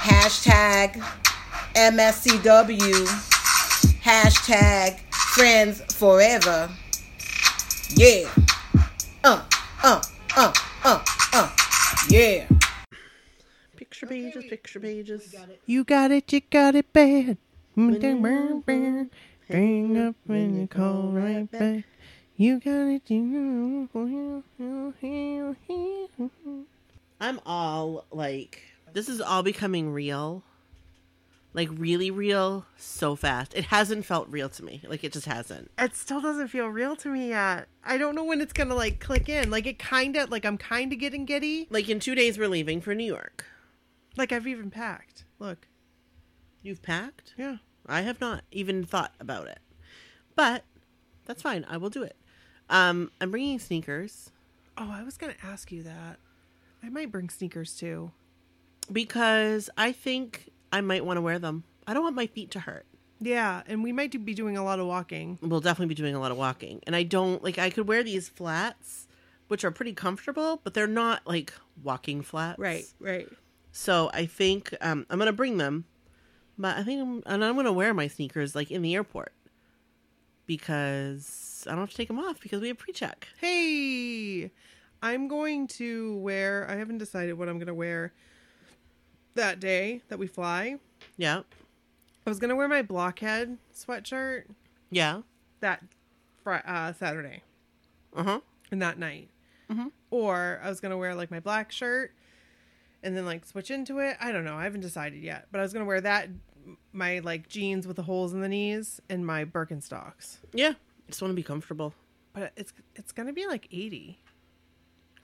[0.00, 0.94] Hashtag
[1.74, 3.06] MSCW.
[4.00, 4.98] Hashtag
[5.34, 6.70] friends forever.
[7.90, 8.30] Yeah.
[9.22, 9.44] Uh,
[9.84, 10.00] uh,
[10.36, 10.52] uh,
[10.84, 11.50] uh, uh.
[12.08, 12.48] Yeah.
[13.76, 15.34] Picture pages, picture pages.
[15.66, 17.36] You got it, you got it bad.
[17.76, 21.84] Hang up when you call right back.
[22.36, 23.86] You got it, you
[27.20, 30.42] I'm all like, this is all becoming real.
[31.52, 33.54] Like, really real so fast.
[33.56, 34.82] It hasn't felt real to me.
[34.86, 35.70] Like, it just hasn't.
[35.78, 37.66] It still doesn't feel real to me yet.
[37.84, 39.50] I don't know when it's gonna like click in.
[39.50, 41.66] Like it kind of like I'm kind of getting giddy.
[41.70, 43.46] Like, in two days, we're leaving for New York.
[44.16, 45.24] Like I've even packed.
[45.40, 45.66] Look,
[46.62, 47.34] You've packed?
[47.36, 47.56] yeah.
[47.86, 49.58] I have not even thought about it.
[50.36, 50.62] But
[51.26, 51.64] that's fine.
[51.68, 52.14] I will do it.
[52.68, 54.30] Um, I'm bringing sneakers
[54.78, 56.18] Oh, I was gonna ask you that.
[56.82, 58.12] I might bring sneakers too.
[58.92, 61.64] Because I think I might want to wear them.
[61.86, 62.86] I don't want my feet to hurt.
[63.20, 65.38] Yeah, and we might be doing a lot of walking.
[65.42, 66.80] We'll definitely be doing a lot of walking.
[66.86, 69.06] And I don't like I could wear these flats,
[69.48, 71.52] which are pretty comfortable, but they're not like
[71.82, 72.58] walking flats.
[72.58, 72.84] right.
[72.98, 73.28] Right.
[73.72, 75.84] So I think um, I'm gonna bring them,
[76.58, 79.32] but I think I'm, and I'm gonna wear my sneakers like in the airport
[80.46, 83.28] because I don't have to take them off because we have pre-check.
[83.40, 84.50] Hey,
[85.02, 86.66] I'm going to wear.
[86.68, 88.12] I haven't decided what I'm gonna wear
[89.34, 90.76] that day that we fly.
[91.16, 91.42] Yeah,
[92.26, 94.44] I was gonna wear my blockhead sweatshirt
[94.90, 95.22] yeah,
[95.60, 95.82] that
[96.42, 97.42] fri- uh, Saturday
[98.14, 98.40] uh huh.
[98.70, 99.28] and that night,
[99.70, 99.92] Mhm.
[100.10, 102.12] or I was gonna wear like my black shirt
[103.02, 104.16] and then like switch into it.
[104.20, 104.56] I don't know.
[104.56, 106.28] I haven't decided yet, but I was gonna wear that
[106.92, 110.38] my like jeans with the holes in the knees and my Birkenstocks.
[110.52, 110.74] Yeah,
[111.08, 111.94] just want to be comfortable.
[112.32, 114.18] But it's it's gonna be like eighty.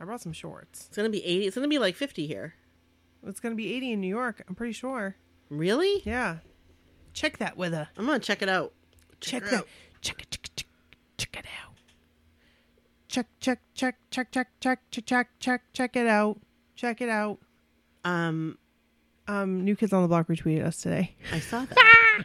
[0.00, 0.86] I brought some shorts.
[0.88, 1.46] It's gonna be eighty.
[1.46, 2.54] It's gonna be like fifty here.
[3.26, 4.42] It's gonna be eighty in New York.
[4.48, 5.16] I'm pretty sure.
[5.50, 6.02] Really?
[6.04, 6.38] Yeah.
[7.12, 7.88] Check that weather.
[7.96, 8.72] I'm gonna check it out.
[9.20, 9.58] Check her that.
[9.60, 9.68] out.
[10.00, 10.30] Check it.
[10.30, 10.66] Check, check,
[11.16, 11.72] check it out.
[13.08, 16.38] Check check check check check check check check check check it out.
[16.74, 17.38] Check it out.
[18.04, 18.58] Um,
[19.26, 21.16] Um, New Kids on the Block retweeted us today.
[21.32, 22.24] I saw that.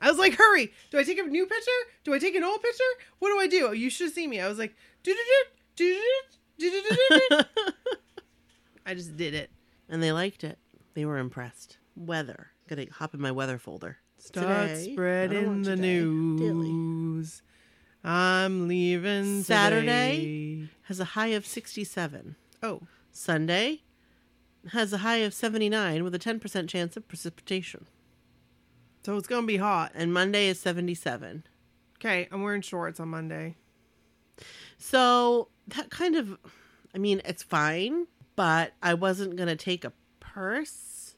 [0.00, 0.72] I was like, hurry!
[0.90, 1.70] Do I take a new picture?
[2.04, 2.84] Do I take an old picture?
[3.18, 3.76] What do I do?
[3.76, 4.40] You should see me.
[4.40, 5.20] I was like, do do
[5.76, 6.00] do
[6.56, 7.44] do do do do.
[8.86, 9.50] I just did it.
[9.88, 10.58] And they liked it.
[10.94, 11.78] They were impressed.
[11.96, 12.48] Weather.
[12.68, 13.98] Gotta hop in my weather folder.
[14.18, 15.82] Start Today, spreading the today.
[15.82, 17.42] News.
[18.04, 19.84] I'm leaving Saturday?
[20.60, 20.68] today.
[20.82, 22.36] Has a high of 67.
[22.62, 22.82] Oh,
[23.12, 23.82] Sunday
[24.72, 27.86] has a high of 79 with a 10% chance of precipitation.
[29.04, 29.92] so it's gonna be hot.
[29.94, 31.44] And Monday is 77.
[31.98, 33.56] Okay, I'm wearing shorts on Monday.
[34.76, 36.36] So that kind of,
[36.94, 38.06] I mean, it's fine,
[38.38, 41.16] but I wasn't going to take a purse.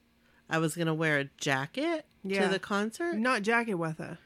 [0.49, 2.45] I was going to wear a jacket Yeah.
[2.45, 3.15] to the concert.
[3.19, 4.17] Not jacket weather.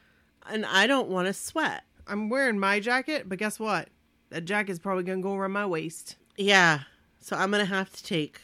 [0.49, 1.83] And I don't want to sweat.
[2.07, 3.89] I'm wearing my jacket, but guess what?
[4.29, 6.15] That jacket's probably gonna go around my waist.
[6.37, 6.81] Yeah.
[7.19, 8.39] So I'm going to have to take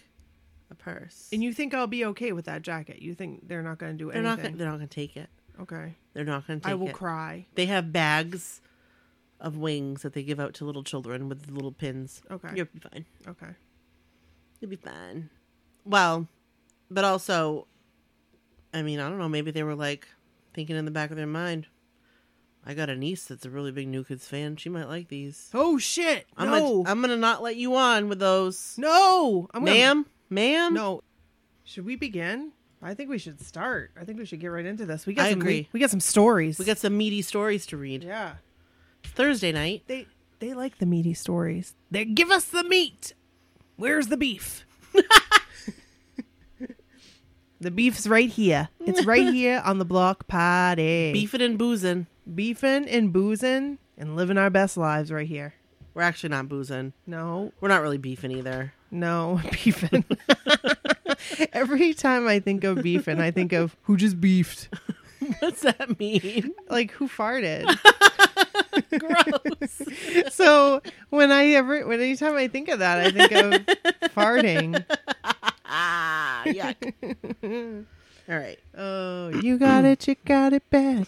[0.69, 1.29] a purse.
[1.31, 3.01] And you think I'll be okay with that jacket?
[3.01, 4.51] You think they're not gonna do they're not anything?
[4.53, 5.29] gonna, they're not going to take it.
[5.61, 5.95] okay.
[6.13, 6.73] They're not going to take it.
[6.73, 6.93] I will it.
[6.93, 7.45] cry.
[7.55, 8.59] They have bags
[9.39, 12.21] of wings that they give out to little children with little pins.
[12.29, 12.49] Okay.
[12.55, 13.05] You'll be fine.
[13.27, 13.47] Okay.
[14.61, 15.29] You'll be fine.
[15.85, 16.27] Well,
[16.89, 17.67] but also,
[18.73, 19.27] I mean, I don't know.
[19.27, 20.07] Maybe they were like
[20.53, 21.67] thinking in the back of their mind,
[22.65, 24.55] I got a niece that's a really big New Kids fan.
[24.55, 25.49] She might like these.
[25.53, 26.27] Oh shit!
[26.37, 30.05] I'm no, gonna, I'm gonna not let you on with those, no, I'm gonna- ma'am,
[30.29, 30.73] ma'am.
[30.75, 31.01] No.
[31.63, 32.51] Should we begin?
[32.83, 33.91] I think we should start.
[33.99, 35.05] I think we should get right into this.
[35.05, 35.61] We got I some, agree.
[35.61, 36.57] We, we got some stories.
[36.59, 38.03] we got some meaty stories to read.
[38.03, 38.33] yeah.
[39.03, 39.83] Thursday night.
[39.87, 40.07] They
[40.39, 41.75] they like the meaty stories.
[41.89, 43.13] They give us the meat.
[43.81, 44.63] Where's the beef?
[47.59, 48.69] the beef's right here.
[48.85, 51.11] It's right here on the block party.
[51.13, 52.05] Beefing and boozing.
[52.35, 55.55] beefing and boozing and living our best lives right here.
[55.95, 56.93] We're actually not boozing.
[57.07, 58.71] No, We're not really beefing either.
[58.91, 60.05] no, beefing.
[61.51, 64.69] Every time I think of beefing, I think of who just beefed.
[65.39, 66.53] What's that mean?
[66.69, 67.65] Like who farted.
[68.99, 69.81] Gross.
[70.33, 73.51] so when I ever, when anytime I think of that, I think of
[74.15, 74.83] farting.
[75.65, 77.85] ah, yuck.
[78.29, 78.59] All right.
[78.77, 81.07] Oh, you got it, you got it bad.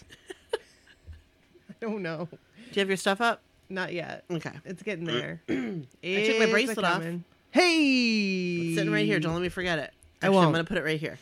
[0.54, 2.28] I don't know.
[2.30, 2.38] Do
[2.72, 3.40] you have your stuff up?
[3.68, 4.24] Not yet.
[4.30, 4.52] Okay.
[4.64, 5.40] It's getting there.
[5.48, 6.96] I took my It's bracelet off.
[6.98, 7.24] a-coming.
[7.50, 9.20] Hey, It's sitting right here.
[9.20, 9.90] Don't let me forget it.
[10.22, 10.54] I Actually, I'm won't.
[10.54, 11.18] going to put it right here.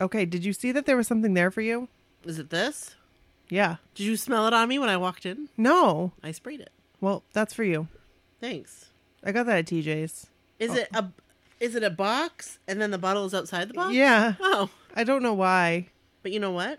[0.00, 1.88] Okay, did you see that there was something there for you?
[2.24, 2.94] Is it this?
[3.48, 3.76] Yeah.
[3.94, 5.48] Did you smell it on me when I walked in?
[5.56, 6.12] No.
[6.22, 6.70] I sprayed it.
[7.00, 7.88] Well, that's for you.
[8.40, 8.86] Thanks.
[9.24, 10.26] I got that at TJ's.
[10.58, 11.06] Is it a
[11.60, 13.94] is it a box and then the bottle is outside the box?
[13.94, 14.34] Yeah.
[14.40, 15.88] Oh, I don't know why,
[16.22, 16.78] but you know what?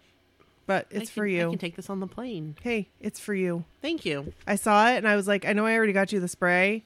[0.68, 1.48] but I it's can- for you.
[1.48, 2.56] I can take this on the plane.
[2.62, 3.66] hey, it's for you.
[3.82, 4.34] Thank you.
[4.46, 6.84] I saw it and I was like, I know I already got you the spray,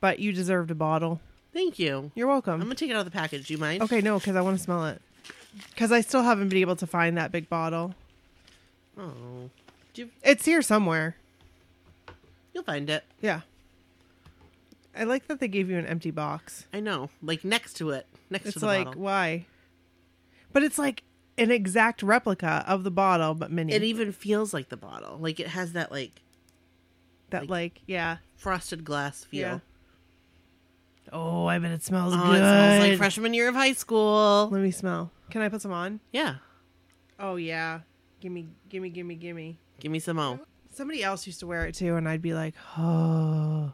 [0.00, 1.20] but you deserved a bottle.
[1.52, 2.10] Thank you.
[2.14, 2.54] You're welcome.
[2.54, 3.48] I'm gonna take it out of the package.
[3.48, 3.82] Do you mind?
[3.82, 5.02] Okay, no, because I want to smell it.
[5.70, 7.94] Because I still haven't been able to find that big bottle.
[8.98, 9.50] Oh,
[9.94, 11.16] you, It's here somewhere.
[12.54, 13.04] you'll find it.
[13.20, 13.40] Yeah.
[14.96, 16.66] I like that they gave you an empty box.
[16.72, 19.02] I know, like next to it, next It's to the like, bottle.
[19.02, 19.46] why?
[20.52, 21.02] But it's like
[21.36, 23.74] an exact replica of the bottle, but mini.
[23.74, 25.18] It even feels like the bottle.
[25.18, 26.12] Like it has that like
[27.28, 28.18] that like, yeah.
[28.36, 29.40] frosted glass feel.
[29.40, 29.58] Yeah.
[31.12, 32.34] Oh, I bet it smells Oh, good.
[32.36, 34.48] it smells like freshman year of high school.
[34.50, 35.12] Let me smell.
[35.30, 36.00] Can I put some on?
[36.10, 36.36] Yeah.
[37.20, 37.80] Oh yeah.
[38.20, 39.58] Gimme, gimme, gimme, gimme.
[39.80, 40.40] Give me some more.
[40.72, 43.72] Somebody else used to wear it too, and I'd be like, "Oh,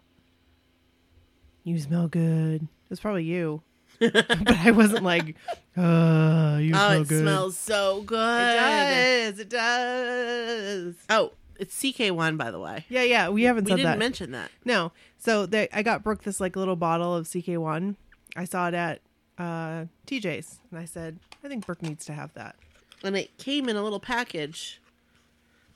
[1.64, 3.62] you smell good." It was probably you,
[4.00, 5.36] but I wasn't like,
[5.76, 8.18] "Uh, you Oh, smell it good." smells so good.
[8.18, 9.38] It does.
[9.38, 10.94] It does.
[11.08, 12.84] Oh, it's CK1 by the way.
[12.88, 13.28] Yeah, yeah.
[13.28, 13.98] We haven't We said didn't that.
[13.98, 14.50] mention that.
[14.64, 14.92] no.
[15.18, 17.94] So they, I got Brooke this like little bottle of CK1.
[18.34, 19.00] I saw it at
[19.38, 22.56] uh, TJ's, and I said, "I think Brooke needs to have that."
[23.04, 24.80] And it came in a little package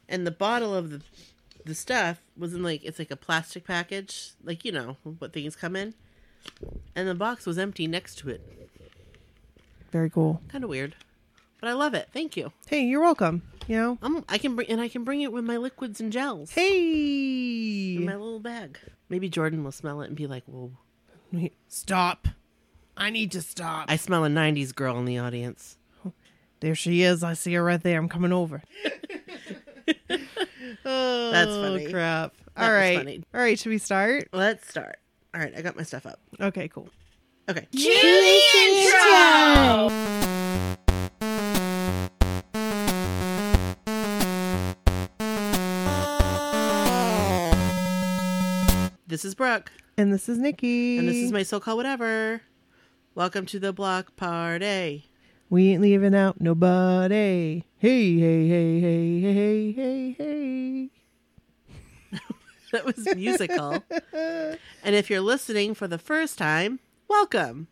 [0.08, 1.02] and the bottle of the
[1.64, 5.56] the stuff was in like it's like a plastic package, like you know, what things
[5.56, 5.94] come in.
[6.94, 8.40] And the box was empty next to it.
[9.90, 10.40] Very cool.
[10.48, 10.94] Kind of weird.
[11.60, 12.08] But I love it.
[12.12, 12.52] Thank you.
[12.68, 13.42] Hey, you're welcome.
[13.66, 13.98] You know.
[14.02, 17.96] Um, I can bring and I can bring it with my liquids and gels Hey.
[17.96, 18.78] in my little bag.
[19.08, 20.70] Maybe Jordan will smell it and be like, "Whoa,
[21.68, 22.28] Stop.
[22.96, 23.86] I need to stop.
[23.90, 25.78] I smell a '90s girl in the audience."
[26.60, 27.22] There she is.
[27.22, 27.98] I see her right there.
[27.98, 28.62] I'm coming over.
[30.84, 31.90] oh, That's funny.
[31.90, 32.34] crap.
[32.56, 32.96] That All was right.
[32.98, 33.22] funny.
[33.34, 33.58] All right.
[33.58, 34.28] Should we start?
[34.32, 34.96] Let's start.
[35.34, 36.18] All right, I got my stuff up.
[36.40, 36.88] Okay, cool.
[37.48, 37.66] Okay.
[49.08, 50.98] This is Brooke, And this is Nikki.
[50.98, 52.42] and this is my so-called whatever.
[53.14, 55.06] Welcome to the block party.
[55.48, 57.62] We ain't leaving out nobody.
[57.78, 60.90] Hey, hey, hey, hey, hey, hey, hey.
[62.72, 63.80] That was musical.
[64.12, 64.58] and
[64.96, 67.68] if you're listening for the first time, welcome.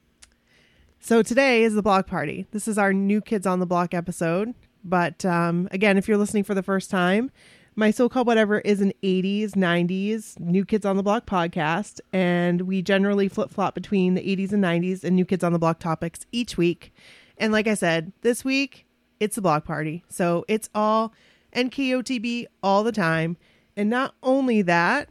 [1.01, 2.47] So today is the block party.
[2.53, 4.55] This is our new Kids on the Block episode.
[4.85, 7.33] But um, again, if you're listening for the first time,
[7.75, 12.83] my so-called whatever is an 80s, 90s New Kids on the Block podcast, and we
[12.83, 16.57] generally flip-flop between the 80s and 90s and New Kids on the Block topics each
[16.57, 16.95] week.
[17.39, 18.87] And like I said, this week
[19.21, 21.13] it's the block party, so it's all
[21.55, 23.37] NKOTB all the time.
[23.77, 25.09] And not only that,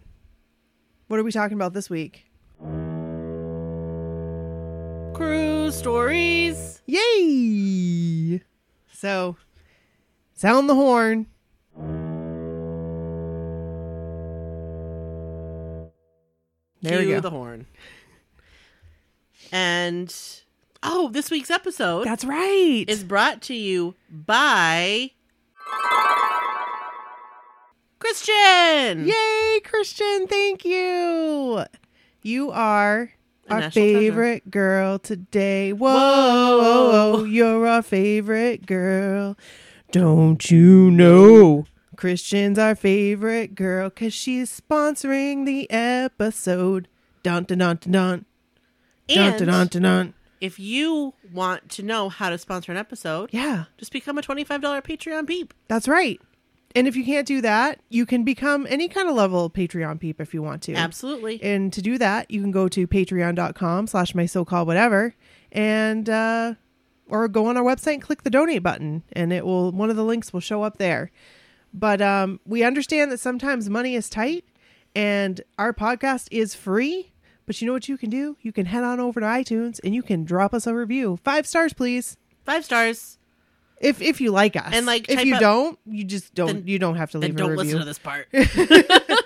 [1.08, 2.26] what are we talking about this week?
[5.14, 6.82] Crew stories.
[6.86, 8.42] Yay!
[8.92, 9.38] So,
[10.34, 11.28] sound the horn.
[16.82, 17.22] There we go.
[17.22, 17.66] the horn.
[19.52, 20.14] And
[20.84, 22.86] oh, this week's episode That's right.
[22.88, 25.12] is brought to you by
[28.00, 29.08] Christian.
[29.08, 30.28] Yay, Christian!
[30.28, 31.64] Thank you.
[32.22, 33.12] You are
[33.50, 35.74] A our national favorite girl today.
[35.74, 39.38] Whoa, you're our favorite girl.
[39.92, 41.66] Don't you know?
[41.96, 46.88] Christian's our favorite girl because she's sponsoring the episode.
[47.24, 48.26] Dun dun dun dun dun.
[49.08, 50.14] Dun And dun dun dun dun.
[50.44, 54.60] If you want to know how to sponsor an episode, Yeah, just become a $25
[54.84, 55.54] Patreon peep.
[55.68, 56.20] that's right.
[56.76, 60.20] And if you can't do that, you can become any kind of level Patreon peep
[60.20, 60.74] if you want to.
[60.74, 61.42] Absolutely.
[61.44, 65.16] And to do that, you can go to patreon.com slash my so-called whatever
[65.52, 66.56] and uh
[67.08, 69.96] or go on our website and click the donate button and it will one of
[69.96, 71.12] the links will show up there.
[71.74, 74.44] But um we understand that sometimes money is tight
[74.96, 77.13] and our podcast is free.
[77.46, 78.38] But you know what you can do?
[78.42, 81.20] You can head on over to iTunes and you can drop us a review.
[81.24, 82.16] Five stars, please.
[82.46, 83.18] Five stars.
[83.82, 84.70] If if you like us.
[84.72, 87.36] And, like, if you up- don't, you just don't Then- you don't have to leave
[87.36, 87.78] Then a don't review.
[87.78, 88.28] listen to this part.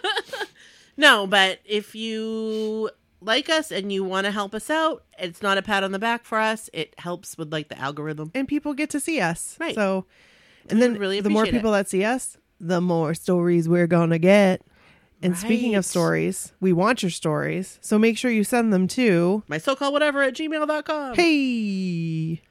[0.97, 2.89] no, but if you
[3.21, 5.99] like us and you want to help us out, it's not a pat on the
[5.99, 6.69] back for us.
[6.73, 8.31] It helps with like the algorithm.
[8.33, 9.57] and people get to see us.
[9.59, 9.75] Right.
[9.75, 10.05] So,
[10.69, 14.19] and We then really the more people that see us, the more stories we're gonna
[14.19, 14.61] get.
[15.21, 17.79] And speaking of stories, we want your stories.
[17.81, 21.15] So make sure you send them to My so called whatever at gmail.com.
[21.15, 22.41] Hey.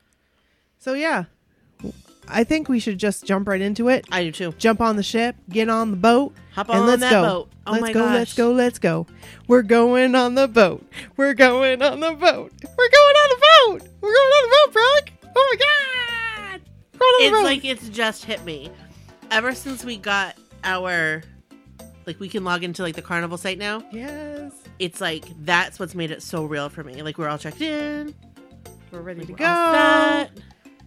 [0.78, 1.24] So yeah.
[2.28, 4.04] I think we should just jump right into it.
[4.10, 4.52] I do too.
[4.58, 7.22] Jump on the ship, get on the boat, Hop and on let's that go.
[7.22, 7.50] boat.
[7.68, 8.14] Oh let's my go, gosh.
[8.14, 9.06] let's go, let's go.
[9.46, 10.84] We're going on the boat.
[11.16, 12.52] We're going on the boat.
[12.76, 13.88] We're going on the boat.
[14.00, 15.30] We're going on the boat, Brooke.
[15.36, 16.60] Oh my god.
[16.94, 17.44] We're going on the It's boat.
[17.44, 18.70] like it's just hit me.
[19.30, 21.22] Ever since we got our
[22.06, 24.52] like we can log into like the carnival site now, yes.
[24.78, 27.02] it's like that's what's made it so real for me.
[27.02, 28.14] Like we're all checked in,
[28.90, 29.44] We're ready to we're go.
[29.72, 30.30] set.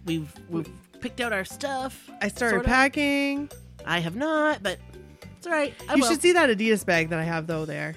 [0.06, 0.68] We've we've
[1.00, 2.08] picked out our stuff.
[2.22, 2.68] I started Sorta.
[2.68, 3.50] packing.
[3.86, 4.78] I have not, but
[5.38, 5.74] it's all right.
[5.88, 6.08] I you will.
[6.10, 7.94] should see that Adidas bag that I have though there.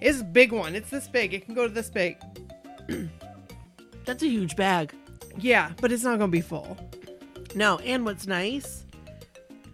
[0.00, 0.74] It's a big one.
[0.74, 1.32] It's this big.
[1.34, 2.16] It can go to this big.
[4.04, 4.92] That's a huge bag.
[5.38, 6.76] Yeah, but it's not going to be full.
[7.54, 8.84] No, and what's nice,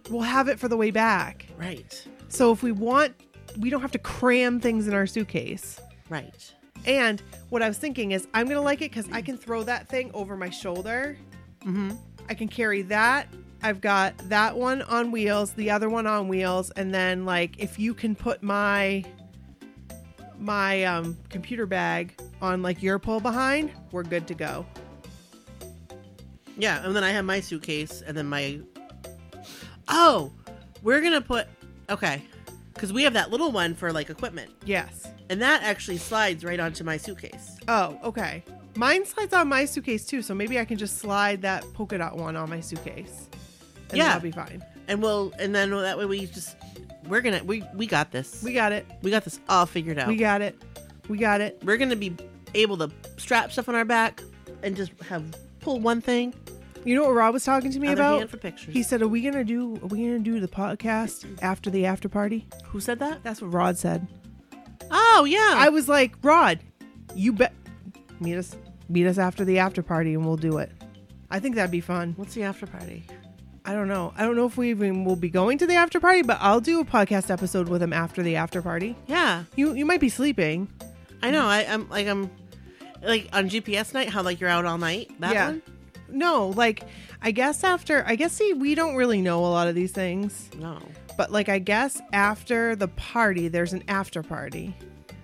[0.09, 1.45] We'll have it for the way back.
[1.57, 3.13] right, So if we want,
[3.59, 5.79] we don't have to cram things in our suitcase.
[6.09, 6.53] right.
[6.85, 9.89] And what I was thinking is, I'm gonna like it because I can throw that
[9.89, 11.17] thing over my shoulder.
[11.65, 11.91] Mm-hmm.
[12.29, 13.27] I can carry that.
[13.61, 17.77] I've got that one on wheels, the other one on wheels, and then like if
[17.77, 19.03] you can put my
[20.37, 24.65] my um, computer bag on like your pull behind, we're good to go.
[26.57, 28.61] Yeah, and then I have my suitcase, and then my.
[29.89, 30.31] Oh,
[30.81, 31.47] we're gonna put
[31.89, 32.21] okay,
[32.73, 35.07] because we have that little one for like equipment, Yes.
[35.29, 37.57] and that actually slides right onto my suitcase.
[37.67, 38.43] Oh, okay.
[38.75, 42.15] Mine slides on my suitcase too, so maybe I can just slide that polka dot
[42.17, 43.27] one on my suitcase.
[43.89, 44.05] And Yeah.
[44.09, 44.63] that'll be fine.
[44.87, 46.55] And we'll, and then that way we just,
[47.07, 48.41] we're gonna, we we got this.
[48.43, 48.85] We got it.
[49.01, 50.07] we got this all figured out.
[50.07, 50.55] We got it.
[51.09, 51.59] We got it.
[51.63, 52.15] we're gonna be
[52.53, 54.21] able to strap stuff on our back
[54.63, 55.23] and just have
[55.59, 56.33] pull one thing,
[56.85, 58.17] You know what Rod was talking to me other about?
[58.19, 58.73] hand for pictures.
[58.73, 59.75] He said, "Are we gonna do?
[59.83, 63.21] Are we gonna do the podcast after the after party?" Who said that?
[63.23, 64.07] That's what Rod said.
[64.91, 66.59] Oh yeah, I was like, "Rod,
[67.15, 67.53] you bet.
[68.19, 68.55] Meet us.
[68.87, 70.71] Meet us after the after party, and we'll do it."
[71.29, 72.13] I think that'd be fun.
[72.17, 73.05] What's the after party?
[73.65, 74.13] I don't know.
[74.17, 76.61] I don't know if we even will be going to the after party, but I'll
[76.61, 78.95] do a podcast episode with him after the after party.
[79.05, 80.69] Yeah, You you might be sleeping.
[81.21, 81.45] I know.
[81.45, 82.31] I, I'm like I'm
[83.03, 84.09] like on GPS night.
[84.09, 85.11] How like you're out all night.
[85.19, 85.47] That Yeah.
[85.49, 85.61] one.
[86.11, 86.83] No, like
[87.21, 90.49] I guess after I guess see we don't really know a lot of these things,
[90.57, 90.79] No.
[91.17, 94.75] but like I guess after the party there's an after party,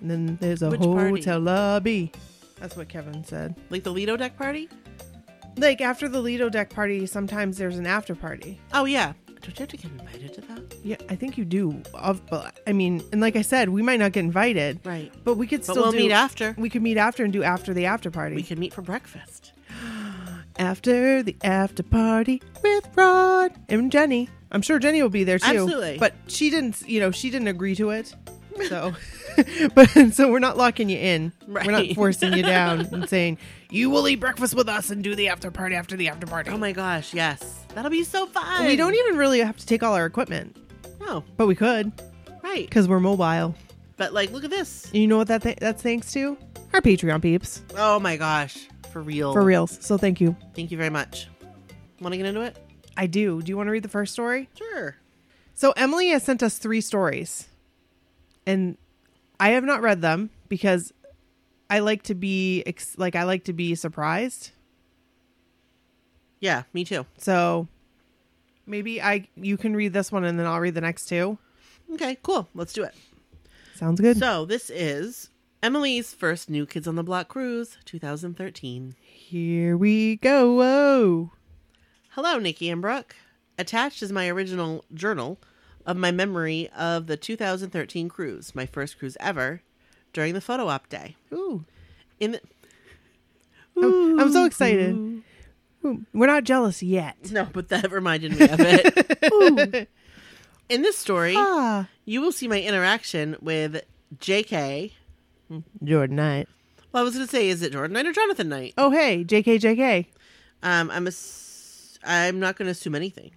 [0.01, 1.09] and then there's a Which party?
[1.21, 2.11] hotel lobby.
[2.59, 3.55] That's what Kevin said.
[3.69, 4.69] Like the Lido deck party?
[5.57, 8.59] Like after the Lido deck party, sometimes there's an after party.
[8.73, 9.13] Oh yeah.
[9.41, 10.75] Don't you have to get invited to that?
[10.83, 11.79] Yeah, I think you do.
[11.93, 15.13] Of, but I mean, and like I said, we might not get invited, Right.
[15.23, 16.55] but we could But still we'll do, meet after.
[16.57, 18.35] We could meet after and do after the after party.
[18.35, 19.51] We can meet for breakfast.
[20.57, 24.29] After the after party with Rod and Jenny.
[24.51, 25.47] I'm sure Jenny will be there too.
[25.47, 25.97] Absolutely.
[25.97, 28.15] But she didn't, you know, she didn't agree to it.
[28.69, 28.93] So,
[29.75, 31.33] but so we're not locking you in.
[31.45, 33.37] We're not forcing you down and saying
[33.69, 36.51] you will eat breakfast with us and do the after party after the after party.
[36.51, 37.65] Oh my gosh, yes.
[37.73, 38.65] That'll be so fun.
[38.65, 40.55] we don't even really have to take all our equipment,
[41.01, 41.91] No, but we could
[42.43, 42.65] right.
[42.65, 43.55] because we're mobile.
[43.97, 44.89] But like look at this.
[44.93, 46.37] You know what that th- that's thanks to
[46.73, 48.67] our Patreon peeps Oh my gosh.
[48.95, 49.33] For real.
[49.33, 49.77] for reals.
[49.81, 50.37] So thank you.
[50.55, 51.27] Thank you very much.
[51.99, 52.57] Wanna get into it?
[52.95, 53.41] I do.
[53.41, 54.47] Do you want to read the first story?
[54.57, 54.95] Sure.
[55.53, 57.49] So Emily has sent us three stories,
[58.47, 58.77] and
[59.37, 60.93] I have not read them because
[61.69, 64.51] I like to be ex- like I like to be surprised.
[66.39, 67.05] Yeah, me too.
[67.17, 67.67] So
[68.65, 71.37] maybe I you can read this one and then I'll read the next two.
[71.95, 72.47] Okay, cool.
[72.55, 72.95] Let's do it.
[73.75, 74.17] Sounds good.
[74.19, 75.31] So this is
[75.69, 78.93] Emily's first New Kids on the Block cruise, 2013.
[79.01, 80.53] Here we go.
[80.57, 81.31] Whoa.
[82.11, 83.15] Hello, Nikki and Brooke.
[83.57, 85.39] Attached is my original journal
[85.83, 89.63] of my memory of the 2013 cruise, my first cruise ever,
[90.13, 91.15] during the photo op day.
[91.33, 91.65] Ooh.
[92.19, 92.41] In the,
[93.75, 94.93] I'm, I'm so excited.
[95.83, 97.17] Ooh, We're not jealous yet.
[97.31, 99.33] no, but that reminded me of it.
[99.33, 99.87] Ooh.
[100.69, 101.89] In this story, Ah.
[102.05, 103.81] you will see my interaction with
[104.19, 104.93] J.K.
[105.83, 106.47] Jordan Knight.
[106.91, 108.73] Well, I was going to say, is it Jordan Knight or Jonathan Knight?
[108.77, 110.05] Oh hey, JK JK.
[110.63, 113.31] Um, I'm a, s- I'm not going to assume anything.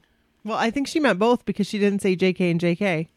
[0.45, 3.09] Well, I think she meant both because she didn't say JK and JK.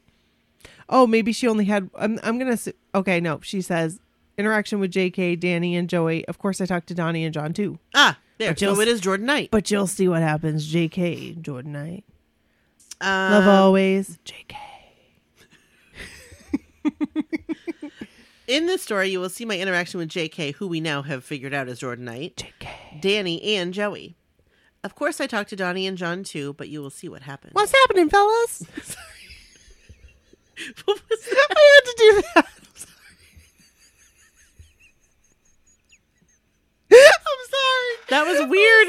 [0.89, 1.89] Oh, maybe she only had.
[1.95, 2.19] I'm.
[2.23, 2.51] I'm gonna.
[2.53, 3.39] s- Okay, no.
[3.41, 3.99] She says
[4.37, 6.25] interaction with JK, Danny, and Joey.
[6.25, 7.79] Of course, I talked to Donnie and John too.
[7.93, 8.55] Ah, there.
[8.57, 9.49] So it is Jordan Knight.
[9.51, 10.69] But you'll see what happens.
[10.73, 12.03] JK, Jordan Knight.
[12.99, 14.19] Um, Love always.
[14.25, 14.55] JK.
[18.51, 21.53] In this story, you will see my interaction with JK, who we now have figured
[21.53, 22.99] out is Jordan Knight, JK.
[22.99, 24.17] Danny, and Joey.
[24.83, 27.53] Of course, I talked to Donnie and John too, but you will see what happens.
[27.53, 28.65] What's happening, fellas?
[30.83, 31.47] What was that?
[31.55, 32.45] I had to do that.
[36.91, 37.95] I'm sorry.
[38.09, 38.87] That was weird.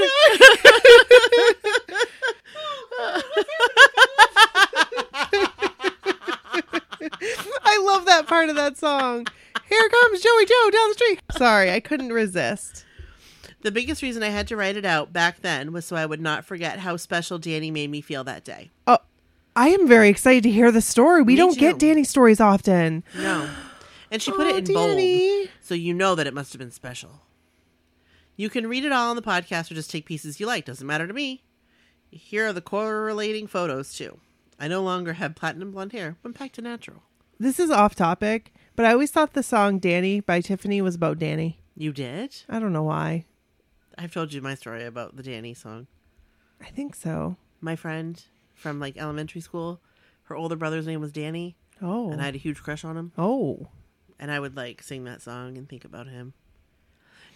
[2.99, 3.23] Oh,
[7.64, 9.26] I love that part of that song.
[9.68, 11.21] Here comes Joey Joe down the street.
[11.37, 12.85] Sorry, I couldn't resist.
[13.62, 16.21] the biggest reason I had to write it out back then was so I would
[16.21, 18.71] not forget how special Danny made me feel that day.
[18.87, 18.99] Oh,
[19.54, 21.23] I am very excited to hear the story.
[21.23, 21.61] We Me don't too.
[21.61, 23.04] get Danny stories often.
[23.16, 23.49] No.
[24.11, 25.38] And she put Oh, it in Danny.
[25.44, 27.23] bold, so you know that it must have been special.
[28.37, 30.64] You can read it all on the podcast or just take pieces you like.
[30.64, 31.44] Doesn't matter to me.
[32.11, 34.18] Here are the correlating photos, too.
[34.62, 36.16] I no longer have platinum blonde hair.
[36.23, 37.02] Went back to natural.
[37.40, 41.19] This is off topic, but I always thought the song Danny by Tiffany was about
[41.19, 41.59] Danny.
[41.76, 42.37] You did?
[42.49, 43.25] I don't know why.
[43.99, 45.88] I've told you my story about the Danny song.
[46.61, 47.37] I think so.
[47.61, 48.23] My friend
[48.54, 49.81] from like elementary school,
[50.25, 52.12] her older brother's name was Danny, Oh.
[52.12, 53.11] and I had a huge crush on him.
[53.19, 53.66] oh.
[54.21, 56.35] and I would like sing that song and think about him.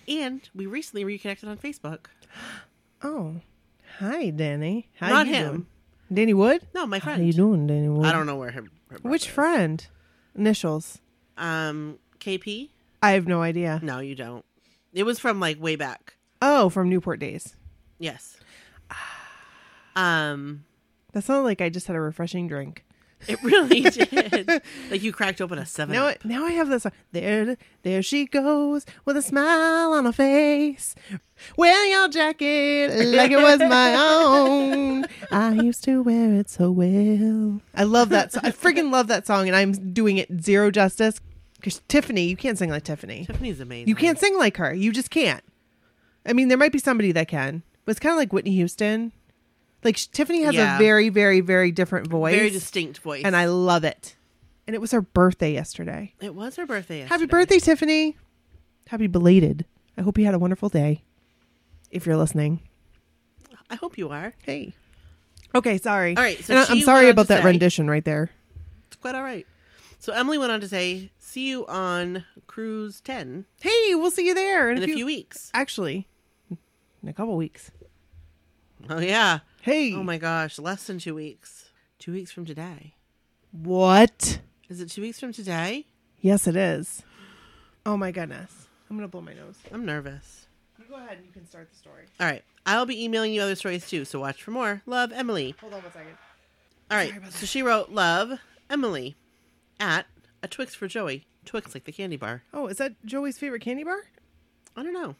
[0.07, 2.07] And we recently reconnected on Facebook.
[3.03, 3.41] Oh.
[3.99, 4.89] Hi, Danny.
[4.95, 5.49] How Not you him.
[5.51, 5.67] doing?
[6.13, 6.63] Danny Wood?
[6.75, 7.21] No, my friend.
[7.21, 8.07] How you doing, Danny Wood?
[8.07, 8.63] I don't know where her.
[8.63, 9.33] her brother Which is.
[9.33, 9.87] friend?
[10.37, 10.99] Initials.
[11.37, 12.71] Um, KP.
[13.03, 13.81] I have no idea.
[13.83, 14.45] No, you don't.
[14.93, 16.17] It was from like way back.
[16.41, 17.57] Oh, from Newport Days.
[17.99, 18.37] Yes.
[19.95, 20.65] Um,
[21.13, 22.85] That sounded like I just had a refreshing drink.
[23.29, 24.63] It really did.
[24.91, 25.95] like you cracked open a seven.
[25.95, 26.19] Now, Up.
[26.25, 26.87] I- now I have this.
[26.87, 30.95] Uh, there, there she goes with a smile on her face.
[31.57, 35.05] Wear your jacket like it was my own.
[35.31, 37.61] I used to wear it so well.
[37.75, 38.33] I love that.
[38.33, 41.21] So- I freaking love that song, and I'm doing it zero justice.
[41.57, 43.25] Because Tiffany, you can't sing like Tiffany.
[43.27, 43.89] Tiffany's amazing.
[43.89, 44.73] You can't sing like her.
[44.75, 45.43] You just can't.
[46.25, 49.13] I mean, there might be somebody that can, but it's kind of like Whitney Houston.
[49.85, 50.77] Like Tiffany has Yeah.
[50.77, 53.23] a very, very, very different voice, Very distinct voice.
[53.25, 54.17] and I love it.
[54.67, 56.15] And it was her birthday yesterday.
[56.21, 57.01] It was her birthday.
[57.03, 58.17] Happy birthday, Tiffany.
[58.89, 59.65] Happy belated.
[59.97, 61.03] I hope you had a wonderful day.
[61.91, 62.61] If you're listening.
[63.71, 64.35] I hope you are.
[64.43, 64.75] Hey.
[65.55, 66.17] Okay, sorry.
[66.17, 68.31] All right, so And I- she I'm sorry about that say- rendition right there.
[68.89, 69.47] It's quite all right.
[69.99, 74.35] So Emily went on to say, "See you on cruise ten Hey, we'll see you
[74.35, 76.07] there in, in a few weeks." Actually,
[76.51, 77.71] in a couple weeks.
[78.91, 79.41] Oh yeah.
[79.67, 79.93] Hey.
[79.95, 81.71] Oh my gosh, less than two weeks.
[81.99, 82.95] Two weeks from today.
[83.51, 84.39] What?
[84.69, 85.87] Is it two weeks from today?
[86.21, 87.03] Yes, it is.
[87.85, 88.69] Oh my goodness.
[88.89, 89.57] I'm going to blow my nose.
[89.73, 90.47] I'm nervous.
[90.79, 92.05] You go ahead and you can start the story.
[92.21, 92.45] All right.
[92.65, 94.83] I'll be emailing you other stories too, so watch for more.
[94.87, 95.57] Love, Emily.
[95.61, 96.17] Hold on one second.
[96.89, 97.13] All right.
[97.31, 98.39] So she wrote, Love,
[98.71, 99.17] Emily,
[99.81, 100.07] at
[100.45, 101.27] a Twix for Joey.
[101.45, 102.45] Twix like the candy bar.
[102.55, 104.05] Oh, is that Joey's favorite candy bar?
[104.77, 105.17] I don't know.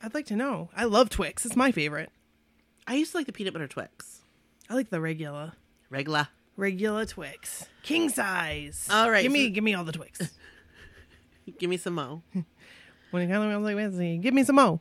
[0.00, 0.70] I'd like to know.
[0.76, 1.44] I love Twix.
[1.44, 2.12] It's my favorite.
[2.86, 4.22] I used to like the peanut butter Twix.
[4.68, 5.52] I like the regular.
[5.90, 6.28] Regular.
[6.56, 7.66] Regular Twix.
[7.82, 8.88] King size.
[8.90, 10.20] All right, Give me so- give me all the Twix.
[11.58, 12.22] Give me some mo.
[13.10, 14.80] when it comes like Wednesday, give me some more.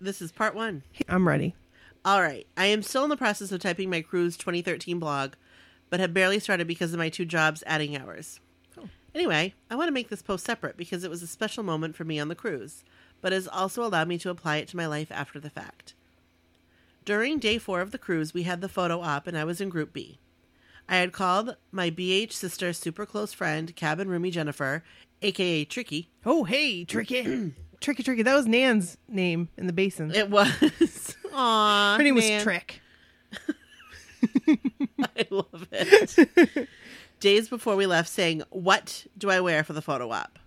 [0.00, 0.82] This is part one.
[1.08, 1.54] I'm ready.
[2.04, 2.46] All right.
[2.56, 5.34] I am still in the process of typing my cruise 2013 blog,
[5.90, 8.40] but have barely started because of my two jobs adding hours.
[8.78, 8.88] Oh.
[9.14, 12.04] Anyway, I want to make this post separate because it was a special moment for
[12.04, 12.82] me on the cruise,
[13.20, 15.94] but has also allowed me to apply it to my life after the fact.
[17.04, 19.68] During day four of the cruise, we had the photo op, and I was in
[19.68, 20.18] Group B.
[20.88, 24.84] I had called my BH sister, super close friend, cabin roomie Jennifer,
[25.22, 26.08] aka Tricky.
[26.24, 27.54] Oh hey, Tricky.
[27.80, 28.22] Tricky Tricky.
[28.22, 30.14] That was Nan's name in the basin.
[30.14, 30.48] It was.
[31.32, 31.96] Aww.
[31.96, 32.42] Her name was.
[32.42, 32.80] Trick.
[34.48, 36.68] I love it.
[37.18, 40.38] Days before we left, saying, What do I wear for the photo op?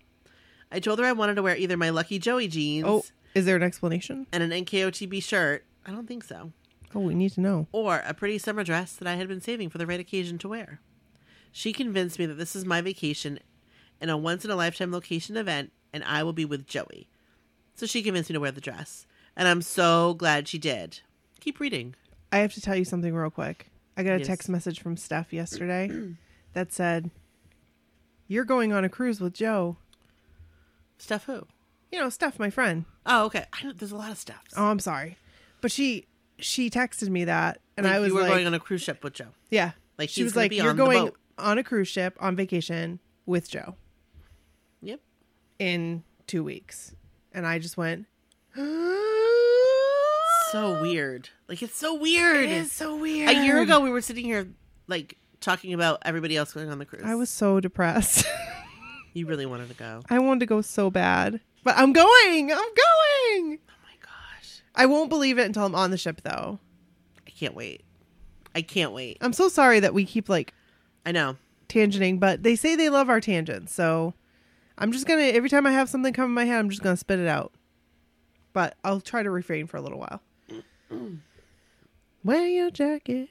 [0.71, 3.55] I told her I wanted to wear either my Lucky Joey jeans Oh, is there
[3.55, 4.27] an explanation?
[4.31, 5.65] and an NKOTB shirt.
[5.85, 6.51] I don't think so.
[6.93, 7.67] Oh, we need to know.
[7.71, 10.49] Or a pretty summer dress that I had been saving for the right occasion to
[10.49, 10.79] wear.
[11.51, 13.39] She convinced me that this is my vacation
[14.01, 17.07] and a once in a lifetime location event, and I will be with Joey.
[17.75, 19.05] So she convinced me to wear the dress.
[19.35, 20.99] And I'm so glad she did.
[21.41, 21.95] Keep reading.
[22.31, 23.67] I have to tell you something real quick.
[23.97, 24.27] I got a Yes.
[24.27, 25.89] text message from Steph yesterday
[26.53, 27.11] that said,
[28.27, 29.77] "You're going on a cruise with Joe."
[30.97, 31.45] Steph, who?
[31.91, 32.85] You know, Steph, my friend.
[33.05, 33.45] Oh, okay.
[33.75, 34.43] There's a lot of stuff.
[34.57, 35.17] Oh, I'm sorry,
[35.65, 36.05] but she
[36.37, 38.83] she texted me that, and Like I was you were like, going on a cruise
[38.83, 39.29] ship with Joe.
[39.49, 43.73] "Yeah." Like, she was like, "You're going on a cruise ship on vacation with Joe
[44.83, 44.99] Yep.
[45.57, 46.93] in two weeks,"
[47.33, 48.05] and I just went,
[50.51, 51.29] So weird.
[51.49, 52.43] Like it's so weird.
[52.45, 53.29] It is so weird.
[53.31, 54.47] A year ago, we were sitting here
[54.87, 57.01] like talking about everybody else going on the cruise.
[57.03, 58.23] I was so depressed.
[59.15, 60.03] You really wanted to go.
[60.09, 62.51] I wanted to go so bad, but I'm going.
[62.51, 63.59] I'm going.
[64.75, 66.59] I won't believe it until I'm on the ship, though.
[67.25, 67.83] I can't wait.
[68.53, 69.17] I can't wait.
[69.21, 70.53] I'm so sorry that we keep like
[71.05, 71.37] I know.
[71.67, 74.13] tangenting, but they say they love our tangents, so
[74.77, 76.97] I'm just gonna every time I have something come in my head, I'm just gonna
[76.97, 77.53] spit it out.
[78.53, 80.21] But I'll try to refrain for a little while.
[82.23, 83.29] Wear your jacket.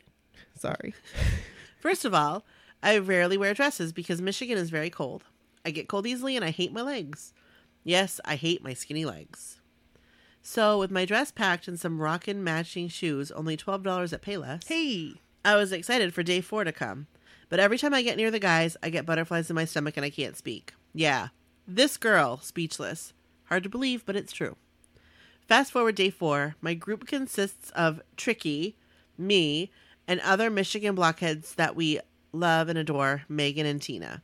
[0.58, 0.94] Sorry.
[1.80, 2.44] First of all,
[2.82, 5.24] I rarely wear dresses because Michigan is very cold.
[5.64, 7.32] I get cold easily and I hate my legs.
[7.82, 9.60] Yes, I hate my skinny legs.
[10.46, 15.14] So, with my dress packed and some rockin' matching shoes, only $12 at Payless, Hey.
[15.42, 17.06] I was excited for day four to come.
[17.48, 20.04] But every time I get near the guys, I get butterflies in my stomach and
[20.04, 20.74] I can't speak.
[20.92, 21.28] Yeah,
[21.66, 23.14] this girl, speechless.
[23.44, 24.56] Hard to believe, but it's true.
[25.48, 28.76] Fast forward day four, my group consists of Tricky,
[29.16, 29.70] me,
[30.06, 32.00] and other Michigan blockheads that we
[32.32, 34.22] love and adore, Megan and Tina.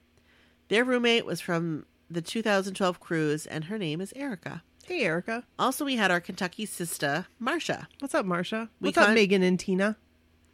[0.68, 4.62] Their roommate was from the 2012 cruise, and her name is Erica.
[4.90, 5.44] Hey, Erica.
[5.56, 7.86] Also, we had our Kentucky sister, Marsha.
[8.00, 8.70] What's up, Marsha?
[8.80, 9.96] We What's up, Megan and Tina?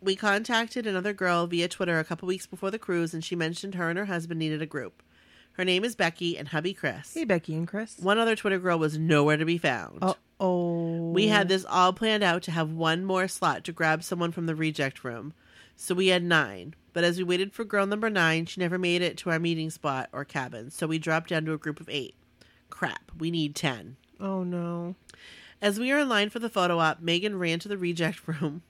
[0.03, 3.77] We contacted another girl via Twitter a couple weeks before the cruise, and she mentioned
[3.77, 5.03] her and her husband needed a group.
[5.53, 7.15] Her name is Becky and hubby Chris.
[7.15, 7.97] Hey, Becky and Chris.
[7.99, 10.01] One other Twitter girl was nowhere to be found.
[10.03, 11.13] Uh oh.
[11.13, 14.45] We had this all planned out to have one more slot to grab someone from
[14.45, 15.33] the reject room.
[15.77, 16.75] So we had nine.
[16.93, 19.71] But as we waited for girl number nine, she never made it to our meeting
[19.71, 20.71] spot or cabin.
[20.71, 22.17] So we dropped down to a group of eight.
[22.69, 23.97] Crap, we need ten.
[24.21, 24.95] Oh no.
[25.63, 28.63] As we are in line for the photo op, Megan ran to the reject room.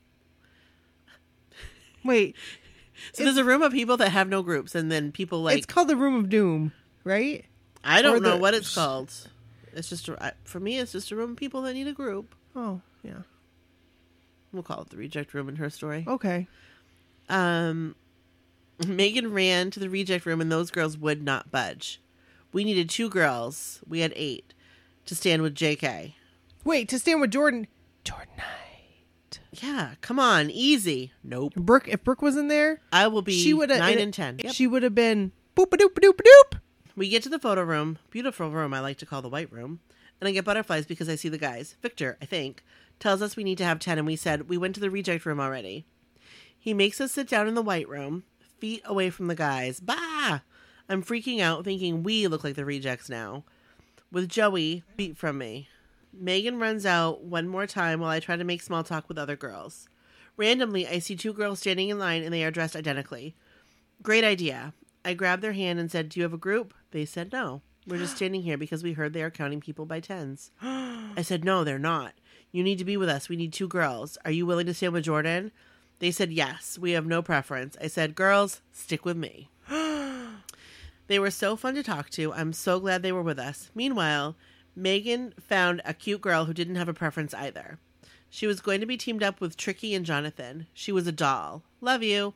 [2.04, 2.36] Wait,
[3.12, 5.66] So there's a room of people that have no groups, and then people like it's
[5.66, 6.72] called the Room of Doom,
[7.04, 7.44] right?
[7.82, 9.12] I don't know the- what it's called.
[9.72, 10.78] It's just a, for me.
[10.78, 12.34] It's just a room of people that need a group.
[12.54, 13.22] Oh, yeah.
[14.52, 16.04] We'll call it the reject room in her story.
[16.08, 16.46] Okay.
[17.28, 17.94] Um,
[18.86, 22.00] Megan ran to the reject room, and those girls would not budge.
[22.52, 23.80] We needed two girls.
[23.86, 24.54] We had eight
[25.06, 26.14] to stand with J.K.
[26.64, 27.66] Wait, to stand with Jordan.
[28.04, 29.40] Jordan Knight.
[29.52, 31.12] Yeah, come on, easy.
[31.24, 31.54] Nope.
[31.54, 34.38] Brooke, if Brooke was in there, I will be she would have nine and ten.
[34.42, 34.52] Yep.
[34.52, 36.60] She would have been boop a doop a doop a doop.
[36.94, 39.80] We get to the photo room, beautiful room I like to call the white room,
[40.20, 41.76] and I get butterflies because I see the guys.
[41.82, 42.64] Victor, I think,
[42.98, 45.26] tells us we need to have 10, and we said we went to the reject
[45.26, 45.84] room already.
[46.58, 48.24] He makes us sit down in the white room,
[48.58, 49.78] feet away from the guys.
[49.80, 50.40] Bah!
[50.88, 53.44] I'm freaking out, thinking we look like the rejects now.
[54.12, 55.68] With Joey, beat from me.
[56.12, 59.36] Megan runs out one more time while I try to make small talk with other
[59.36, 59.88] girls.
[60.36, 63.34] Randomly, I see two girls standing in line and they are dressed identically.
[64.02, 64.72] Great idea.
[65.04, 66.74] I grabbed their hand and said, Do you have a group?
[66.90, 67.62] They said no.
[67.86, 70.50] We're just standing here because we heard they are counting people by tens.
[70.62, 72.14] I said, No, they're not.
[72.52, 73.28] You need to be with us.
[73.28, 74.18] We need two girls.
[74.24, 75.52] Are you willing to stand with Jordan?
[75.98, 76.78] They said, Yes.
[76.78, 77.76] We have no preference.
[77.80, 79.50] I said, Girls, stick with me.
[81.06, 82.32] They were so fun to talk to.
[82.32, 83.70] I'm so glad they were with us.
[83.74, 84.36] Meanwhile,
[84.74, 87.78] Megan found a cute girl who didn't have a preference either.
[88.28, 90.66] She was going to be teamed up with Tricky and Jonathan.
[90.74, 91.62] She was a doll.
[91.80, 92.34] Love you.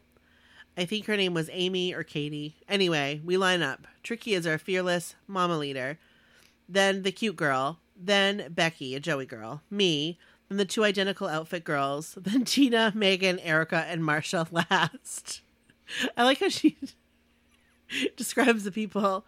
[0.77, 2.57] I think her name was Amy or Katie.
[2.69, 3.87] Anyway, we line up.
[4.03, 5.99] Tricky is our fearless mama leader.
[6.69, 7.81] Then the cute girl.
[7.97, 9.63] Then Becky, a Joey girl.
[9.69, 10.19] Me.
[10.49, 12.15] Then the two identical outfit girls.
[12.21, 15.43] Then Tina, Megan, Erica, and Marsha last.
[16.17, 16.79] I like how she
[18.17, 19.25] describes the people.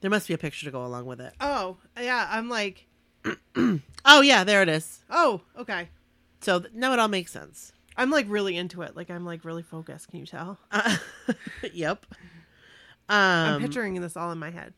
[0.00, 1.32] There must be a picture to go along with it.
[1.40, 2.26] Oh, yeah.
[2.30, 2.86] I'm like,
[4.04, 5.00] Oh, yeah, there it is.
[5.10, 5.88] oh, okay.
[6.40, 7.72] So th- now it all makes sense.
[7.96, 8.96] I'm like really into it.
[8.96, 10.08] Like I'm like really focused.
[10.08, 10.58] Can you tell?
[10.72, 10.96] Uh,
[11.72, 12.04] yep.
[13.08, 14.72] I'm Um, picturing this all in my head.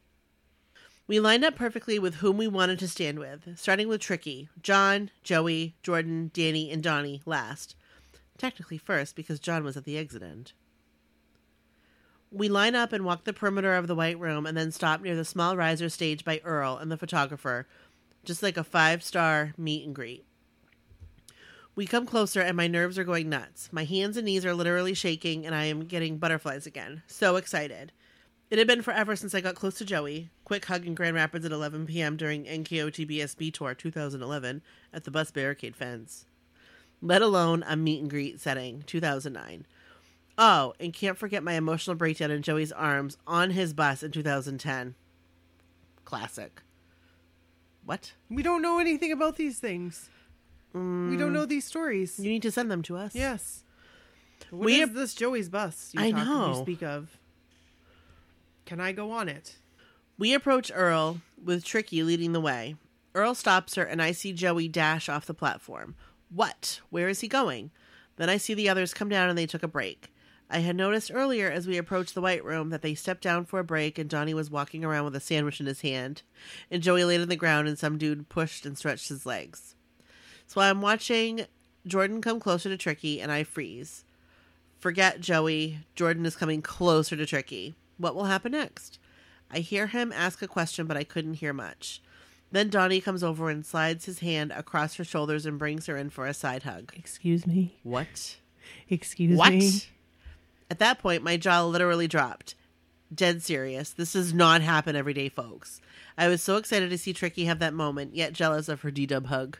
[1.07, 5.11] We lined up perfectly with whom we wanted to stand with, starting with Tricky, John,
[5.23, 7.77] Joey, Jordan, Danny, and Donnie last.
[8.39, 10.53] Technically first, because John was at the exit end.
[12.35, 15.15] We line up and walk the perimeter of the white room and then stop near
[15.15, 17.69] the small riser stage by Earl and the photographer,
[18.25, 20.25] just like a five star meet and greet.
[21.77, 23.69] We come closer and my nerves are going nuts.
[23.71, 27.03] My hands and knees are literally shaking and I am getting butterflies again.
[27.07, 27.93] So excited.
[28.51, 30.29] It had been forever since I got close to Joey.
[30.45, 32.17] Quick hug in Grand Rapids at 11 p.m.
[32.17, 34.61] during NKOTBSB Tour 2011
[34.93, 36.27] at the bus barricade fence.
[37.01, 39.67] Let alone a meet and greet setting 2009.
[40.37, 44.95] Oh, and can't forget my emotional breakdown in Joey's arms on his bus in 2010.
[46.05, 46.61] Classic.
[47.85, 48.15] What?
[48.29, 50.09] We don't know anything about these things.
[50.73, 51.33] We don't mm.
[51.33, 52.19] know these stories.
[52.19, 53.15] You need to send them to us.
[53.15, 53.63] yes.
[54.51, 56.49] What We- is this Joey's bus you I talk- know.
[56.49, 57.19] You speak of.
[58.67, 59.57] Can I go on it?
[60.19, 62.77] We approach Earl with Tricky leading the way.
[63.15, 65.95] Earl stops her, and I see Joey dash off the platform.
[66.31, 66.81] What?
[66.91, 67.71] Where is he going?
[68.17, 70.13] Then I see the others come down and they took a break.
[70.55, 73.59] I had noticed earlier as we approached the White Room that they stepped down for
[73.59, 76.23] a break and Donnie was walking around with a sandwich in his hand,
[76.71, 79.75] and Joey laid on the ground and some dude pushed and stretched his legs.
[80.47, 81.47] So I'm watching
[81.85, 84.05] Jordan come closer to Tricky and I freeze.
[84.79, 85.81] Forget Joey.
[85.97, 87.75] Jordan is coming closer to Tricky.
[87.99, 89.01] What will happen next?
[89.51, 92.01] I hear him ask a question, but I couldn't hear much.
[92.53, 96.11] Then Donnie comes over and slides his hand across her shoulders and brings her in
[96.11, 96.93] for a side hug.
[96.95, 97.75] Excuse me.
[97.83, 98.37] What?
[98.89, 99.37] Excuse me.
[99.37, 99.53] what?
[99.53, 99.71] me.
[100.75, 102.57] At that point, my jaw literally dropped.
[103.15, 103.91] Dead serious.
[103.91, 105.81] This does not happen every day, folks.
[106.19, 109.07] I was so excited to see Tricky have that moment, yet jealous of her D
[109.07, 109.57] dub hug.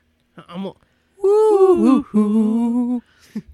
[0.49, 0.75] I'm a-
[1.23, 3.03] woo, woo, woo.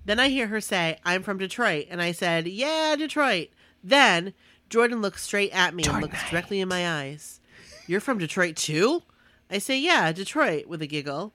[0.06, 1.88] Then I hear her say, I'm from Detroit.
[1.90, 3.48] And I said, Yeah, Detroit.
[3.84, 4.32] Then
[4.70, 7.40] Jordan looks straight at me and looks directly in my eyes.
[7.86, 9.02] You're from Detroit too?
[9.50, 11.34] I say, Yeah, Detroit, with a giggle.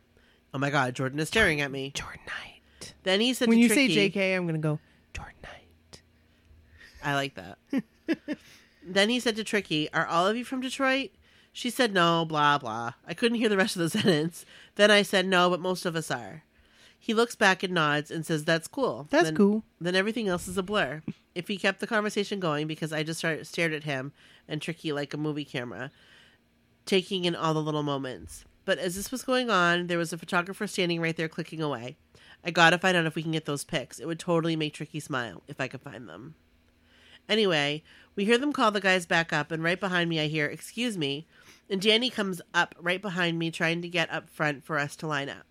[0.56, 1.92] Oh my God, Jordan is staring at me.
[1.94, 2.94] Jordan Knight.
[3.04, 4.80] Then he said When to you Tricky, say JK, I'm going to go
[5.14, 5.52] Jordan Knight.
[7.06, 7.60] I like that.
[8.84, 11.12] then he said to Tricky, Are all of you from Detroit?
[11.54, 12.94] She said no, blah, blah.
[13.08, 14.44] I couldn't hear the rest of the sentence.
[14.76, 16.44] Then I said no, but most of us are.
[17.00, 19.08] He looks back and nods and says, That's cool.
[19.12, 19.64] That's then, cool.
[19.80, 21.02] Then everything else is a blur.
[21.36, 24.14] If he kept the conversation going, because I just started, stared at him
[24.48, 25.92] and Tricky like a movie camera,
[26.86, 28.46] taking in all the little moments.
[28.64, 31.98] But as this was going on, there was a photographer standing right there clicking away.
[32.46, 34.00] I gotta find out if we can get those pics.
[34.00, 36.36] It would totally make Tricky smile if I could find them.
[37.28, 37.84] Anyway,
[38.16, 40.98] we hear them call the guys back up, and right behind me, I hear, Excuse
[40.98, 41.28] me.
[41.70, 45.08] And Danny comes up right behind me, trying to get up front for us to
[45.08, 45.46] line up.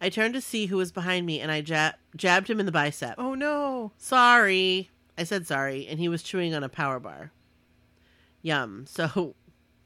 [0.00, 2.72] I turned to see who was behind me, and I jab- jabbed him in the
[2.72, 3.14] bicep.
[3.18, 3.92] Oh, no.
[3.98, 4.90] Sorry.
[5.16, 7.30] I said sorry, and he was chewing on a power bar.
[8.42, 8.86] Yum.
[8.88, 9.34] So,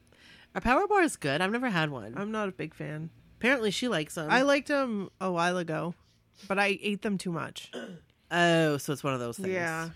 [0.54, 1.40] a power bar is good.
[1.40, 2.14] I've never had one.
[2.16, 3.10] I'm not a big fan.
[3.38, 4.30] Apparently, she likes them.
[4.30, 5.94] I liked them a while ago,
[6.48, 7.70] but I ate them too much.
[8.30, 9.50] oh, so it's one of those things.
[9.50, 9.90] Yeah.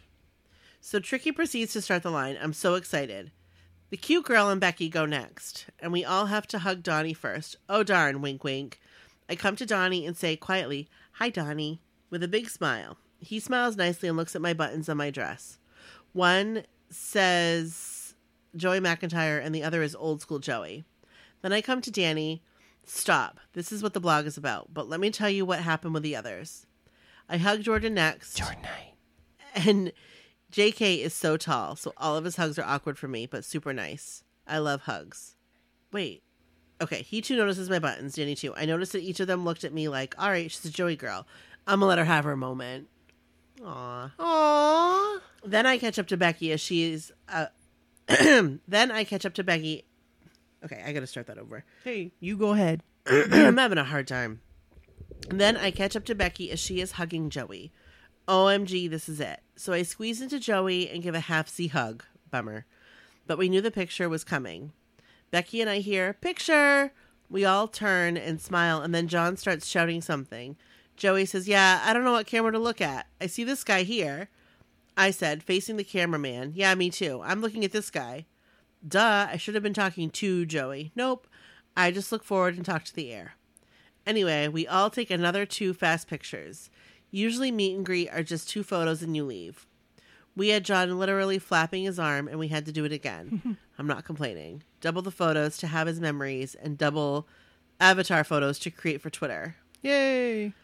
[0.84, 2.36] So Tricky proceeds to start the line.
[2.42, 3.30] I'm so excited.
[3.90, 7.54] The cute girl and Becky go next, and we all have to hug Donnie first.
[7.68, 8.80] Oh darn, wink wink.
[9.30, 12.98] I come to Donnie and say quietly, Hi Donnie, with a big smile.
[13.20, 15.58] He smiles nicely and looks at my buttons on my dress.
[16.12, 18.16] One says
[18.56, 20.84] Joey McIntyre and the other is old school Joey.
[21.42, 22.42] Then I come to Danny.
[22.84, 23.38] Stop.
[23.52, 26.02] This is what the blog is about, but let me tell you what happened with
[26.02, 26.66] the others.
[27.28, 28.36] I hug Jordan next.
[28.36, 28.94] Jordan Knight.
[29.54, 29.92] And
[30.52, 33.72] JK is so tall, so all of his hugs are awkward for me, but super
[33.72, 34.22] nice.
[34.46, 35.34] I love hugs.
[35.92, 36.22] Wait.
[36.80, 38.54] Okay, he too notices my buttons, Danny too.
[38.54, 40.96] I noticed that each of them looked at me like, all right, she's a Joey
[40.96, 41.26] girl.
[41.66, 42.88] I'm gonna let her have her moment.
[43.64, 44.10] Aw.
[44.18, 45.20] Aww.
[45.44, 47.12] Then I catch up to Becky as she's.
[47.28, 47.46] Uh,
[48.08, 49.84] then I catch up to Becky.
[50.64, 51.64] Okay, I gotta start that over.
[51.84, 52.82] Hey, you go ahead.
[53.06, 54.40] I'm having a hard time.
[55.28, 57.72] Then I catch up to Becky as she is hugging Joey.
[58.32, 59.40] OMG, this is it.
[59.56, 62.02] So I squeeze into Joey and give a half C hug.
[62.30, 62.64] Bummer.
[63.26, 64.72] But we knew the picture was coming.
[65.30, 66.92] Becky and I hear, Picture!
[67.28, 70.56] We all turn and smile, and then John starts shouting something.
[70.96, 73.06] Joey says, Yeah, I don't know what camera to look at.
[73.20, 74.30] I see this guy here.
[74.96, 77.20] I said, facing the cameraman, Yeah, me too.
[77.22, 78.24] I'm looking at this guy.
[78.86, 80.90] Duh, I should have been talking to Joey.
[80.96, 81.26] Nope.
[81.76, 83.34] I just look forward and talk to the air.
[84.06, 86.70] Anyway, we all take another two fast pictures.
[87.12, 89.66] Usually, meet and greet are just two photos and you leave.
[90.34, 93.58] We had John literally flapping his arm and we had to do it again.
[93.78, 94.62] I'm not complaining.
[94.80, 97.28] Double the photos to have his memories and double
[97.78, 99.56] avatar photos to create for Twitter.
[99.82, 100.54] Yay.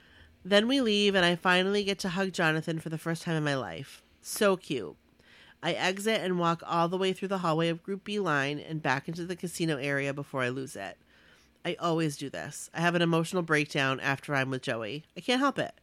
[0.44, 3.44] Then we leave, and I finally get to hug Jonathan for the first time in
[3.44, 4.02] my life.
[4.22, 4.96] So cute.
[5.62, 8.82] I exit and walk all the way through the hallway of Group B line and
[8.82, 10.96] back into the casino area before I lose it.
[11.64, 12.70] I always do this.
[12.72, 15.04] I have an emotional breakdown after I'm with Joey.
[15.16, 15.74] I can't help it.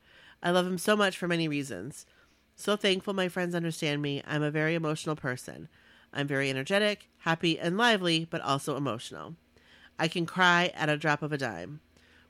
[0.42, 2.06] I love him so much for many reasons.
[2.56, 4.22] So thankful my friends understand me.
[4.26, 5.68] I'm a very emotional person.
[6.14, 9.36] I'm very energetic, happy, and lively, but also emotional.
[10.00, 11.82] I can cry at a drop of a dime.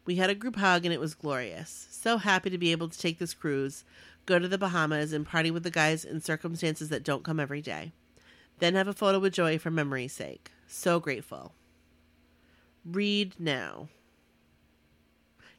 [0.06, 1.88] We had a group hug and it was glorious.
[1.92, 3.84] So happy to be able to take this cruise,
[4.26, 7.62] go to the Bahamas, and party with the guys in circumstances that don't come every
[7.62, 7.92] day.
[8.60, 10.52] Then have a photo with Joey for memory's sake.
[10.68, 11.54] So grateful.
[12.86, 13.90] Read now.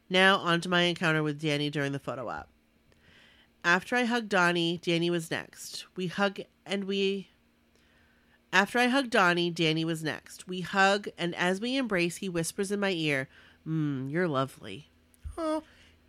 [0.08, 2.48] Now on to my encounter with Danny during the photo op.
[3.64, 5.86] After I hugged Donnie, Danny was next.
[5.96, 7.28] We hug and we.
[8.52, 10.46] After I hugged Donnie, Danny was next.
[10.46, 13.28] We hug, and as we embrace, he whispers in my ear,
[13.66, 14.90] Mmm, you're lovely.
[15.36, 15.62] Oh,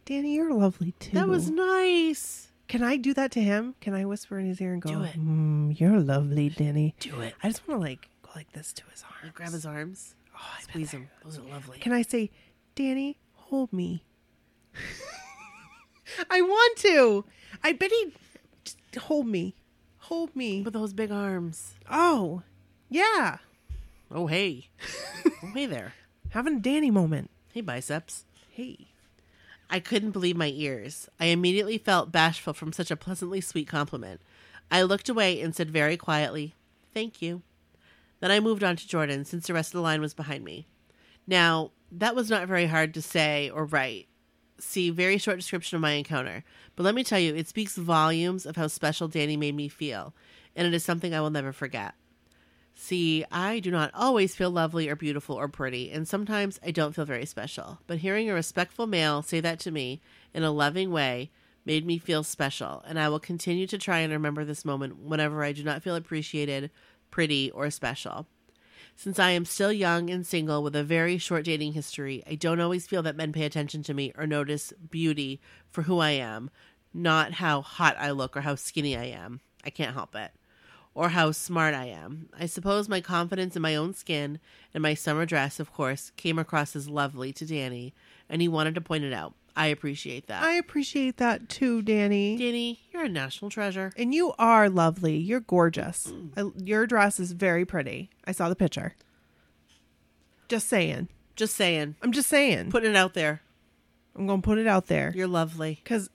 [0.05, 1.13] Danny, you're lovely too.
[1.13, 2.51] That was nice.
[2.67, 3.73] Can I do that to him?
[3.81, 5.19] Can I whisper in his ear and go, Do it.
[5.19, 6.93] Mm, you're lovely, Danny.
[6.99, 7.33] Do it.
[7.41, 9.31] I just want to like go like this to his arm.
[9.33, 10.13] Grab his arms.
[10.35, 11.09] Oh, I bet Squeeze they're- him.
[11.23, 11.79] Those are lovely.
[11.79, 12.29] Can I say,
[12.75, 13.17] Danny,
[13.49, 14.03] hold me?
[16.29, 17.25] I want to.
[17.63, 18.13] I bet he.
[18.63, 19.55] Just hold me.
[19.99, 20.61] Hold me.
[20.61, 21.75] With those big arms.
[21.89, 22.43] Oh,
[22.89, 23.37] yeah.
[24.11, 24.67] Oh, hey.
[25.25, 25.93] oh, hey there.
[26.29, 27.29] Having a Danny moment.
[27.53, 28.25] Hey, biceps.
[28.51, 28.87] Hey.
[29.69, 31.09] I couldn't believe my ears.
[31.19, 34.21] I immediately felt bashful from such a pleasantly sweet compliment.
[34.71, 36.53] I looked away and said very quietly,
[36.93, 37.41] Thank you.
[38.19, 40.65] Then I moved on to Jordan, since the rest of the line was behind me.
[41.27, 44.07] Now, that was not very hard to say or write.
[44.59, 46.43] See, very short description of my encounter.
[46.75, 50.13] But let me tell you, it speaks volumes of how special Danny made me feel,
[50.55, 51.93] and it is something I will never forget.
[52.79, 56.93] See, I do not always feel lovely or beautiful or pretty, and sometimes I don't
[56.93, 57.79] feel very special.
[57.87, 59.99] But hearing a respectful male say that to me
[60.33, 61.31] in a loving way
[61.65, 65.43] made me feel special, and I will continue to try and remember this moment whenever
[65.43, 66.69] I do not feel appreciated,
[67.09, 68.27] pretty, or special.
[68.99, 72.59] Since I am still young and single with a very short dating history, I don't
[72.59, 76.49] always feel that men pay attention to me or notice beauty for who I am,
[76.95, 79.41] not how hot I look or how skinny I am.
[79.63, 80.31] I can't help it.
[80.95, 82.29] Or how smart I am.
[82.39, 84.39] I suppose my confidence in my own skin
[84.73, 87.93] and my summer dress, of course, came across as lovely to Danny,
[88.27, 89.35] and he wanted to point it out.
[89.57, 90.43] I appreciate that.
[90.43, 92.37] I appreciate that too, Danny.
[92.37, 93.91] Danny, you're a national treasure.
[93.97, 95.17] And you are lovely.
[95.17, 96.07] You're gorgeous.
[96.07, 96.31] Mm.
[96.37, 98.09] I, your dress is very pretty.
[98.25, 98.95] I saw the picture.
[100.47, 101.09] Just saying.
[101.35, 101.95] Just saying.
[102.01, 102.71] I'm just saying.
[102.71, 103.41] Putting it out there.
[104.15, 105.11] I'm going to put it out there.
[105.15, 105.81] You're lovely.
[105.83, 106.09] Because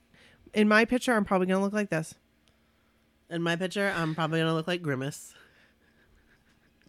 [0.55, 2.15] in my picture, I'm probably going to look like this.
[3.33, 5.33] In my picture, I'm probably gonna look like Grimace.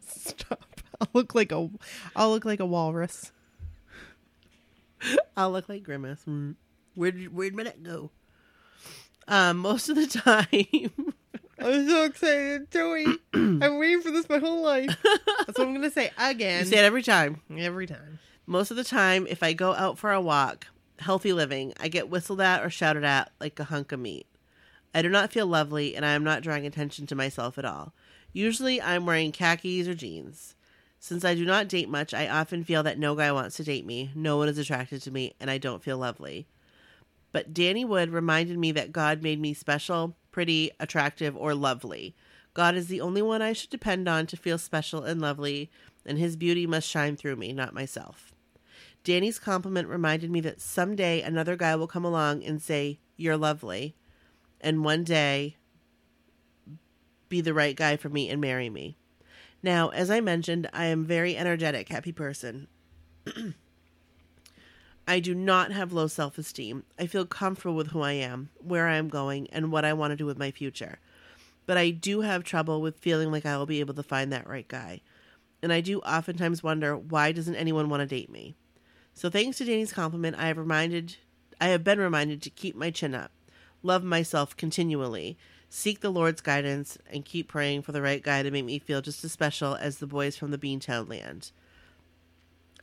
[0.06, 0.66] Stop.
[1.02, 1.70] I'll look like a,
[2.18, 3.32] I'll look like a walrus.
[5.38, 6.24] I'll look like Grimace.
[6.28, 6.56] Mm.
[6.96, 8.12] Where'd where'd my neck go?
[9.28, 10.92] Um, most of the time,
[11.60, 13.06] I'm so excited, Joey.
[13.34, 14.96] I'm waiting for this my whole life.
[15.04, 16.60] That's what I'm gonna say again.
[16.66, 17.42] you say it every time.
[17.58, 18.20] every time.
[18.46, 20.68] Most of the time, if I go out for a walk,
[21.00, 24.28] healthy living, I get whistled at or shouted at like a hunk of meat.
[24.94, 27.94] I do not feel lovely, and I am not drawing attention to myself at all.
[28.32, 30.56] Usually, I'm wearing khakis or jeans.
[31.04, 33.86] Since I do not date much, I often feel that no guy wants to date
[33.86, 36.48] me, no one is attracted to me, and I don't feel lovely.
[37.34, 42.16] But Danny Wood reminded me that God made me special, pretty, attractive, or lovely.
[42.54, 45.70] God is the only one I should depend on to feel special and lovely,
[46.06, 48.32] and his beauty must shine through me, not myself.
[49.04, 53.94] Danny's compliment reminded me that someday another guy will come along and say, You're lovely,
[54.62, 55.58] and one day
[57.28, 58.96] be the right guy for me and marry me.
[59.64, 62.68] Now, as I mentioned, I am very energetic, happy person.
[65.08, 66.84] I do not have low self esteem.
[67.00, 70.12] I feel comfortable with who I am, where I am going, and what I want
[70.12, 71.00] to do with my future.
[71.66, 74.48] But I do have trouble with feeling like I will be able to find that
[74.48, 75.00] right guy.
[75.62, 78.56] And I do oftentimes wonder why doesn't anyone want to date me?
[79.14, 81.16] So thanks to Danny's compliment, I have reminded
[81.62, 83.32] I have been reminded to keep my chin up,
[83.82, 85.38] love myself continually,
[85.76, 89.02] seek the Lord's guidance, and keep praying for the right guy to make me feel
[89.02, 91.52] just as special as the boys from the Beantown land.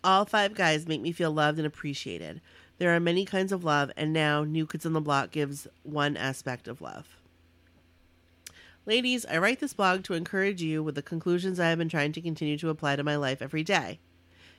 [0.03, 2.41] All five guys make me feel loved and appreciated.
[2.79, 6.17] There are many kinds of love, and now New Kids on the Block gives one
[6.17, 7.17] aspect of love.
[8.87, 12.11] Ladies, I write this blog to encourage you with the conclusions I have been trying
[12.11, 14.01] to continue to apply to my life every day.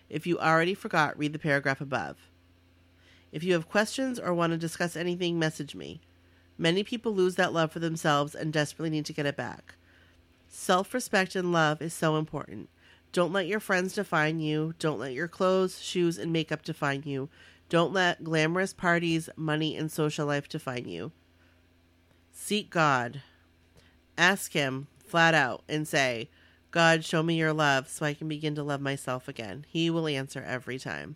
[0.10, 2.15] If you already forgot, read the paragraph above.
[3.34, 6.00] If you have questions or want to discuss anything, message me.
[6.62, 9.74] Many people lose that love for themselves and desperately need to get it back.
[10.47, 12.69] Self respect and love is so important.
[13.12, 14.76] Don't let your friends define you.
[14.78, 17.30] Don't let your clothes, shoes, and makeup define you.
[17.67, 21.12] Don't let glamorous parties, money, and social life define you.
[22.32, 23.24] Seek God.
[24.15, 26.30] Ask Him flat out and say,
[26.69, 29.65] God, show me your love so I can begin to love myself again.
[29.67, 31.15] He will answer every time.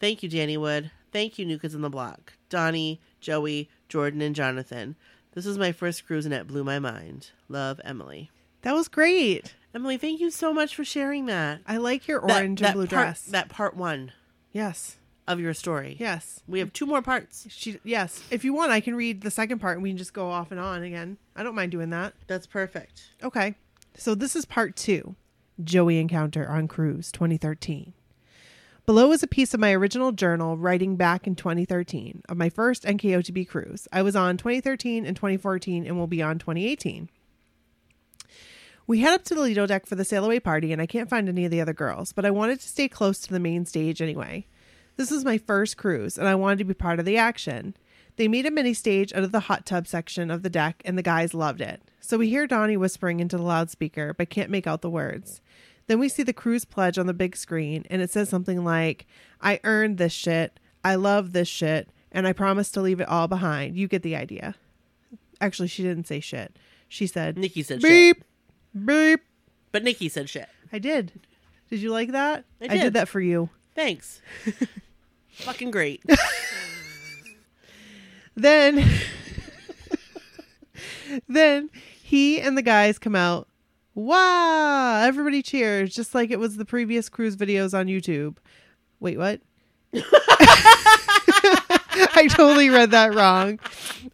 [0.00, 0.90] Thank you, Danny Wood.
[1.12, 2.32] Thank you, Kids on the Block.
[2.48, 4.96] Donnie, Joey, Jordan, and Jonathan.
[5.32, 7.30] This was my first cruise and it blew my mind.
[7.48, 8.30] Love, Emily.
[8.62, 9.54] That was great.
[9.74, 11.60] Emily, thank you so much for sharing that.
[11.66, 13.22] I like your That- orange that and blue part, dress.
[13.26, 14.12] That part one
[14.52, 14.96] yes.
[15.28, 15.96] of your story.
[16.00, 16.42] Yes.
[16.48, 17.46] We have two more parts.
[17.50, 18.24] She yes.
[18.30, 20.50] If you want, I can read the second part and we can just go off
[20.50, 21.18] and on again.
[21.36, 22.14] I don't mind doing that.
[22.26, 23.02] That's perfect.
[23.22, 23.54] Okay.
[23.94, 25.14] So this is part two
[25.62, 27.92] Joey Encounter on Cruise 2013.
[28.86, 32.84] Below is a piece of my original journal writing back in 2013 of my first
[32.84, 33.86] NKOTB cruise.
[33.92, 37.08] I was on 2013 and 2014 and will be on 2018.
[38.86, 41.08] We head up to the Lido deck for the sail away party, and I can't
[41.08, 43.64] find any of the other girls, but I wanted to stay close to the main
[43.64, 44.46] stage anyway.
[44.96, 47.76] This was my first cruise, and I wanted to be part of the action.
[48.16, 50.98] They made a mini stage out of the hot tub section of the deck, and
[50.98, 51.80] the guys loved it.
[52.00, 55.40] So we hear Donnie whispering into the loudspeaker, but can't make out the words.
[55.90, 59.08] Then we see the cruise pledge on the big screen, and it says something like,
[59.40, 63.26] I earned this shit, I love this shit, and I promise to leave it all
[63.26, 63.76] behind.
[63.76, 64.54] You get the idea.
[65.40, 66.56] Actually, she didn't say shit.
[66.86, 67.90] She said Nikki said shit.
[67.90, 68.24] beep,
[68.86, 69.20] beep.
[69.72, 70.48] But Nikki said shit.
[70.72, 71.10] I did.
[71.70, 72.44] Did you like that?
[72.60, 72.92] I I did did.
[72.92, 73.48] that for you.
[73.74, 74.22] Thanks.
[75.32, 76.04] Fucking great.
[78.36, 78.88] Then,
[81.28, 81.68] then
[82.00, 83.48] he and the guys come out.
[83.94, 85.02] Wow!
[85.02, 88.36] Everybody cheers, just like it was the previous cruise videos on YouTube.
[89.00, 89.40] Wait, what?
[92.12, 93.58] I totally read that wrong.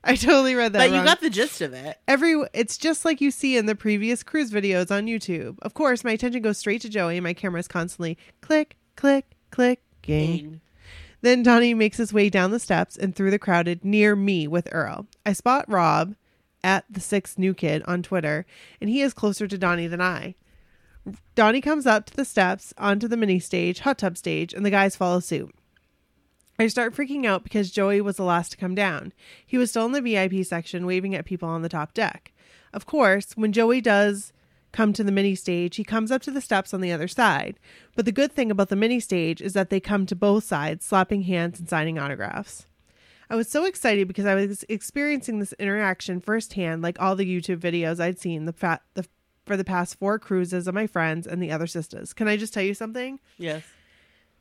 [0.03, 0.89] I totally read that wrong.
[0.89, 1.01] But wrong.
[1.01, 1.99] you got the gist of it.
[2.09, 5.59] Every it's just like you see in the previous cruise videos on YouTube.
[5.63, 9.27] Of course, my attention goes straight to Joey, and my camera is constantly click, click,
[9.51, 10.61] click, gang.
[11.21, 14.69] Then Donnie makes his way down the steps and through the crowded near me with
[14.71, 15.07] Earl.
[15.25, 16.15] I spot Rob
[16.67, 18.45] at the sixth new kid on Twitter,
[18.81, 20.35] and he is closer to Donnie than I.
[21.37, 24.71] Donnie comes up to the steps onto the mini stage, hot tub stage, and the
[24.71, 25.55] guys follow suit.
[26.59, 29.13] I start freaking out because Joey was the last to come down.
[29.47, 32.33] He was still in the VIP section, waving at people on the top deck.
[32.73, 34.33] Of course, when Joey does
[34.73, 37.61] come to the mini stage, he comes up to the steps on the other side.
[37.95, 40.85] But the good thing about the mini stage is that they come to both sides,
[40.85, 42.67] slapping hands and signing autographs.
[43.29, 47.59] I was so excited because I was experiencing this interaction firsthand, like all the YouTube
[47.59, 49.07] videos I'd seen the, fa- the
[49.47, 52.13] for the past four cruises of my friends and the other sisters.
[52.13, 53.21] Can I just tell you something?
[53.39, 53.63] Yes.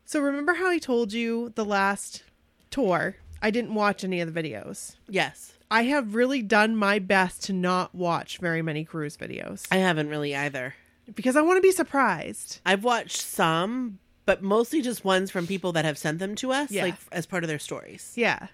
[0.05, 2.23] So remember how I told you the last
[2.71, 4.95] tour I didn't watch any of the videos.
[5.07, 5.53] Yes.
[5.69, 10.09] I have really done my best to not watch very many cruise videos I haven't
[10.09, 10.73] really either.
[11.15, 12.59] because I want to be surprised.
[12.65, 16.71] I've watched some, but mostly just ones from people that have sent them to us,
[16.71, 16.83] Yeah.
[16.83, 18.13] like as part of their stories.
[18.15, 18.47] Yeah.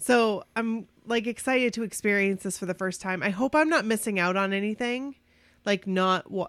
[0.00, 3.22] So I'm like excited to experience this for the first time.
[3.22, 5.14] I hope I'm not missing out on anything,
[5.64, 6.48] like not wa-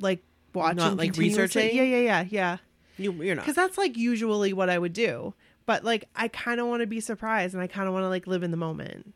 [0.00, 0.24] like
[0.54, 1.74] watching, Not, like, researching?
[1.74, 2.56] Yeah, yeah, yeah, yeah.
[2.98, 3.42] You, you're not.
[3.42, 5.34] Because that's like usually what I would do.
[5.66, 8.08] But like I kind of want to be surprised and I kind of want to
[8.08, 9.14] like live in the moment.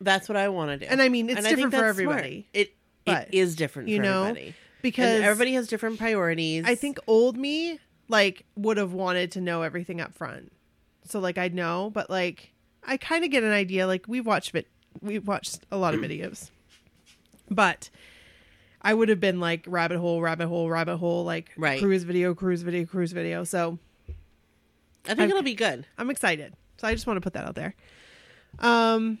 [0.00, 0.90] That's what I want to do.
[0.90, 1.88] And I mean, it's And different for smart.
[1.88, 2.48] everybody.
[2.52, 4.54] It But, it is different you know, everybody.
[4.82, 6.64] Because And everybody has different priorities.
[6.66, 10.52] I think old me like would have wanted to know everything up front.
[11.06, 12.52] So like I'd know, but like
[12.86, 13.86] I kind of get an idea.
[13.86, 14.66] Like we've watched it,
[15.00, 16.50] we've watched a lot of videos,
[17.50, 17.90] but
[18.82, 21.80] I would have been like rabbit hole, rabbit hole, rabbit hole, like Right.
[21.80, 23.44] cruise video, cruise video, cruise video.
[23.44, 25.86] So I think I've- it'll be good.
[25.98, 26.54] I'm excited.
[26.76, 27.74] So I just want to put that out there.
[28.58, 29.18] Um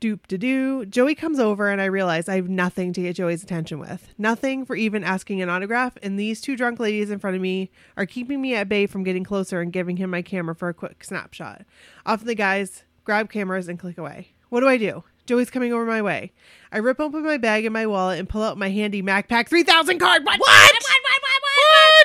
[0.00, 0.84] doop to doo.
[0.86, 4.08] Joey comes over and I realize I have nothing to get Joey's attention with.
[4.18, 7.70] Nothing for even asking an autograph, and these two drunk ladies in front of me
[7.96, 10.74] are keeping me at bay from getting closer and giving him my camera for a
[10.74, 11.62] quick snapshot.
[12.06, 14.28] Often the guys grab cameras and click away.
[14.48, 15.04] What do I do?
[15.26, 16.32] Joey's coming over my way.
[16.72, 19.98] I rip open my bag and my wallet and pull out my handy MacPack 3000
[19.98, 20.24] card.
[20.24, 20.38] What?
[20.40, 20.72] What?
[20.72, 20.72] What?
[20.82, 21.22] What?
[21.22, 21.42] What?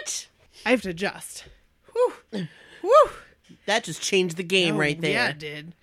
[0.01, 0.27] What?
[0.65, 1.45] I have to adjust.
[1.93, 2.13] Whew.
[2.81, 3.09] Whew.
[3.65, 5.11] That just changed the game Oh, right there.
[5.11, 5.73] Yeah, it did.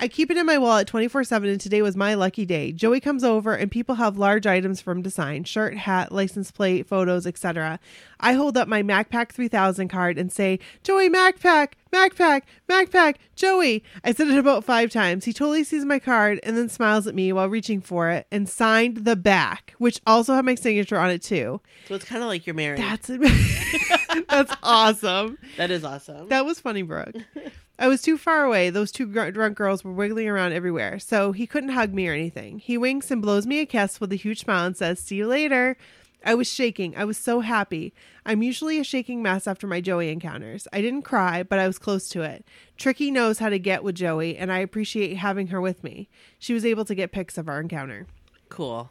[0.00, 2.70] I keep it in my wallet 24 7, and today was my lucky day.
[2.70, 6.52] Joey comes over, and people have large items for him to sign shirt, hat, license
[6.52, 7.80] plate, photos, etc.
[8.20, 13.82] I hold up my MacPack 3000 card and say, Joey, MacPack, MacPack, MacPack, Joey.
[14.04, 15.24] I said it about five times.
[15.24, 18.48] He totally sees my card and then smiles at me while reaching for it and
[18.48, 21.60] signed the back, which also had my signature on it too.
[21.88, 22.78] So it's kind of like you're married.
[22.78, 23.08] That's
[24.28, 25.38] That's awesome.
[25.56, 26.28] that is awesome.
[26.28, 27.16] That was funny, Brooke.
[27.78, 28.70] I was too far away.
[28.70, 32.12] Those two gr- drunk girls were wiggling around everywhere, so he couldn't hug me or
[32.12, 32.58] anything.
[32.58, 35.26] He winks and blows me a kiss with a huge smile and says, See you
[35.28, 35.76] later.
[36.24, 36.96] I was shaking.
[36.96, 37.94] I was so happy.
[38.26, 40.66] I'm usually a shaking mess after my Joey encounters.
[40.72, 42.44] I didn't cry, but I was close to it.
[42.76, 46.08] Tricky knows how to get with Joey, and I appreciate having her with me.
[46.40, 48.08] She was able to get pics of our encounter.
[48.48, 48.90] cool.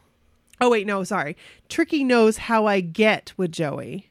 [0.60, 1.36] Oh, wait, no, sorry.
[1.68, 4.07] Tricky knows how I get with Joey.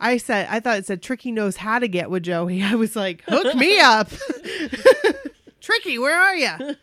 [0.00, 2.62] I said, I thought it said Tricky knows how to get with Joey.
[2.64, 4.10] I was like, hook me up.
[5.60, 6.76] Tricky, where are you?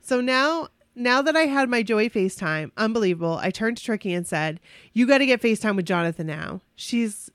[0.00, 4.26] so now, now that I had my Joey FaceTime, unbelievable, I turned to Tricky and
[4.26, 4.58] said,
[4.92, 6.62] You got to get FaceTime with Jonathan now.
[6.74, 7.30] She's,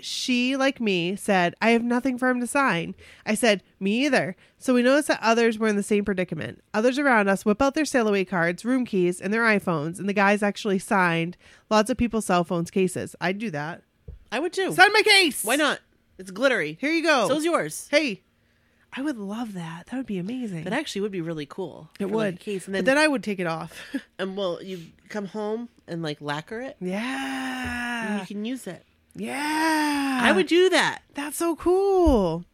[0.00, 2.96] she, like me, said, I have nothing for him to sign.
[3.24, 4.34] I said, Me either.
[4.58, 6.64] So we noticed that others were in the same predicament.
[6.74, 10.08] Others around us whip out their sail away cards, room keys, and their iPhones, and
[10.08, 11.36] the guys actually signed
[11.70, 13.14] lots of people's cell phones cases.
[13.20, 13.82] I'd do that.
[14.30, 14.72] I would too.
[14.72, 15.44] Sign my case.
[15.44, 15.80] Why not?
[16.18, 16.78] It's glittery.
[16.80, 17.28] Here you go.
[17.28, 17.88] So's yours.
[17.90, 18.22] hey,
[18.92, 19.86] I would love that.
[19.86, 20.64] That would be amazing.
[20.64, 21.90] That actually would be really cool.
[22.00, 22.34] it for, like, would.
[22.34, 22.66] a case.
[22.66, 23.78] And but then, then I would take it off.
[24.18, 26.76] and well, you come home and like lacquer it.
[26.80, 28.20] And yeah.
[28.20, 28.84] you can use it.
[29.14, 30.20] Yeah.
[30.22, 31.02] I would do that.
[31.14, 32.44] That's so cool.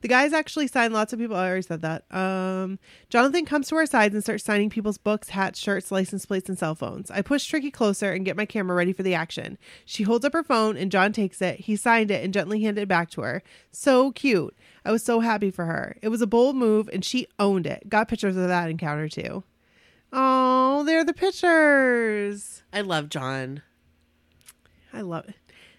[0.00, 1.34] The guys actually signed lots of people.
[1.36, 2.04] I already said that.
[2.14, 2.78] Um,
[3.08, 6.56] Jonathan comes to our sides and starts signing people's books, hats, shirts, license plates, and
[6.56, 7.10] cell phones.
[7.10, 9.58] I push Tricky closer and get my camera ready for the action.
[9.84, 11.60] She holds up her phone and John takes it.
[11.60, 13.42] He signed it and gently handed it back to her.
[13.72, 14.56] So cute.
[14.84, 15.96] I was so happy for her.
[16.00, 17.88] It was a bold move and she owned it.
[17.88, 19.42] Got pictures of that encounter too.
[20.12, 22.62] Oh, they're the pictures.
[22.72, 23.62] I love John.
[24.92, 25.34] I love it.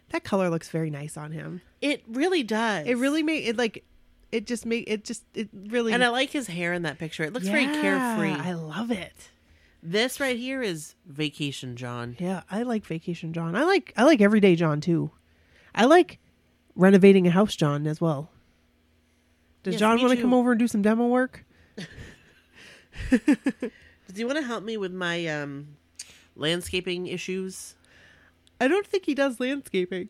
[0.09, 1.61] That color looks very nice on him.
[1.82, 2.88] It really does.
[2.88, 3.84] It really made it like
[4.32, 7.23] it just made it just it really And I like his hair in that picture.
[7.23, 8.32] It looks very carefree.
[8.34, 9.30] I love it.
[9.82, 12.17] This right here is Vacation John.
[12.19, 13.55] Yeah, I like Vacation John.
[13.55, 15.11] I like I like Everyday John too.
[15.73, 16.19] I like
[16.75, 18.30] renovating a house John as well.
[19.63, 21.45] Does Yes, John want to come over and do some demo work?
[23.09, 25.77] Does he want to help me with my um,
[26.36, 27.75] landscaping issues?
[28.61, 30.09] I don't think he does landscaping.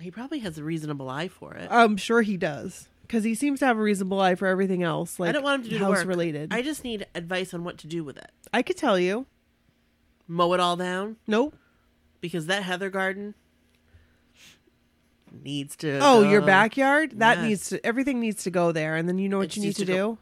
[0.00, 1.68] He probably has a reasonable eye for it.
[1.70, 5.18] I'm sure he does because he seems to have a reasonable eye for everything else.
[5.18, 6.06] Like I don't want him to do house work.
[6.06, 6.54] related.
[6.54, 8.30] I just need advice on what to do with it.
[8.54, 9.26] I could tell you.
[10.28, 11.56] Mow it all down Nope.
[12.20, 13.34] because that heather garden
[15.32, 15.98] needs to.
[16.00, 17.18] Oh, go- your backyard?
[17.18, 17.46] That Yes.
[17.48, 19.74] needs to everything needs to go there and then you know what just you need
[19.76, 20.18] to, to do?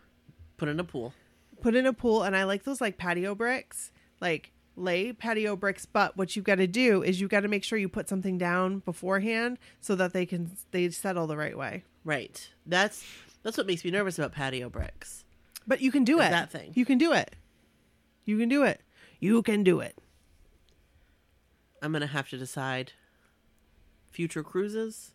[0.56, 1.12] Put in a pool.
[1.60, 3.92] Put in a pool and I like those like patio bricks.
[4.18, 7.64] Like lay patio bricks, but what you've got to do is you've got to make
[7.64, 11.84] sure you put something down beforehand so that they can they settle the right way.
[12.08, 12.48] Right.
[12.64, 13.04] That's
[13.42, 15.24] that's what makes me nervous about patio bricks.
[15.66, 16.30] But you can do it.
[16.30, 16.72] that thing.
[16.74, 17.36] You can do it.
[18.24, 18.80] You can do it.
[19.20, 19.94] You can do it.
[21.82, 22.92] I'm gonna have to decide.
[24.10, 25.12] Future cruises.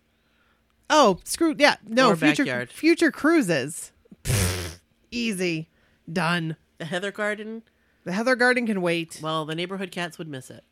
[0.87, 1.77] Oh, screw yeah.
[1.87, 2.69] No, Or future backyard.
[2.69, 3.91] future cruises.
[4.23, 4.77] Pfft,
[5.11, 5.69] Easy.
[6.11, 6.57] Done.
[6.77, 7.63] The heather garden.
[8.03, 9.19] The Heather Garden can wait.
[9.23, 10.63] Well, the neighborhood cats would miss it.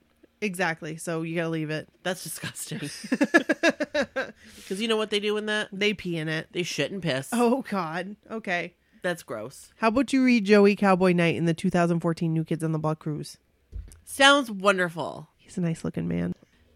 [0.41, 0.97] Exactly.
[0.97, 1.87] So you got to leave it.
[2.03, 2.79] That's disgusting.
[4.55, 5.67] Because you know what they do in that?
[5.73, 6.47] They pee in it.
[6.51, 7.29] They shit and piss.
[7.33, 8.15] Oh god.
[8.29, 8.73] Okay.
[9.01, 9.71] That's gross.
[9.77, 12.99] How about you read Joey Cowboy Night in the 2014 New Kids on the Block
[12.99, 13.37] cruise?
[14.05, 15.27] Sounds wonderful.
[15.37, 16.33] He's a nice looking man.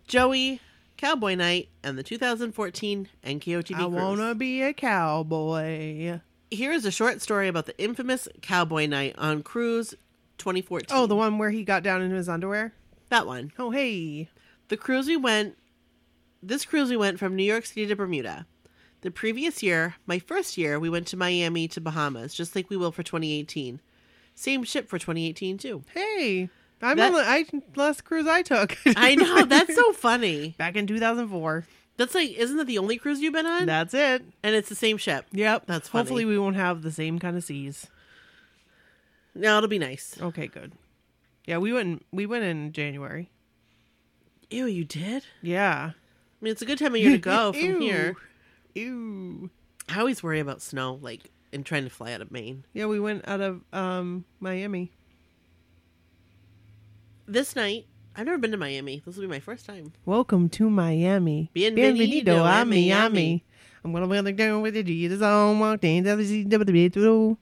[0.07, 0.59] Joey,
[0.97, 3.93] Cowboy Night, and the 2014 NKOTB I cruise.
[3.93, 6.19] wanna be a cowboy.
[6.51, 9.93] Here is a short story about the infamous Cowboy Night on Cruise
[10.37, 10.87] 2014.
[10.91, 12.73] Oh, the one where he got down into his underwear.
[13.09, 13.51] That one.
[13.59, 14.29] Oh hey.
[14.67, 15.57] The cruise we went.
[16.41, 18.45] This cruise we went from New York City to Bermuda.
[19.01, 22.77] The previous year, my first year, we went to Miami to Bahamas, just like we
[22.77, 23.79] will for 2018.
[24.33, 25.83] Same ship for 2018 too.
[25.93, 26.49] Hey.
[26.81, 27.45] I'm That- on the I,
[27.75, 28.77] last cruise I took.
[28.95, 30.55] I know that's so funny.
[30.57, 31.65] back in 2004.
[31.97, 33.65] That's like, isn't that the only cruise you've been on?
[33.65, 34.23] That's it.
[34.43, 35.25] and it's the same ship.
[35.31, 35.63] Yep.
[35.67, 36.01] That's funny.
[36.01, 37.87] Hopefully we won't have the same kind of seas.
[39.33, 40.17] No, it'll be nice.
[40.21, 40.73] Okay, good.
[41.47, 41.87] Yeah, we went.
[41.87, 43.29] in- We went in January.
[44.49, 45.23] Ew, you did?
[45.41, 45.91] Yeah.
[45.93, 47.79] I mean, it's a good time of year to go from Ew.
[47.79, 48.15] here.
[48.75, 49.49] Ew.
[49.89, 52.63] I always worry about snow, like, and trying to fly out of Maine.
[52.73, 54.91] Yeah, we went out of um Miami.
[57.27, 57.85] This night,
[58.15, 59.01] I've never been to Miami.
[59.05, 59.93] This will be my first time.
[60.05, 61.49] Welcome to Miami.
[61.55, 63.43] Bienvenido a Miami.
[63.83, 67.37] I'm gonna be on the down with the Jesus on walked in the through.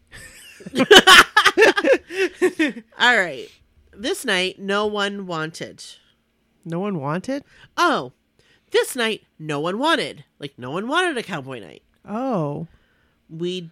[2.99, 3.49] All right.
[3.95, 5.83] This night, no one wanted.
[6.65, 7.43] No one wanted.
[7.77, 8.13] Oh,
[8.71, 10.23] this night, no one wanted.
[10.39, 11.83] Like, no one wanted a cowboy night.
[12.07, 12.67] Oh,
[13.29, 13.69] We,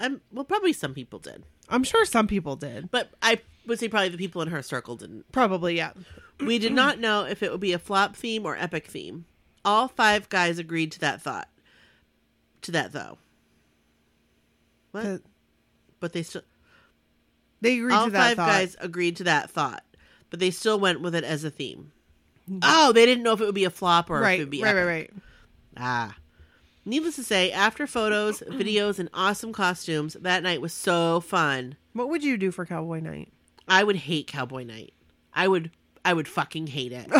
[0.00, 1.44] um, well, probably some people did.
[1.68, 2.90] I'm sure some people did.
[2.90, 5.30] But I would say probably the people in her circle didn't.
[5.32, 5.92] Probably, yeah.
[6.40, 9.26] We did not know if it would be a flop theme or epic theme.
[9.64, 11.48] All five guys agreed to that thought.
[12.62, 13.18] To that though.
[14.92, 15.02] What?
[15.04, 15.20] 'Cause
[16.00, 16.42] But they still
[17.60, 18.48] They agreed all to that five thought.
[18.48, 19.84] guys agreed to that thought.
[20.30, 21.92] But they still went with it as a theme.
[22.62, 24.50] Oh, they didn't know if it would be a flop or if it right, would
[24.50, 25.10] be right, right, epic.
[25.14, 25.22] right.
[25.76, 26.16] Ah.
[26.84, 31.76] Needless to say, after photos, videos, and awesome costumes, that night was so fun.
[31.92, 33.32] What would you do for Cowboy Night?
[33.66, 34.94] I would hate Cowboy Night.
[35.34, 35.70] I would
[36.04, 37.10] I would fucking hate it.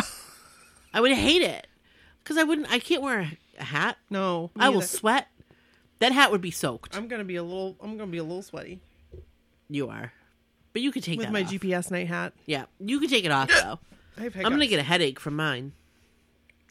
[0.93, 1.67] I would hate it.
[2.23, 3.97] Cuz I wouldn't I can't wear a, a hat.
[4.09, 4.87] No, me I will either.
[4.87, 5.27] sweat.
[5.99, 6.95] That hat would be soaked.
[6.95, 7.75] I'm gonna be a little.
[7.81, 8.81] I'm gonna be a little sweaty
[9.69, 10.11] you are.
[10.73, 11.31] But you could take it off.
[11.31, 11.51] with that my off.
[11.51, 12.33] GPS night hat.
[12.45, 13.79] Yeah, you could take it off though.
[14.17, 15.71] I have I'm going to get a headache from mine.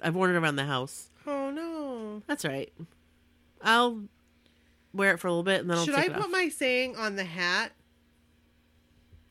[0.03, 1.09] I've worn it around the house.
[1.27, 2.23] Oh no!
[2.27, 2.73] That's right.
[3.63, 4.03] I'll
[4.95, 6.31] wear it for a little bit and then I'll Should take I it put off.
[6.31, 7.73] my saying on the hat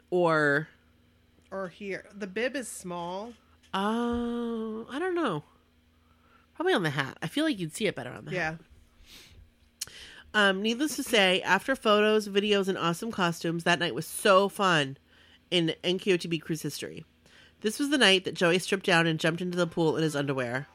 [0.09, 0.67] or
[1.51, 2.05] or here?
[2.15, 3.33] The bib is small.
[3.73, 5.43] Oh, I don't know.
[6.55, 7.17] Probably on the hat.
[7.21, 8.35] I feel like you'd see it better on the hat.
[8.37, 8.55] Yeah.
[10.33, 14.97] Um, needless to say, after photos, videos, and awesome costumes, that night was so fun
[15.49, 17.05] in NKOTB cruise history.
[17.61, 20.15] This was the night that Joey stripped down and jumped into the pool in his
[20.15, 20.67] underwear.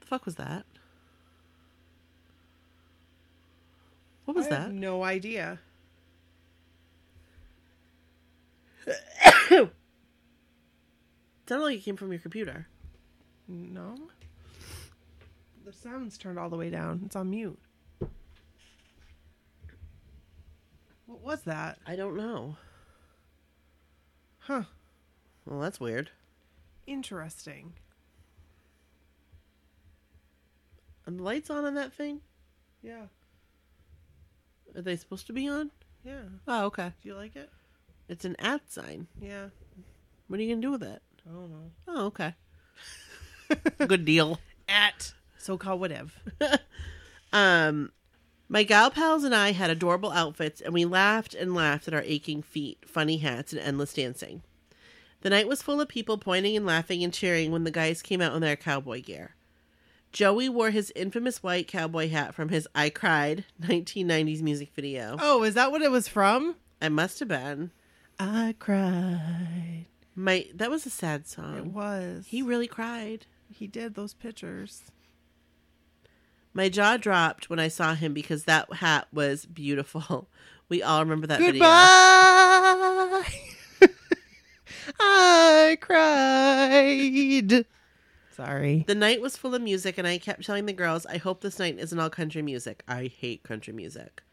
[0.00, 0.64] The fuck was that?
[4.24, 4.60] What was I that?
[4.62, 5.60] have no idea.
[9.48, 9.70] Sounded
[11.48, 12.66] like it came from your computer.
[13.46, 13.94] No.
[15.66, 17.02] The sound's turned all the way down.
[17.04, 17.58] It's on mute.
[21.06, 21.78] What was that?
[21.84, 22.56] I don't know.
[24.38, 24.62] Huh.
[25.44, 26.10] Well, that's weird.
[26.86, 27.72] Interesting.
[31.04, 32.20] And the lights on on that thing?
[32.80, 33.06] Yeah.
[34.76, 35.72] Are they supposed to be on?
[36.04, 36.22] Yeah.
[36.46, 36.92] Oh, okay.
[37.02, 37.50] Do you like it?
[38.08, 39.08] It's an at sign.
[39.20, 39.48] Yeah.
[40.28, 41.02] What are you gonna do with it?
[41.28, 41.70] I don't know.
[41.88, 42.34] Oh, okay.
[43.88, 44.38] Good deal.
[44.68, 45.12] At
[45.46, 46.10] so called whatever.
[47.32, 47.90] Um,
[48.48, 52.02] my gal pals and I had adorable outfits, and we laughed and laughed at our
[52.02, 54.42] aching feet, funny hats, and endless dancing.
[55.20, 58.22] The night was full of people pointing and laughing and cheering when the guys came
[58.22, 59.34] out in their cowboy gear.
[60.12, 65.16] Joey wore his infamous white cowboy hat from his I Cried 1990s music video.
[65.20, 66.54] Oh, is that what it was from?
[66.80, 67.72] I must have been.
[68.18, 69.86] I cried.
[70.14, 71.58] My that was a sad song.
[71.58, 72.26] It was.
[72.28, 73.26] He really cried.
[73.52, 74.84] he did those pictures.
[76.56, 80.28] My jaw dropped when I saw him because that hat was beautiful.
[80.68, 81.62] We all remember that video.
[84.98, 87.66] I cried.
[88.34, 88.84] Sorry.
[88.84, 91.60] The night was full of music, and I kept telling the girls, I hope this
[91.60, 92.82] night isn't all country music.
[92.88, 94.24] I hate country music.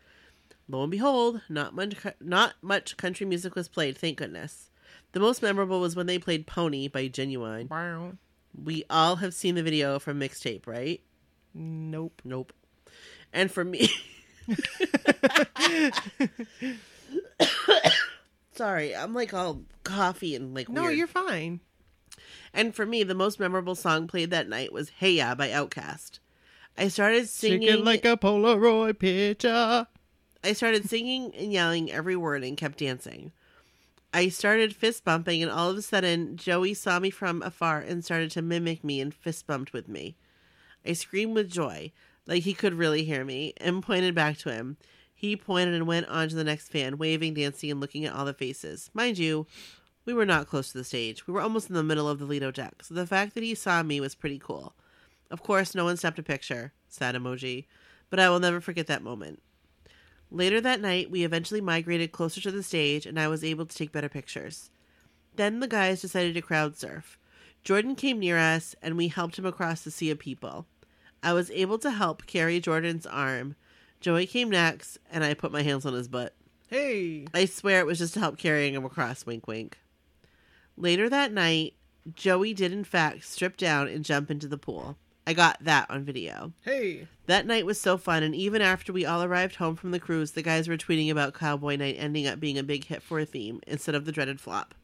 [0.67, 4.71] Lo and behold, not much, not much country music was played, thank goodness.
[5.11, 7.69] The most memorable was when they played Pony by Ginuwine.
[7.69, 8.13] Wow.
[8.59, 10.99] We all have seen the video from Mixtape, right?
[11.53, 12.21] Nope.
[12.23, 12.53] Nope.
[13.31, 13.89] And for me.
[18.55, 20.97] Sorry, I'm like all coffee and like No, weird.
[20.97, 21.59] you're fine.
[22.53, 26.19] And for me, the most memorable song played that night was "Hey Ya" by Outkast.
[26.77, 29.87] I started singing Singing like a Polaroid picture.
[30.43, 33.31] I started singing and yelling every word and kept dancing.
[34.13, 38.05] I started fist bumping, and all of a sudden, Joey saw me from afar and
[38.05, 40.15] started to mimic me and fist bumped with me.
[40.85, 41.91] I screamed with joy,
[42.25, 44.77] like he could really hear me, and pointed back to him.
[45.13, 48.25] He pointed and went on to the next fan, waving, dancing, and looking at all
[48.25, 48.89] the faces.
[48.93, 49.47] Mind you,
[50.05, 51.25] we were not close to the stage.
[51.27, 53.55] We were almost in the middle of the Lido deck, so the fact that he
[53.55, 54.73] saw me was pretty cool.
[55.31, 56.73] Of course, no one snapped a picture.
[56.89, 57.65] Sad emoji.
[58.09, 59.41] But I will never forget that moment.
[60.29, 63.75] Later that night, we eventually migrated closer to the stage, and I was able to
[63.75, 64.71] take better pictures.
[65.35, 67.17] Then the guys decided to crowd surf.
[67.63, 70.67] Jordan came near us, and we helped him across the sea of people.
[71.23, 73.55] I was able to help carry Jordan's arm.
[74.01, 76.35] Joey came next, and I put my hands on his butt.
[76.67, 77.25] Hey.
[77.33, 79.77] I swear it was just to help carrying him across, wink wink.
[80.75, 81.75] Later that night,
[82.13, 84.97] Joey did in fact strip down and jump into the pool.
[85.25, 86.51] I got that on video.
[86.61, 87.07] Hey.
[87.27, 90.31] That night was so fun, and even after we all arrived home from the cruise,
[90.31, 93.25] the guys were tweeting about Cowboy Night ending up being a big hit for a
[93.25, 94.75] theme instead of the dreaded flop.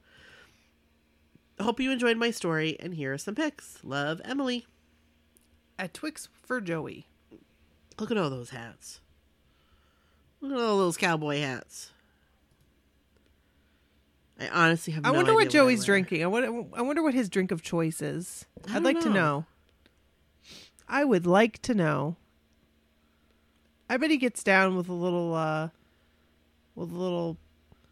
[1.59, 3.79] Hope you enjoyed my story, and here are some pics.
[3.83, 4.65] Love, Emily.
[5.79, 7.07] A Twix for Joey.
[7.97, 8.99] Look at all those hats.
[10.41, 11.91] Look at all those cowboy hats.
[14.39, 15.85] I honestly have I no wonder what I Joey's wear.
[15.85, 16.23] drinking.
[16.23, 18.45] I wonder, I wonder what his drink of choice is.
[18.69, 19.13] I I'd like to know.
[19.13, 19.45] know.
[20.87, 22.17] I would like to know.
[23.89, 25.69] I bet he gets down with a little, uh,
[26.75, 27.37] with a little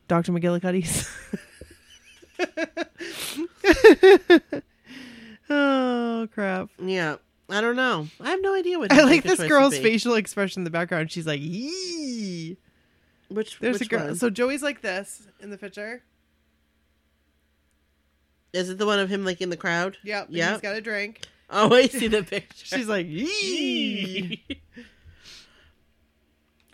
[0.08, 0.32] Dr.
[0.34, 1.10] McGillicuddy's.
[5.50, 6.70] oh crap!
[6.80, 7.18] Yeah,
[7.50, 8.08] I don't know.
[8.20, 8.92] I have no idea what.
[8.94, 11.12] I like this girl's facial expression in the background.
[11.12, 12.58] She's like, "Yee."
[13.30, 14.06] Which There's which a girl.
[14.08, 14.16] one?
[14.16, 16.04] So Joey's like this in the picture.
[18.54, 19.98] Is it the one of him like in the crowd?
[20.04, 20.28] Yep.
[20.30, 20.52] Yep.
[20.52, 21.22] He's got a drink.
[21.50, 22.76] Oh, I see the picture.
[22.78, 24.44] She's like, "Yee."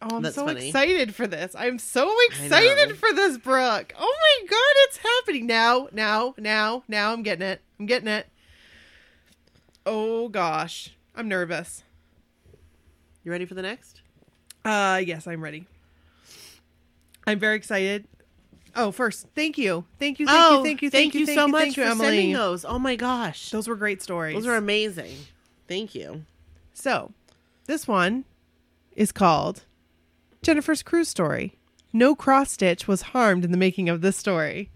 [0.05, 0.67] Oh, I'm That's so funny.
[0.67, 1.55] excited for this.
[1.57, 3.93] I'm so excited for this, Brooke.
[3.97, 5.87] Oh my god, it's happening now.
[5.93, 7.61] Now, now, now I'm getting it.
[7.79, 8.27] I'm getting it.
[9.85, 10.91] Oh gosh.
[11.15, 11.83] I'm nervous.
[13.23, 14.01] you ready for the next?
[14.65, 15.65] Uh yes, I'm ready.
[17.25, 18.05] I'm very excited.
[18.75, 19.85] Oh, first, thank you.
[19.99, 21.83] Thank you, thank oh, you, thank you, thank, you, thank so you, much thank you,
[21.83, 22.07] for Emily.
[22.07, 22.65] sending those.
[22.65, 24.35] Oh my gosh, Those were great stories.
[24.35, 25.15] those are amazing.
[25.67, 26.25] Thank you.
[26.73, 27.11] So,
[27.65, 28.25] this one
[28.95, 29.63] is called
[30.41, 31.55] Jennifer's Cruise Story.
[31.93, 34.71] No cross stitch was harmed in the making of this story.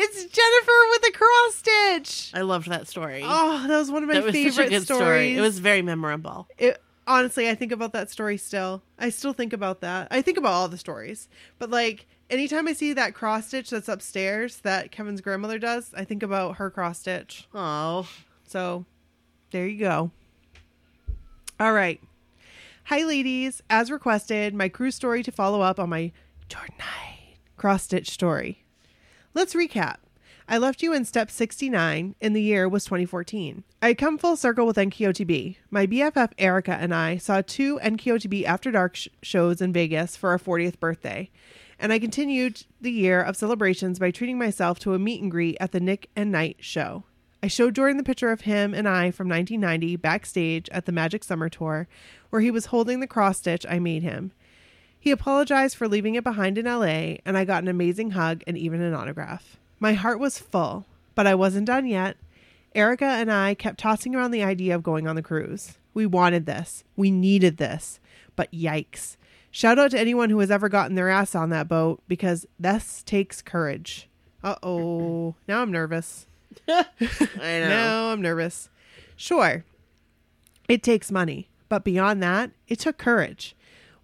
[0.00, 2.30] It's Jennifer with a cross stitch.
[2.34, 3.22] I loved that story.
[3.24, 5.00] Oh, that was one of my that was favorite such a good stories.
[5.02, 5.36] story.
[5.36, 6.46] It was very memorable.
[6.56, 8.82] It, honestly, I think about that story still.
[8.98, 10.08] I still think about that.
[10.10, 11.28] I think about all the stories,
[11.58, 16.04] but like anytime I see that cross stitch that's upstairs that Kevin's grandmother does, I
[16.04, 17.48] think about her cross stitch.
[17.52, 18.08] Oh,
[18.46, 18.84] So,
[19.50, 20.10] there you go.
[21.58, 22.00] All right.
[22.84, 23.62] Hi, ladies.
[23.68, 26.12] As requested, my cruise story to follow up on my
[26.48, 28.64] Jordan Knight cross stitch story.
[29.38, 29.98] Let's recap.
[30.48, 33.62] I left you in step 69, and the year was 2014.
[33.80, 35.58] I had come full circle with NKOTB.
[35.70, 40.30] My BFF Erica and I saw two NKOTB After Dark sh- shows in Vegas for
[40.30, 41.30] our 40th birthday,
[41.78, 45.56] and I continued the year of celebrations by treating myself to a meet and greet
[45.60, 47.04] at the Nick and Knight show.
[47.40, 51.22] I showed Jordan the picture of him and I from 1990 backstage at the Magic
[51.22, 51.86] Summer Tour,
[52.30, 54.32] where he was holding the cross stitch I made him.
[55.08, 58.58] He apologized for leaving it behind in LA, and I got an amazing hug and
[58.58, 59.56] even an autograph.
[59.80, 60.84] My heart was full,
[61.14, 62.18] but I wasn't done yet.
[62.74, 65.78] Erica and I kept tossing around the idea of going on the cruise.
[65.94, 66.84] We wanted this.
[66.94, 68.00] We needed this.
[68.36, 69.16] But yikes.
[69.50, 73.02] Shout out to anyone who has ever gotten their ass on that boat because this
[73.02, 74.10] takes courage.
[74.44, 75.36] Uh oh.
[75.48, 76.26] Now I'm nervous.
[76.68, 77.68] I know.
[77.70, 78.68] Now I'm nervous.
[79.16, 79.64] Sure,
[80.68, 83.56] it takes money, but beyond that, it took courage.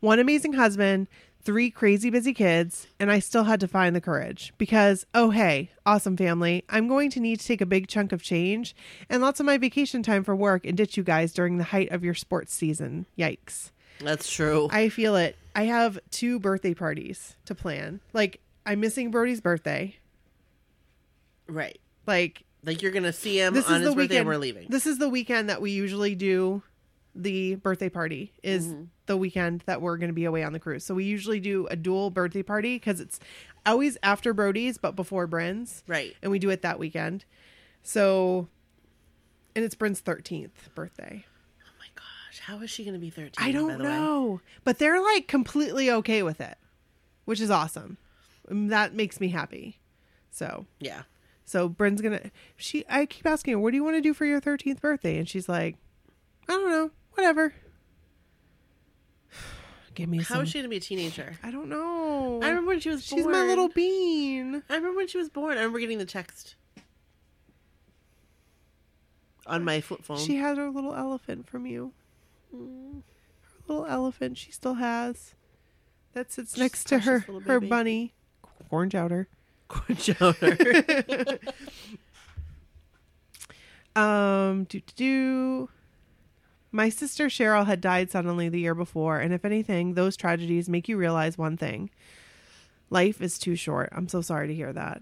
[0.05, 1.09] One amazing husband,
[1.45, 5.71] three crazy busy kids, and I still had to find the courage because, oh, hey,
[5.87, 8.77] awesome family, I'm going to need to take a big chunk of change
[9.09, 11.91] and lots of my vacation time for work and ditch you guys during the height
[11.91, 13.07] of your sports season.
[13.19, 13.71] Yikes.
[13.99, 14.69] That's true.
[14.71, 15.39] I feel it.
[15.57, 18.01] I have two birthday parties to plan.
[18.13, 19.97] Like, I'm missing Brody's birthday.
[21.49, 21.81] right.
[22.07, 24.37] Like, Like you're gonna see him this on is his the birthday weekend and we're
[24.37, 24.67] leaving.
[24.69, 26.63] This is the weekend that we usually do
[27.15, 28.83] the birthday party is Mm-hmm.
[29.07, 30.85] the weekend that we're going to be away on the cruise.
[30.85, 33.21] So we usually do a dual birthday party cuz it's
[33.65, 36.17] always after Brody's but before Bryn's right.
[36.23, 37.25] and we do it that weekend.
[37.83, 38.49] So
[39.55, 41.25] and it's Bryn's 13th birthday.
[41.63, 42.41] Oh my gosh.
[42.41, 43.33] How is she gonna be 13?
[43.39, 43.91] I don't the way?
[43.91, 44.41] know.
[44.65, 46.57] But they're like completely okay with it,
[47.25, 47.97] which is awesome.
[48.51, 49.79] Um, That makes me happy.
[50.31, 51.03] So, Yeah.
[51.45, 54.25] So Bryn's gonna she I keep asking her, what do you want to do for
[54.25, 55.19] your thirteenth birthday?
[55.19, 55.77] And she's like,
[56.49, 57.55] I don't know, whatever.
[59.95, 61.37] Give me How some is she gonna be a teenager?
[61.43, 62.41] I don't know.
[62.43, 63.33] I remember when she was She's born.
[63.33, 64.63] my little bean.
[64.69, 65.53] I remember when she was born.
[65.53, 66.57] I remember getting the text
[69.47, 70.19] on my flip phone.
[70.19, 71.93] She had her little elephant from you.
[72.53, 73.03] Her
[73.69, 75.35] little elephant she still has.
[76.13, 78.15] That sits She's next to her her bunny.
[78.71, 79.29] Corn chowder.
[79.69, 81.39] Corn chowder.
[83.97, 85.69] Um, do do do.
[86.75, 90.89] My sister Cheryl had died suddenly the year before, and if anything, those tragedies make
[90.89, 91.89] you realize one thing:
[92.91, 93.91] life is too short.
[93.93, 95.01] I'm so sorry to hear that.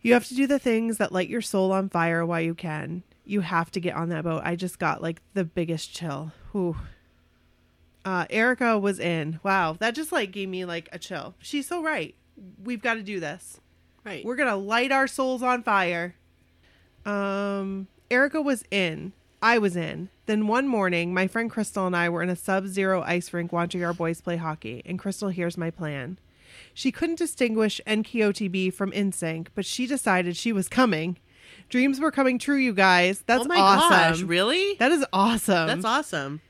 [0.00, 3.02] You have to do the things that light your soul on fire while you can.
[3.24, 4.42] You have to get on that boat.
[4.44, 6.30] I just got like the biggest chill.
[6.52, 6.76] Whew.
[8.04, 9.40] Uh, Erica was in.
[9.42, 11.34] Wow, that just like gave me like a chill.
[11.40, 12.14] She's so right.
[12.62, 13.58] We've got to do this.
[14.04, 14.24] right.
[14.24, 16.14] We're gonna light our souls on fire.
[17.04, 19.14] Um, Erica was in.
[19.42, 20.10] I was in.
[20.26, 23.84] Then one morning, my friend Crystal and I were in a sub-zero ice rink watching
[23.84, 24.82] our boys play hockey.
[24.86, 26.18] And Crystal hears my plan.
[26.72, 31.18] She couldn't distinguish NKOTB from NSYNC, but she decided she was coming.
[31.68, 33.22] Dreams were coming true, you guys.
[33.26, 33.90] That's oh my awesome.
[33.90, 34.22] gosh!
[34.22, 34.74] Really?
[34.74, 35.66] That is awesome.
[35.66, 36.40] That's awesome.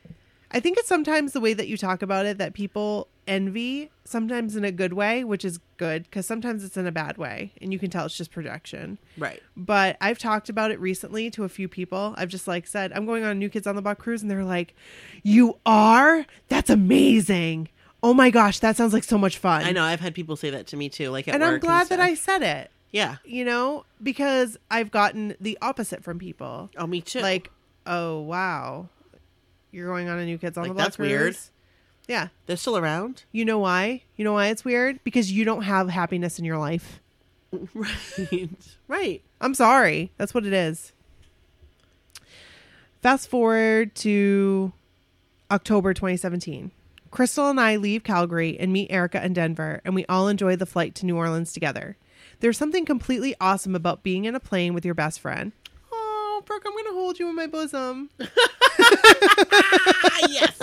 [0.51, 4.55] I think it's sometimes the way that you talk about it that people envy, sometimes
[4.57, 7.73] in a good way, which is good because sometimes it's in a bad way and
[7.73, 8.99] you can tell it's just projection.
[9.19, 9.43] Right.
[9.57, 12.15] But I've talked about it recently to a few people.
[12.17, 14.31] I've just like said, I'm going on a New Kids on the Block cruise and
[14.31, 14.75] they're like,
[15.23, 16.27] You are?
[16.49, 17.69] That's amazing.
[18.03, 19.65] Oh my gosh, that sounds like so much fun.
[19.65, 19.83] I know.
[19.83, 21.11] I've had people say that to me too.
[21.11, 22.01] Like at And I'm glad that.
[22.01, 23.17] I said it, Yeah.
[23.25, 26.69] you know, because I've gotten the opposite from people.
[26.77, 27.21] Oh, me too.
[27.21, 27.51] Like,
[27.87, 28.89] oh wow.
[29.73, 30.97] You're going on a New Kids on Like, the Block cruise.
[30.97, 31.37] that's weird.
[32.07, 32.29] Yeah.
[32.47, 33.25] they're still around.
[33.33, 34.03] You know why?
[34.17, 35.03] You know why it's weird?
[35.05, 37.01] Because you don't have happiness in your life.
[37.75, 38.49] right.
[38.89, 39.23] Right.
[39.41, 40.13] I'm sorry.
[40.19, 40.93] That's what it is.
[43.03, 44.73] Fast forward to
[45.51, 46.73] October 2017.
[47.11, 50.67] Crystal and I leave Calgary and meet Erica in Denver, and we all enjoy the
[50.67, 51.97] flight to New Orleans together.
[52.41, 55.53] There's something completely awesome about being in a plane with your best friend.
[55.93, 58.11] Oh, Brooke, I'm going to hold you in my bosom.
[60.29, 60.59] Yes.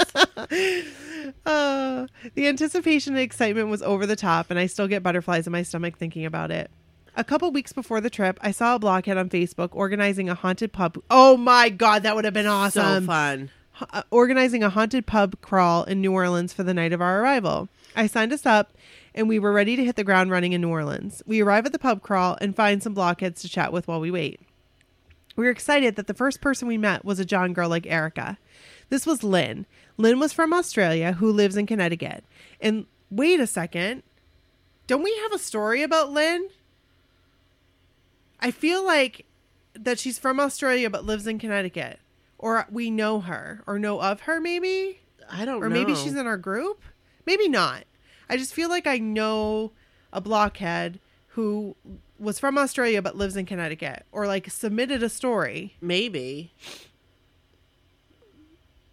[1.45, 5.51] Uh, the anticipation and excitement was over the top, and I still get butterflies in
[5.51, 6.69] my stomach thinking about it.
[7.15, 10.71] A couple weeks before the trip, I saw a blockhead on Facebook organizing a haunted
[10.71, 10.97] pub.
[11.09, 13.03] Oh my god, that would have been awesome!
[13.03, 13.49] so fun.
[13.91, 17.67] uh, organizing a haunted pub crawl in New Orleans for the night of our arrival.
[17.95, 18.73] I signed us up,
[19.13, 21.21] and we were ready to hit the ground running in New Orleans.
[21.25, 24.11] We arrive at the pub crawl and find some blockheads to chat with while we
[24.11, 24.39] wait.
[25.35, 28.37] We were excited that the first person we met was a John girl like Erica.
[28.91, 29.65] This was Lynn.
[29.95, 32.25] Lynn was from Australia who lives in Connecticut.
[32.59, 34.03] And wait a second.
[34.85, 36.49] Don't we have a story about Lynn?
[38.41, 39.25] I feel like
[39.75, 41.99] that she's from Australia but lives in Connecticut.
[42.37, 44.99] Or we know her or know of her maybe?
[45.29, 45.67] I don't know.
[45.67, 45.73] or know.
[45.73, 46.81] maybe she's in our group.
[47.25, 47.85] Maybe not.
[48.29, 49.71] I just feel like I know
[50.11, 51.77] a blockhead who
[52.19, 55.77] was from Australia but lives in Connecticut, or like submitted a story.
[55.79, 56.51] maybe.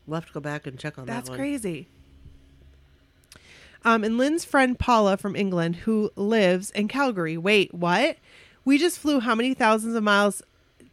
[0.08, 1.88] We'll have to go back and check on That's that That's crazy.
[3.84, 7.36] Um, and Lynn's friend Paula from England, who lives in Calgary.
[7.36, 8.16] Wait, what?
[8.64, 10.42] We just flew how many thousands of miles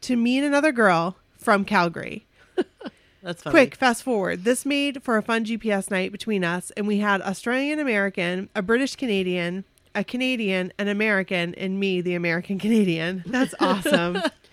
[0.02, 2.26] to meet another girl from Calgary?
[3.24, 3.52] That's funny.
[3.52, 4.44] Quick, fast forward.
[4.44, 8.62] This made for a fun GPS night between us, and we had Australian American, a
[8.62, 9.64] British Canadian,
[9.96, 13.24] a Canadian, an American, and me, the American Canadian.
[13.26, 14.22] That's awesome.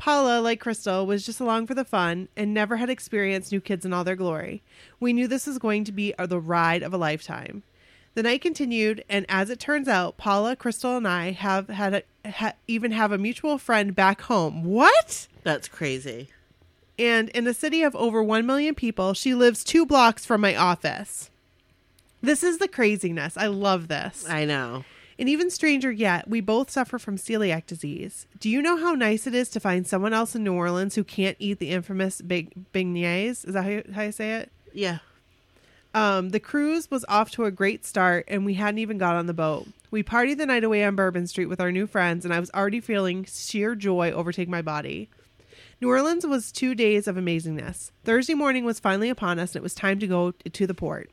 [0.00, 3.84] Paula, like Crystal, was just along for the fun and never had experienced New Kids
[3.84, 4.62] in all their glory.
[4.98, 7.64] We knew this was going to be the ride of a lifetime.
[8.14, 12.30] The night continued, and as it turns out, Paula, Crystal, and I have had a,
[12.30, 14.64] ha, even have a mutual friend back home.
[14.64, 15.28] What?
[15.42, 16.28] That's crazy.
[16.98, 20.56] and in a city of over 1 million people, she lives two blocks from my
[20.56, 21.28] office.
[22.22, 23.36] This is the craziness.
[23.36, 24.26] I love this.
[24.26, 24.84] I know.
[25.20, 28.26] And even stranger yet, we both suffer from celiac disease.
[28.38, 31.04] Do you know how nice it is to find someone else in New Orleans who
[31.04, 33.46] can't eat the infamous big beignets?
[33.46, 34.50] Is that how you, how you say it?
[34.72, 35.00] Yeah.
[35.92, 39.26] Um, the cruise was off to a great start, and we hadn't even got on
[39.26, 39.68] the boat.
[39.90, 42.50] We partied the night away on Bourbon Street with our new friends, and I was
[42.52, 45.10] already feeling sheer joy overtake my body.
[45.82, 47.90] New Orleans was two days of amazingness.
[48.04, 51.10] Thursday morning was finally upon us, and it was time to go to the port.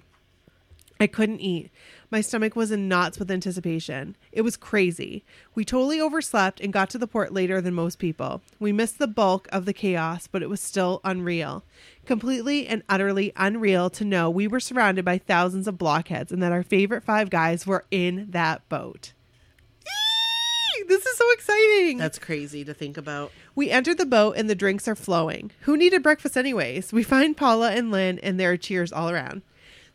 [0.99, 1.71] I couldn't eat.
[2.09, 4.15] My stomach was in knots with anticipation.
[4.31, 5.25] It was crazy.
[5.55, 8.41] We totally overslept and got to the port later than most people.
[8.59, 11.63] We missed the bulk of the chaos, but it was still unreal.
[12.05, 16.53] Completely and utterly unreal to know we were surrounded by thousands of blockheads and that
[16.53, 19.11] our favorite five guys were in that boat.
[20.87, 21.97] This is so exciting.
[21.97, 23.33] That's crazy to think about.
[23.55, 25.51] We enter the boat and the drinks are flowing.
[25.61, 26.93] Who needed breakfast anyways?
[26.93, 29.41] We find Paula and Lynn and there are cheers all around.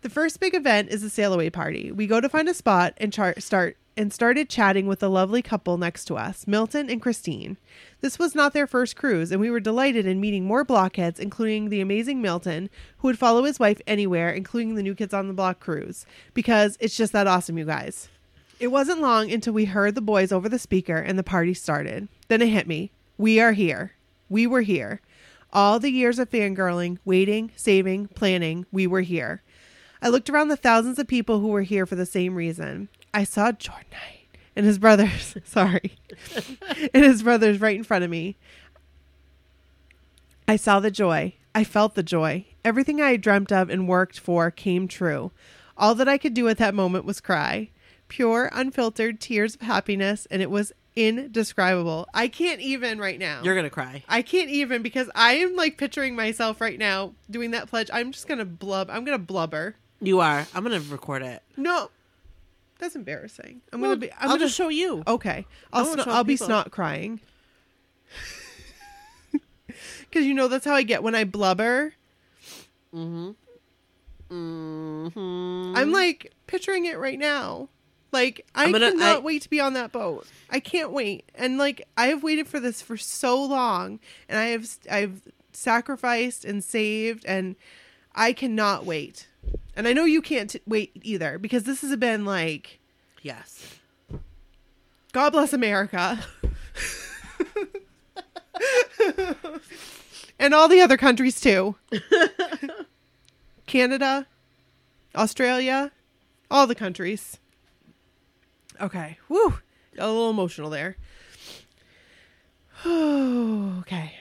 [0.02, 1.92] The first big event is a sail away party.
[1.92, 5.42] We go to find a spot and char- start and started chatting with the lovely
[5.42, 7.56] couple next to us, Milton and Christine.
[8.00, 11.68] This was not their first cruise, and we were delighted in meeting more blockheads, including
[11.68, 15.34] the amazing Milton, who would follow his wife anywhere, including the New Kids on the
[15.34, 18.08] Block cruise, because it's just that awesome, you guys.
[18.58, 22.08] It wasn't long until we heard the boys over the speaker and the party started.
[22.26, 22.90] Then it hit me.
[23.18, 23.92] We are here.
[24.28, 25.00] We were here.
[25.52, 29.42] All the years of fangirling, waiting, saving, planning, we were here.
[30.02, 32.88] I looked around the thousands of people who were here for the same reason.
[33.14, 35.96] I saw Jordan Knight and his brothers, sorry,
[36.92, 38.36] and his brothers right in front of me.
[40.48, 41.34] I saw the joy.
[41.54, 42.46] I felt the joy.
[42.64, 45.30] Everything I had dreamt of and worked for came true.
[45.76, 47.70] All that I could do at that moment was cry.
[48.08, 52.06] Pure, unfiltered tears of happiness, and it was indescribable.
[52.12, 53.40] I can't even right now.
[53.42, 54.02] You're gonna cry.
[54.08, 57.88] I can't even because I am like picturing myself right now doing that pledge.
[57.92, 58.90] I'm just gonna blub.
[58.90, 59.76] I'm gonna blubber.
[60.02, 60.46] You are.
[60.54, 61.42] I'm gonna record it.
[61.56, 61.90] No,
[62.78, 63.60] that's embarrassing.
[63.72, 64.10] I'm gonna be.
[64.12, 65.02] I'm I'll gonna just show you.
[65.06, 66.46] Okay, I'll sno- I'll be people.
[66.48, 67.20] snot crying.
[70.10, 71.94] Because you know that's how I get when I blubber.
[72.94, 73.30] Mm-hmm.
[74.30, 75.72] Mm-hmm.
[75.76, 77.68] I'm like picturing it right now.
[78.12, 80.26] Like I gonna- cannot I- wait to be on that boat.
[80.50, 81.24] I can't wait.
[81.34, 85.22] And like I have waited for this for so long, and I have I've
[85.52, 87.56] sacrificed and saved, and
[88.14, 89.26] I cannot wait.
[89.74, 92.78] And I know you can't t- wait either because this has been like
[93.22, 93.78] Yes.
[95.12, 96.18] God bless America.
[100.38, 101.76] and all the other countries too.
[103.66, 104.26] Canada,
[105.14, 105.92] Australia,
[106.50, 107.38] all the countries.
[108.80, 109.18] Okay.
[109.28, 109.58] Woo.
[109.96, 110.96] Got a little emotional there.
[112.86, 114.14] okay.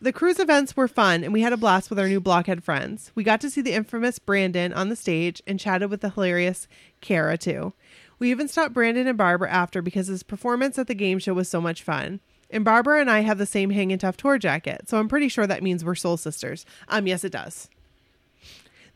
[0.00, 3.10] The cruise events were fun and we had a blast with our new blockhead friends.
[3.14, 6.68] We got to see the infamous Brandon on the stage and chatted with the hilarious
[7.00, 7.72] Kara too.
[8.18, 11.48] We even stopped Brandon and Barbara after because his performance at the game show was
[11.48, 12.20] so much fun.
[12.50, 15.46] And Barbara and I have the same Hangin' Tough tour jacket, so I'm pretty sure
[15.46, 16.64] that means we're soul sisters.
[16.88, 17.68] Um, yes, it does.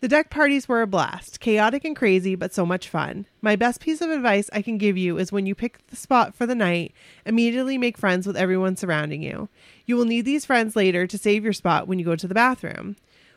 [0.00, 3.26] The deck parties were a blast, chaotic and crazy, but so much fun.
[3.40, 6.36] My best piece of advice I can give you is when you pick the spot
[6.36, 6.94] for the night,
[7.26, 9.48] immediately make friends with everyone surrounding you.
[9.86, 12.34] You will need these friends later to save your spot when you go to the
[12.34, 12.94] bathroom.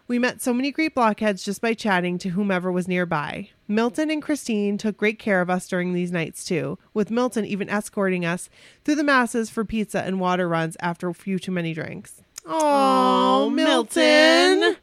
[0.07, 3.49] We met so many great blockheads just by chatting to whomever was nearby.
[3.67, 7.69] Milton and Christine took great care of us during these nights too, with Milton even
[7.69, 8.49] escorting us
[8.83, 12.21] through the masses for pizza and water runs after a few too many drinks.
[12.45, 14.59] Oh, Milton.
[14.59, 14.77] Milton.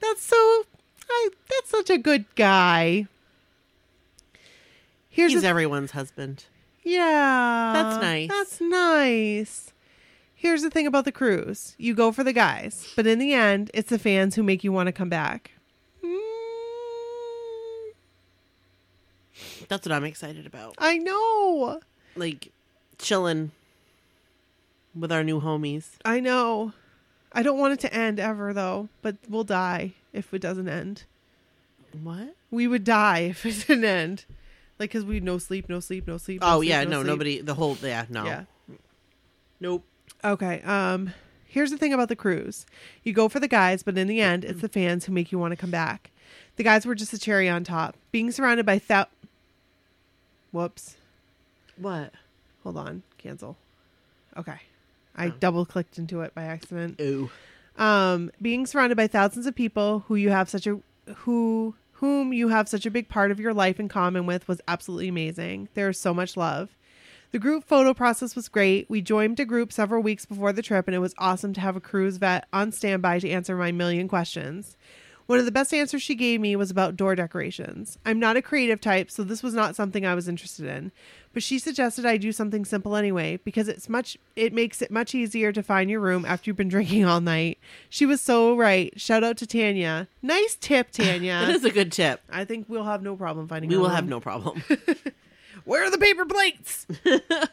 [0.00, 0.64] That's so
[1.12, 3.06] I, that's such a good guy.
[5.08, 6.46] Here's He's everyone's husband.
[6.82, 7.72] Yeah.
[7.74, 8.28] That's nice.
[8.28, 9.72] That's nice.
[10.34, 13.70] Here's the thing about the cruise you go for the guys, but in the end,
[13.74, 15.52] it's the fans who make you want to come back.
[16.04, 16.16] Hmm.
[19.68, 20.74] That's what I'm excited about.
[20.78, 21.80] I know.
[22.16, 22.50] Like
[22.98, 23.52] chilling
[24.98, 25.90] with our new homies.
[26.04, 26.72] I know.
[27.34, 31.04] I don't want it to end ever though, but we'll die if it doesn't end.
[32.02, 32.34] What?
[32.50, 34.24] We would die if it didn't end.
[34.78, 36.40] Like, cause we no sleep, no sleep, no sleep.
[36.40, 37.06] no Oh sleep, yeah, no no, sleep.
[37.06, 37.40] nobody.
[37.40, 38.44] The whole yeah, no, Yeah.
[39.60, 39.84] nope.
[40.24, 40.60] Okay.
[40.62, 41.12] Um,
[41.46, 42.66] here's the thing about the cruise:
[43.04, 45.38] you go for the guys, but in the end, it's the fans who make you
[45.38, 46.10] want to come back.
[46.56, 47.96] The guys were just a cherry on top.
[48.10, 49.06] Being surrounded by thou.
[50.50, 50.96] Whoops.
[51.76, 52.12] What?
[52.62, 53.02] Hold on.
[53.18, 53.56] Cancel.
[54.36, 54.56] Okay.
[55.16, 55.32] I Oh.
[55.40, 57.00] double clicked into it by accident.
[57.00, 57.30] Ooh.
[57.78, 60.78] um, being surrounded by thousands of people who you have such a
[61.18, 64.60] who whom you have such a big part of your life in common with was
[64.68, 65.68] absolutely amazing.
[65.74, 66.76] There is so much love.
[67.30, 68.90] The group photo process was great.
[68.90, 71.76] We joined a group several weeks before the trip, and it was awesome to have
[71.76, 74.76] a cruise vet on standby to answer my million questions.
[75.26, 77.96] One of the best answers she gave me was about door decorations.
[78.04, 80.92] I'm not a creative type, so this was not something I was interested in.
[81.32, 85.14] But she suggested I do something simple anyway because it's much it makes it much
[85.14, 87.58] easier to find your room after you've been drinking all night.
[87.88, 88.92] She was so right.
[89.00, 90.08] Shout out to Tanya.
[90.20, 91.46] Nice tip, Tanya.
[91.48, 92.20] is a good tip.
[92.28, 93.70] I think we'll have no problem finding.
[93.70, 93.94] We will room.
[93.94, 94.62] have no problem.
[95.64, 96.86] Where are the paper plates?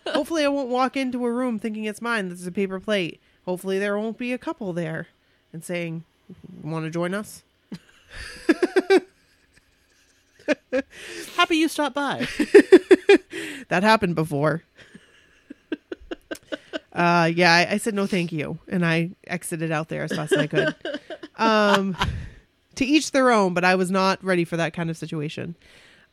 [0.08, 2.28] Hopefully, I won't walk into a room thinking it's mine.
[2.30, 3.22] There's a paper plate.
[3.46, 5.08] Hopefully, there won't be a couple there
[5.54, 6.04] and saying,
[6.64, 7.44] "Want to join us?"
[11.36, 12.28] Happy you stopped by.
[13.70, 14.64] That happened before.
[16.94, 20.34] uh, yeah, I, I said no, thank you, and I exited out there as fast
[20.34, 20.76] as I could.
[21.38, 21.96] Um,
[22.76, 25.56] to each their own, but I was not ready for that kind of situation.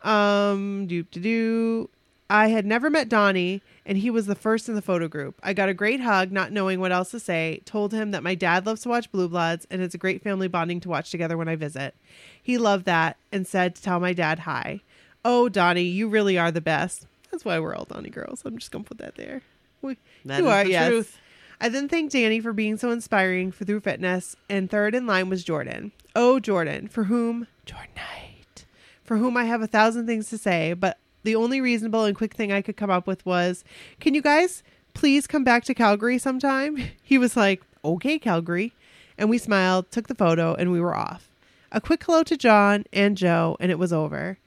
[0.03, 1.91] Um, do to do.
[2.29, 5.39] I had never met Donnie, and he was the first in the photo group.
[5.43, 7.63] I got a great hug, not knowing what else to say.
[7.65, 10.49] Told him that my dad loves to watch Blue Bloods, and it's a great family
[10.49, 11.95] bonding to watch together when I visit.
[12.43, 14.81] He loved that and said to tell my dad hi.
[15.25, 17.07] Oh, Donnie, you really are the best.
[17.31, 18.43] That's why we're all Donnie girls.
[18.45, 19.43] I'm just gonna put that there.
[19.83, 20.89] We, That you are, the yes.
[20.89, 21.19] truth.
[21.61, 25.29] I then thanked Danny for being so inspiring for through fitness, and third in line
[25.29, 25.93] was Jordan.
[26.15, 28.67] Oh, Jordan, for whom Jordan Knight,
[29.05, 32.33] for whom I have a thousand things to say, but the only reasonable and quick
[32.35, 33.65] thing I could come up with was,
[34.01, 34.63] "Can you guys
[34.95, 38.73] please come back to Calgary sometime?" He was like, "Okay, Calgary,"
[39.19, 41.29] and we smiled, took the photo, and we were off.
[41.71, 44.39] A quick hello to John and Joe, and it was over.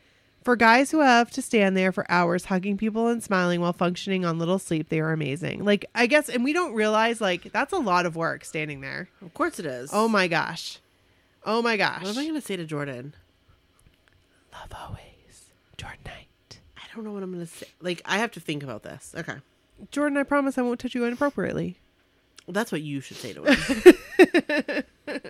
[0.44, 4.24] For guys who have to stand there for hours hugging people and smiling while functioning
[4.24, 5.66] on little sleep, they are amazing.
[5.66, 9.10] Like, I guess, and we don't realize, like, that's a lot of work standing there.
[9.22, 9.90] Of course it is.
[9.94, 10.80] Oh my gosh.
[11.46, 12.04] Oh my gosh.
[12.04, 13.14] What am I going to say to Jordan?
[14.54, 15.52] Love always.
[15.78, 16.00] Jordan
[17.00, 17.68] don't know what I'm to say.
[17.82, 19.14] Like, I have to think about this.
[19.18, 19.36] Okay.
[19.92, 21.78] Jordan, I promise I won't touch you inappropriately.
[22.46, 24.84] Well, that's what you should say to him.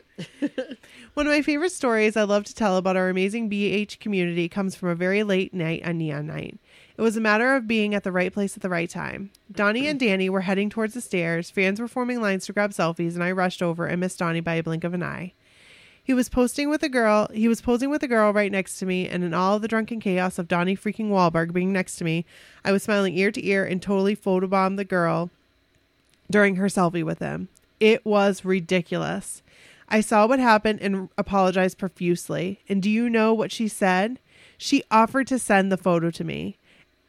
[1.13, 4.76] One of my favorite stories I love to tell about our amazing BH community comes
[4.76, 6.57] from a very late night on Neon Night.
[6.97, 9.32] It was a matter of being at the right place at the right time.
[9.51, 11.49] Donnie and Danny were heading towards the stairs.
[11.49, 14.55] Fans were forming lines to grab selfies, and I rushed over and missed Donnie by
[14.55, 15.34] a blink of an eye.
[16.04, 17.28] He was posting with a girl.
[17.34, 20.00] He was posing with a girl right next to me, and in all the drunken
[20.00, 22.26] chaos of Donnie freaking Wahlberg being next to me,
[22.66, 25.30] I was smiling ear to ear and totally photobombed the girl
[26.32, 27.47] during her selfie with him.
[27.80, 29.41] It was ridiculous.
[29.88, 32.60] I saw what happened and apologized profusely.
[32.70, 34.20] And do you know what she said?
[34.58, 36.58] She offered to send the photo to me.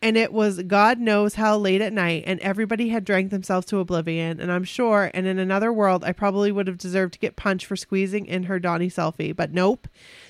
[0.02, 3.80] And it was God knows how late at night, and everybody had drank themselves to
[3.80, 4.40] oblivion.
[4.40, 7.66] And I'm sure, and in another world, I probably would have deserved to get punched
[7.66, 9.36] for squeezing in her Donnie selfie.
[9.36, 9.88] But nope.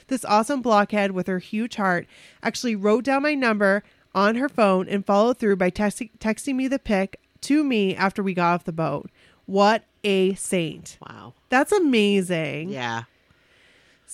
[0.09, 2.09] This awesome blockhead with her huge heart
[2.43, 6.67] actually wrote down my number on her phone and followed through by texting, texting me
[6.67, 9.09] the pic to me after we got off the boat.
[9.47, 10.99] What a saint.
[11.01, 11.35] wow.
[11.49, 12.71] That's amazing.
[12.71, 13.05] Yeah.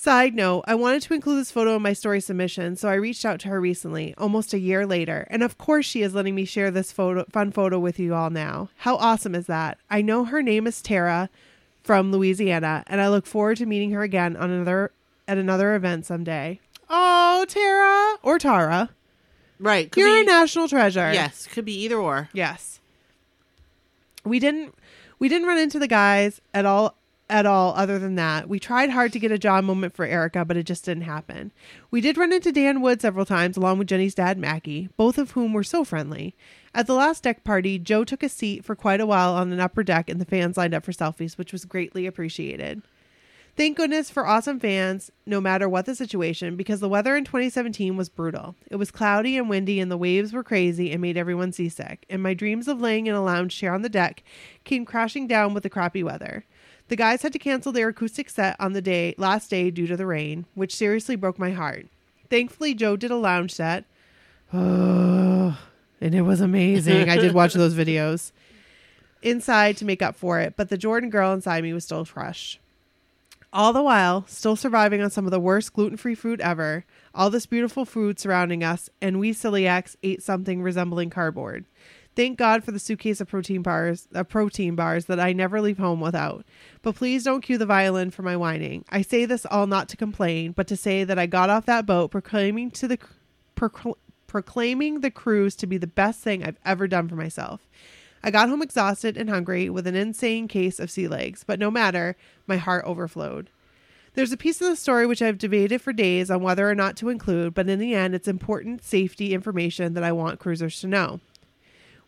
[0.07, 3.25] Side note, I wanted to include this photo in my story submission, so I reached
[3.25, 5.27] out to her recently, almost a year later.
[5.31, 8.31] And of course, she is letting me share this photo, fun photo with you all
[8.31, 8.69] now.
[8.77, 9.79] How awesome is that?
[9.91, 11.29] I know her name is Tara
[11.83, 14.93] from Louisiana, and I look forward to meeting her again on another
[15.27, 16.61] at another event someday.
[16.89, 18.91] Oh, Tara or Tara,
[19.59, 19.91] Right.
[19.91, 21.13] Could you're be, a national treasure.
[21.13, 21.49] Yes.
[21.49, 22.29] Could be either or.
[22.33, 22.79] Yes.
[24.25, 24.73] We didn't
[25.19, 26.95] we didn't run into the guys at all
[27.29, 28.49] at all other than that.
[28.49, 31.53] We tried hard to get a John moment for Erica, but it just didn't happen.
[31.91, 35.33] We did run into Dan Wood several times along with Jenny's dad Mackie, both of
[35.33, 36.37] whom were so friendly.
[36.75, 39.61] At the last deck party, Joe took a seat for quite a while on an
[39.61, 42.83] upper deck and the fans lined up for selfies, which was greatly appreciated.
[43.57, 47.97] Thank goodness for awesome fans, no matter what the situation, because the weather in 2017
[47.97, 48.55] was brutal.
[48.71, 52.05] It was cloudy and windy, and the waves were crazy and made everyone seasick.
[52.11, 54.23] And my dreams of laying in a lounge chair on the deck
[54.65, 56.45] came crashing down with the crappy weather.
[56.89, 59.97] The guys had to cancel their acoustic set on the day last day due to
[59.97, 61.87] the rain, which seriously broke my heart.
[62.31, 63.85] Thankfully, Joe did a lounge set.
[64.53, 65.59] Oh,
[66.01, 67.09] and it was amazing.
[67.09, 68.33] I did watch those videos
[69.23, 72.61] inside to make up for it, but the Jordan girl inside me was still crushed.
[73.53, 76.85] All the while, still surviving on some of the worst gluten free food ever,
[77.15, 81.65] all this beautiful food surrounding us, and we celiacs ate something resembling cardboard.
[82.17, 85.77] Thank God for the suitcase of protein bars, uh, protein bars that I never leave
[85.77, 86.47] home without.
[86.81, 88.87] But please don't cue the violin for my whining.
[88.89, 91.85] I say this all not to complain, but to say that I got off that
[91.85, 92.99] boat proclaiming to the
[93.55, 97.69] procl- proclaiming the cruise to be the best thing I've ever done for myself.
[98.23, 101.71] I got home exhausted and hungry with an insane case of sea legs, but no
[101.71, 103.51] matter, my heart overflowed.
[104.15, 106.97] There's a piece of the story which I've debated for days on whether or not
[106.97, 110.87] to include, but in the end, it's important safety information that I want cruisers to
[110.87, 111.21] know.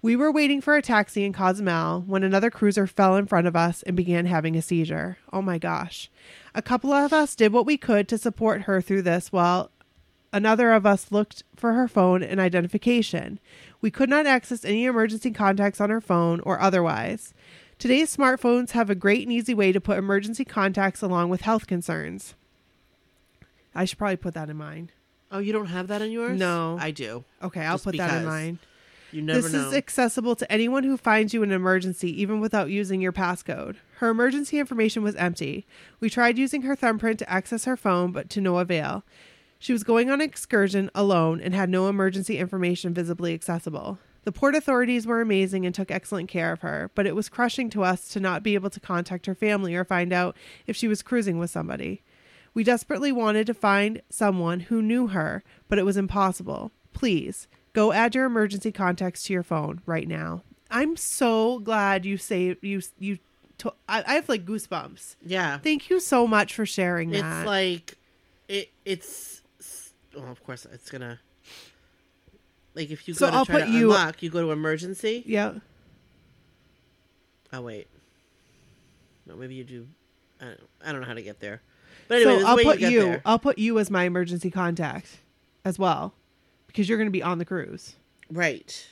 [0.09, 3.55] We were waiting for a taxi in Cozumel when another cruiser fell in front of
[3.55, 5.19] us and began having a seizure.
[5.35, 6.11] Oh my gosh.
[6.55, 9.71] A couple of us did what we could to support her through this while
[10.33, 13.39] another of us looked for her phone and identification.
[13.83, 17.35] We could not access any emergency contacts on her phone or otherwise.
[17.79, 21.67] Today's smartphones have a great and easy way to put emergency contacts along with health
[21.67, 22.35] concerns.
[23.75, 24.91] I should probably put that in mine.
[25.31, 26.39] Oh, you don't have that in yours?
[26.41, 26.79] No.
[26.81, 27.25] I do.
[27.43, 28.25] Okay, I'll Just put that in because.
[28.25, 28.59] mine.
[29.13, 29.69] You never this know.
[29.69, 33.77] is accessible to anyone who finds you in an emergency, even without using your passcode.
[33.97, 35.67] Her emergency information was empty.
[36.01, 39.05] We tried using her thumbprint to access her phone, but to no avail.
[39.59, 43.99] She was going on an excursion alone and had no emergency information visibly accessible.
[44.25, 47.71] The port authorities were amazing and took excellent care of her, but it was crushing
[47.71, 50.37] to us to not be able to contact her family or find out
[50.67, 52.03] if she was cruising with somebody.
[52.53, 56.73] We desperately wanted to find someone who knew her, but it was impossible.
[56.93, 60.43] Please go add your emergency contacts to your phone right now.
[60.71, 63.19] I'm so glad you say you you.
[63.59, 65.17] To, I, I have like goosebumps.
[65.27, 65.59] yeah.
[65.59, 67.47] Thank you so much for sharing It's that.
[67.47, 67.97] like
[68.49, 68.71] it.
[68.85, 69.43] It's
[70.15, 71.19] well, of course, it's gonna.
[72.75, 74.51] Like if you So go to I'll try put to you- unlock, you go to
[74.53, 75.25] emergency.
[75.27, 75.55] yeah.
[77.53, 77.89] Oh wait,
[79.27, 79.87] no, maybe you do.
[80.41, 81.63] I don't, I don't know how to get there.
[82.07, 83.21] But anyway, so I'll put you, you.
[83.25, 85.19] I'll put you as my emergency contact
[85.65, 86.13] as well,
[86.69, 87.97] because you're going to be on the cruise,
[88.31, 88.87] Right.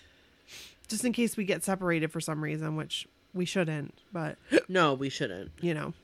[0.89, 3.95] just in case we get separated for some reason, which we shouldn't.
[4.13, 4.37] But
[4.69, 5.53] No, we shouldn't.
[5.61, 5.95] you know.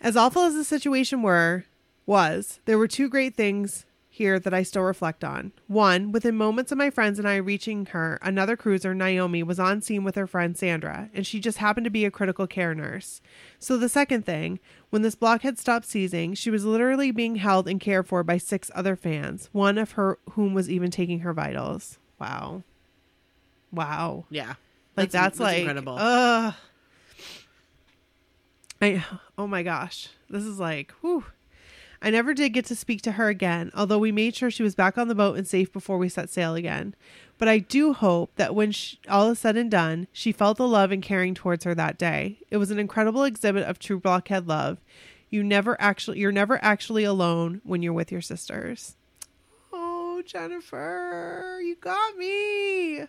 [0.00, 1.64] As awful as the situation were
[2.06, 3.84] was, there were two great things
[4.14, 5.52] here that I still reflect on.
[5.68, 9.80] One, within moments of my friends and I reaching her, another cruiser, Naomi, was on
[9.80, 13.22] scene with her friend Sandra, and she just happened to be a critical care nurse.
[13.58, 14.60] So the second thing,
[14.90, 18.70] when this blockhead stopped seizing, she was literally being held and cared for by six
[18.74, 21.98] other fans, one of her whom was even taking her vitals.
[22.20, 22.64] Wow.
[23.72, 24.26] Wow.
[24.28, 24.56] Yeah.
[24.94, 25.96] Like that's, like incredible.
[25.98, 26.54] Ugh.
[28.82, 29.04] I
[29.38, 30.10] oh my gosh.
[30.28, 31.24] This is like whew.
[32.04, 34.74] I never did get to speak to her again, although we made sure she was
[34.74, 36.96] back on the boat and safe before we set sail again.
[37.38, 40.66] But I do hope that when she, all is said and done, she felt the
[40.66, 42.38] love and caring towards her that day.
[42.50, 44.78] It was an incredible exhibit of true blockhead love.
[45.30, 48.96] You never actually you're never actually alone when you're with your sisters.
[49.72, 53.06] Oh, Jennifer, you got me.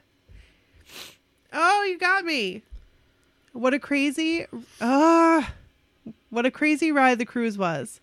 [1.52, 2.62] Oh, you got me.
[3.54, 4.46] What a crazy
[4.80, 5.52] ah
[6.30, 8.00] what a crazy ride the cruise was.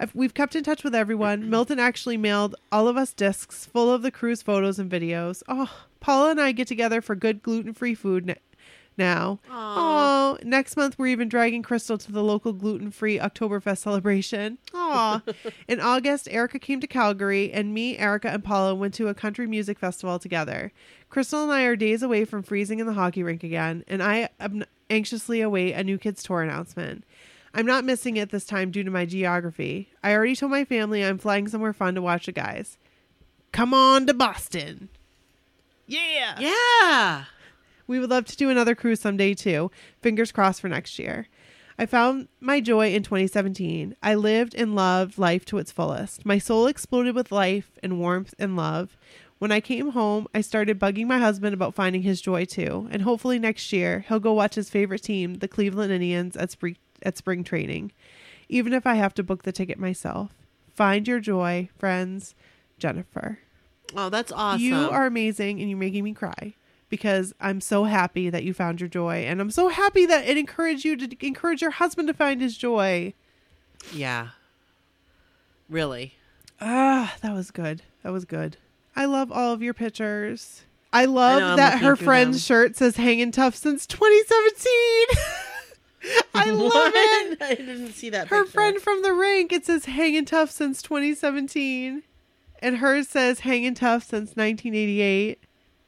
[0.00, 1.48] I've, we've kept in touch with everyone.
[1.50, 5.42] Milton actually mailed all of us discs full of the cruise photos and videos.
[5.48, 5.70] Oh,
[6.00, 8.36] Paula and I get together for good gluten-free food n-
[8.96, 9.40] now.
[9.50, 14.58] Oh, next month we're even dragging Crystal to the local gluten-free Oktoberfest celebration.
[14.74, 15.22] Aw.
[15.68, 19.46] In August, Erica came to Calgary, and me, Erica, and Paula went to a country
[19.46, 20.72] music festival together.
[21.08, 24.28] Crystal and I are days away from freezing in the hockey rink again, and I
[24.38, 27.04] am anxiously await a new kids tour announcement.
[27.54, 29.88] I'm not missing it this time due to my geography.
[30.02, 32.76] I already told my family I'm flying somewhere fun to watch the guys.
[33.52, 34.88] Come on to Boston.
[35.86, 36.36] Yeah.
[36.40, 37.24] yeah.
[37.86, 39.70] We would love to do another cruise someday too.
[40.02, 41.28] Fingers crossed for next year.
[41.78, 43.94] I found my joy in 2017.
[44.02, 46.26] I lived and loved life to its fullest.
[46.26, 48.96] My soul exploded with life and warmth and love.
[49.38, 52.88] When I came home, I started bugging my husband about finding his joy too.
[52.90, 56.76] And hopefully next year, he'll go watch his favorite team, the Cleveland Indians, at spring,
[57.04, 57.92] at spring training,
[58.48, 60.32] even if I have to book the ticket myself.
[60.74, 62.34] Find your joy, friends.
[62.78, 63.38] Jennifer.
[63.96, 64.60] Oh, that's awesome.
[64.60, 66.54] You are amazing and you're making me cry
[66.88, 70.36] because I'm so happy that you found your joy and I'm so happy that it
[70.36, 73.14] encouraged you to encourage your husband to find his joy.
[73.92, 74.30] Yeah.
[75.68, 76.14] Really.
[76.60, 77.82] Ah, that was good.
[78.02, 78.56] That was good.
[78.96, 80.62] I love all of your pictures.
[80.92, 82.42] I love I'm that her friend's them.
[82.42, 85.24] shirt says Hangin' Tough since 2017.
[86.34, 87.38] I love it.
[87.42, 88.28] I didn't see that.
[88.28, 88.52] Her picture.
[88.52, 92.02] friend from the rink, it says Hangin' Tough since 2017.
[92.60, 95.38] and hers says Hangin' Tough since 1988.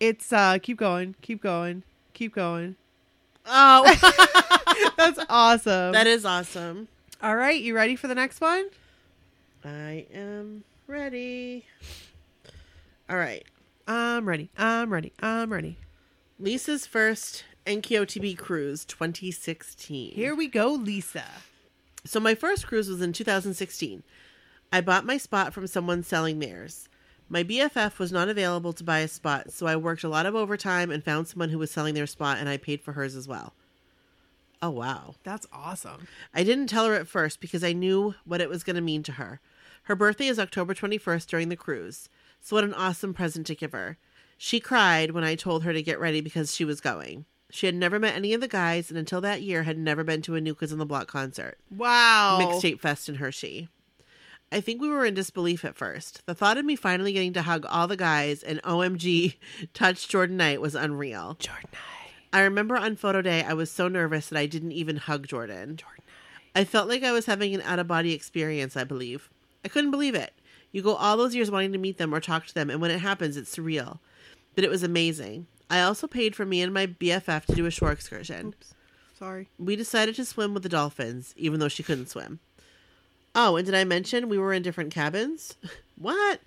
[0.00, 1.82] It's uh keep going, keep going,
[2.14, 2.76] keep going.
[3.46, 3.84] Oh,
[4.96, 5.92] That's awesome.
[5.92, 6.88] that is awesome.
[7.22, 8.66] All right, you ready for the next one?
[9.64, 11.64] I am ready.
[13.08, 13.44] All right.
[13.88, 14.50] I'm ready.
[14.58, 15.12] I'm ready.
[15.20, 15.78] I'm ready.
[16.40, 20.12] Lisa's first NKOTB cruise 2016.
[20.12, 21.24] Here we go, Lisa.
[22.04, 24.04] So my first cruise was in 2016.
[24.72, 26.88] I bought my spot from someone selling theirs.
[27.28, 30.36] My BFF was not available to buy a spot, so I worked a lot of
[30.36, 33.26] overtime and found someone who was selling their spot and I paid for hers as
[33.26, 33.52] well.
[34.62, 35.16] Oh wow.
[35.24, 36.06] That's awesome.
[36.32, 39.02] I didn't tell her at first because I knew what it was going to mean
[39.02, 39.40] to her.
[39.82, 42.08] Her birthday is October 21st during the cruise.
[42.40, 43.98] So what an awesome present to give her.
[44.38, 47.24] She cried when I told her to get ready because she was going.
[47.56, 50.20] She had never met any of the guys and until that year had never been
[50.22, 51.56] to a New Kids on the Block concert.
[51.70, 52.38] Wow.
[52.38, 53.70] Mixtape Fest in Hershey.
[54.52, 56.20] I think we were in disbelief at first.
[56.26, 59.36] The thought of me finally getting to hug all the guys and OMG
[59.72, 61.36] touch Jordan Knight was unreal.
[61.38, 61.70] Jordan.
[61.72, 62.12] Knight.
[62.30, 65.78] I remember on photo day I was so nervous that I didn't even hug Jordan.
[65.78, 66.60] Jordan Knight.
[66.60, 69.30] I felt like I was having an out of body experience, I believe.
[69.64, 70.34] I couldn't believe it.
[70.72, 72.90] You go all those years wanting to meet them or talk to them, and when
[72.90, 74.00] it happens, it's surreal.
[74.54, 75.46] But it was amazing.
[75.68, 78.48] I also paid for me and my BFF to do a shore excursion.
[78.48, 78.74] Oops.
[79.18, 79.48] Sorry.
[79.58, 82.38] We decided to swim with the dolphins, even though she couldn't swim.
[83.34, 85.56] Oh, and did I mention we were in different cabins?
[85.98, 86.40] what?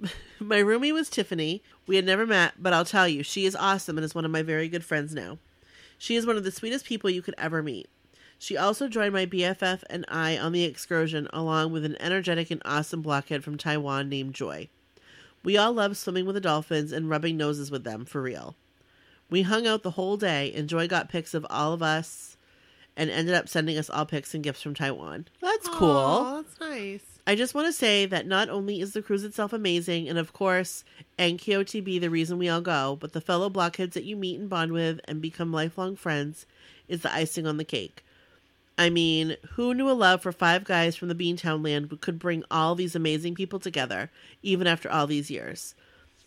[0.40, 1.62] my roomie was Tiffany.
[1.86, 4.30] We had never met, but I'll tell you, she is awesome and is one of
[4.30, 5.38] my very good friends now.
[5.98, 7.88] She is one of the sweetest people you could ever meet.
[8.38, 12.60] She also joined my BFF and I on the excursion, along with an energetic and
[12.64, 14.68] awesome blockhead from Taiwan named Joy.
[15.46, 18.56] We all loved swimming with the dolphins and rubbing noses with them, for real.
[19.30, 22.36] We hung out the whole day, and Joy got pics of all of us
[22.96, 25.28] and ended up sending us all pics and gifts from Taiwan.
[25.40, 25.90] That's cool.
[25.90, 27.04] Aw, that's nice.
[27.28, 30.32] I just want to say that not only is the cruise itself amazing, and of
[30.32, 30.82] course,
[31.16, 34.72] NKOTB the reason we all go, but the fellow blockheads that you meet and bond
[34.72, 36.44] with and become lifelong friends
[36.88, 38.04] is the icing on the cake.
[38.78, 42.44] I mean, who knew a love for five guys from the Beantown land could bring
[42.50, 44.10] all these amazing people together,
[44.42, 45.74] even after all these years?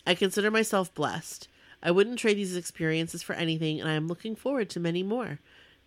[0.07, 1.47] I consider myself blessed.
[1.83, 5.39] I wouldn't trade these experiences for anything, and I am looking forward to many more.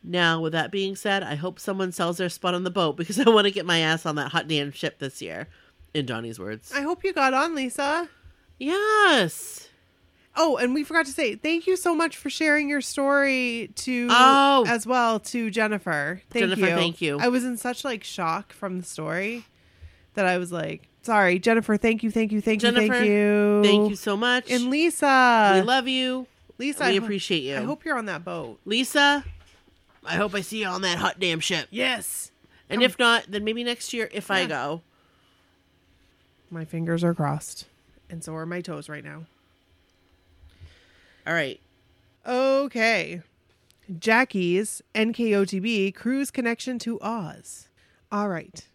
[0.05, 3.19] Now, with that being said, I hope someone sells their spot on the boat because
[3.27, 5.49] I want to get my ass on that hot damn ship this year.
[5.95, 6.73] In Donnie's words.
[6.75, 8.09] I hope you got on, Lisa.
[8.59, 9.69] Yes.
[10.35, 14.09] Oh, and we forgot to say thank you so much for sharing your story to
[14.11, 14.65] Oh.
[14.67, 16.23] as well to Jennifer.
[16.31, 16.77] Thank Jennifer, you.
[16.77, 17.19] thank you.
[17.21, 19.45] I was in such like shock from the story
[20.15, 21.77] that I was like, sorry, Jennifer.
[21.77, 24.51] Thank you, thank you, thank you, thank you, Thank you so much.
[24.51, 26.27] And Lisa, we love you.
[26.59, 27.57] Lisa, we I ho- appreciate you.
[27.57, 28.59] I hope you're on that boat.
[28.65, 29.25] Lisa,
[30.05, 31.69] I hope I see you on that hot damn ship.
[31.71, 32.31] Yes.
[32.71, 34.81] And if not, then maybe next year if I go.
[36.51, 37.67] My fingers are crossed,
[38.11, 39.25] and so are my toes right now.
[41.27, 41.61] All right.
[42.27, 43.23] Okay.
[43.99, 47.69] Jackie's NKOTB cruise connection to Oz.
[48.11, 48.67] All right.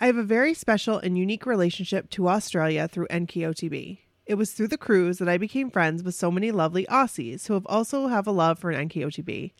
[0.00, 3.98] I have a very special and unique relationship to Australia through NKOTB.
[4.26, 7.54] It was through the cruise that I became friends with so many lovely Aussies who
[7.54, 9.52] have also have a love for an NKOTB.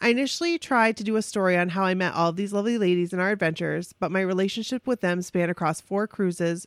[0.00, 2.76] I initially tried to do a story on how I met all of these lovely
[2.76, 6.66] ladies in our adventures, but my relationship with them spanned across four cruises,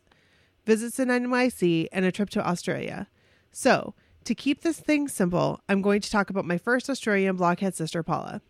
[0.65, 3.07] visits in NYC, and a trip to Australia.
[3.51, 3.93] So,
[4.25, 8.03] to keep this thing simple, I'm going to talk about my first Australian blockhead sister,
[8.03, 8.41] Paula.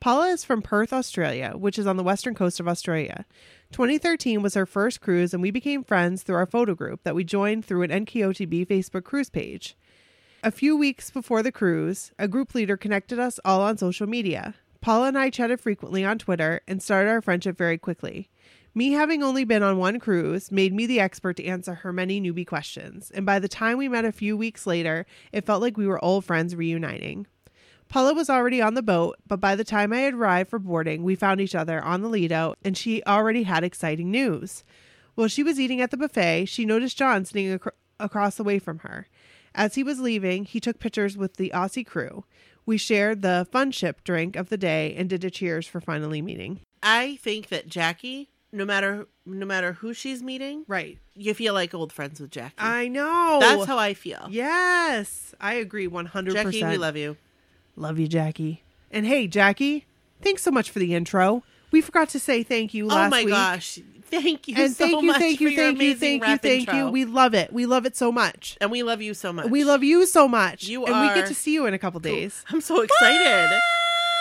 [0.00, 3.26] Paula is from Perth, Australia, which is on the western coast of Australia.
[3.72, 7.22] 2013 was her first cruise, and we became friends through our photo group that we
[7.22, 9.76] joined through an NKOTB Facebook cruise page.
[10.42, 14.54] A few weeks before the cruise, a group leader connected us all on social media.
[14.80, 18.29] Paula and I chatted frequently on Twitter and started our friendship very quickly.
[18.72, 22.20] Me having only been on one cruise made me the expert to answer her many
[22.20, 25.76] newbie questions, and by the time we met a few weeks later, it felt like
[25.76, 27.26] we were old friends reuniting.
[27.88, 31.02] Paula was already on the boat, but by the time I had arrived for boarding,
[31.02, 34.62] we found each other on the Lido, and she already had exciting news.
[35.16, 38.60] While she was eating at the buffet, she noticed John sitting ac- across the way
[38.60, 39.08] from her.
[39.52, 42.24] As he was leaving, he took pictures with the Aussie crew.
[42.64, 46.22] We shared the fun ship drink of the day and did a cheers for finally
[46.22, 46.60] meeting.
[46.84, 50.98] I think that Jackie, no matter no matter who she's meeting, Right.
[51.14, 52.54] you feel like old friends with Jackie.
[52.58, 53.38] I know.
[53.40, 54.26] That's how I feel.
[54.30, 56.32] Yes, I agree 100%.
[56.32, 57.16] Jackie, we love you.
[57.76, 58.62] Love you, Jackie.
[58.90, 59.86] And hey, Jackie,
[60.20, 61.42] thanks so much for the intro.
[61.70, 63.32] We forgot to say thank you oh last oh my week.
[63.34, 63.78] gosh.
[64.10, 66.86] Thank you And so thank you, much thank you, thank you, thank you, thank intro.
[66.86, 66.90] you.
[66.90, 67.52] We love it.
[67.52, 68.58] We love it so much.
[68.60, 69.46] and we love you so much.
[69.48, 70.64] We love you so much.
[70.64, 72.44] You and we get to see you in a couple days.
[72.48, 73.60] I'm so excited.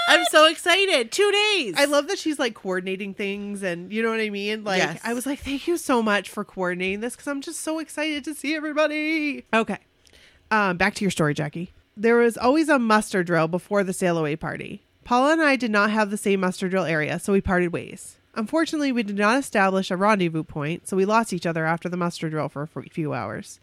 [0.10, 1.12] I'm so excited.
[1.12, 1.76] Two days.
[1.78, 4.64] I love that she's like coordinating things and you know what I mean?
[4.64, 5.00] Like Yes.
[5.04, 8.24] I was like, thank you so much for coordinating this because I'm just so excited
[8.26, 9.46] to see everybody.
[9.54, 9.78] Okay.
[10.52, 11.72] Um, back to your story, Jackie.
[11.96, 14.84] There was always a muster drill before the sail away party.
[15.04, 18.18] Paula and I did not have the same muster drill area, so we parted ways.
[18.36, 21.98] Unfortunately, we did not establish a rendezvous point, so we lost each other after the
[21.98, 23.60] muster drill for a few hours.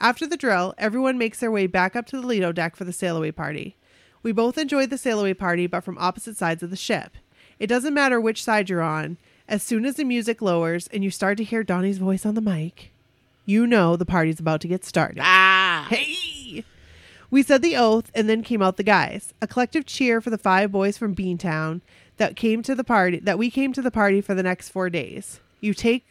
[0.00, 2.92] After the drill, everyone makes their way back up to the Lido deck for the
[2.92, 3.76] sail away party.
[4.26, 7.12] We both enjoyed the sail away party, but from opposite sides of the ship.
[7.60, 9.18] It doesn't matter which side you're on.
[9.48, 12.40] As soon as the music lowers and you start to hear Donnie's voice on the
[12.40, 12.90] mic,
[13.44, 15.20] you know the party's about to get started.
[15.22, 15.86] ah.
[15.88, 16.64] Hey!
[17.30, 19.32] We said the oath and then came out the guys.
[19.40, 21.80] A collective cheer for the five boys from Beantown
[22.16, 24.90] that came to the party that we came to the party for the next 4
[24.90, 25.38] days.
[25.60, 26.04] You take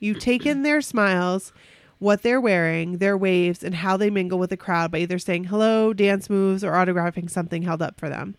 [0.00, 1.54] you take in their smiles,
[1.98, 5.44] what they're wearing, their waves and how they mingle with the crowd by either saying
[5.44, 8.36] hello, dance moves or autographing something held up for them.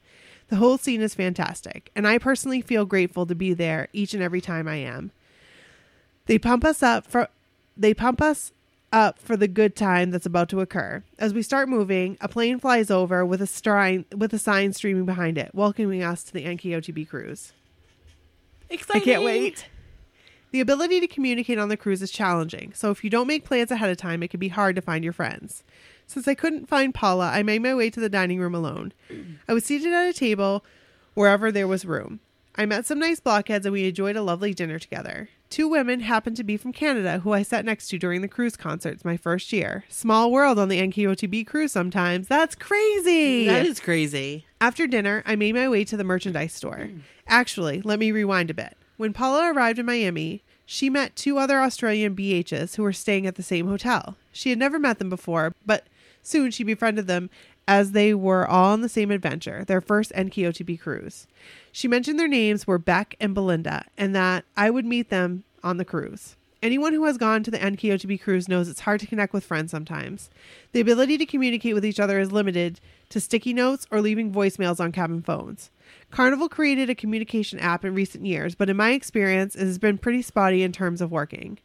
[0.48, 4.24] The whole scene is fantastic, and I personally feel grateful to be there each and
[4.24, 5.12] every time I am.
[6.26, 7.30] They pump us up for
[7.78, 8.52] they pump us
[8.92, 11.04] up for the good time that's about to occur.
[11.18, 15.06] As we start moving, a plane flies over with a sign with a sign streaming
[15.06, 17.54] behind it, welcoming us to the NKOTB cruise.
[18.70, 19.02] Exciting.
[19.02, 19.68] I can't wait.
[20.52, 23.70] The ability to communicate on the cruise is challenging, so if you don't make plans
[23.70, 25.64] ahead of time, it can be hard to find your friends.
[26.08, 28.94] Since I couldn't find Paula, I made my way to the dining room alone.
[29.48, 30.66] I was seated at a table
[31.14, 32.20] wherever there was room.
[32.56, 35.30] I met some nice blockheads and we enjoyed a lovely dinner together.
[35.52, 38.58] Two women happened to be from Canada who I sat next to during the cruise
[38.58, 39.86] concerts my first year.
[39.88, 42.28] Small world on the NKOTB cruise sometimes.
[42.28, 43.46] That's crazy.
[43.46, 44.46] That is crazy.
[44.60, 46.90] After dinner, I made my way to the merchandise store.
[47.28, 48.76] Actually, let me rewind a bit.
[49.00, 53.36] When Paula arrived in Miami, she met two other Australian BHs who were staying at
[53.36, 54.18] the same hotel.
[54.34, 55.88] She had never met them before, but
[56.22, 57.30] soon she befriended them
[57.66, 61.28] as they were all on the same adventure, their first NKOTB cruise.
[61.72, 65.78] She mentioned their names were Beck and Belinda, and that I would meet them on
[65.78, 66.36] the cruise.
[66.62, 69.72] Anyone who has gone to the NKOTB cruise knows it's hard to connect with friends
[69.72, 70.30] sometimes.
[70.74, 72.82] The ability to communicate with each other is limited
[73.12, 75.72] to sticky notes or leaving voicemails on cabin phones.
[76.12, 79.98] Carnival created a communication app in recent years, but in my experience, it has been
[79.98, 81.60] pretty spotty in terms of working.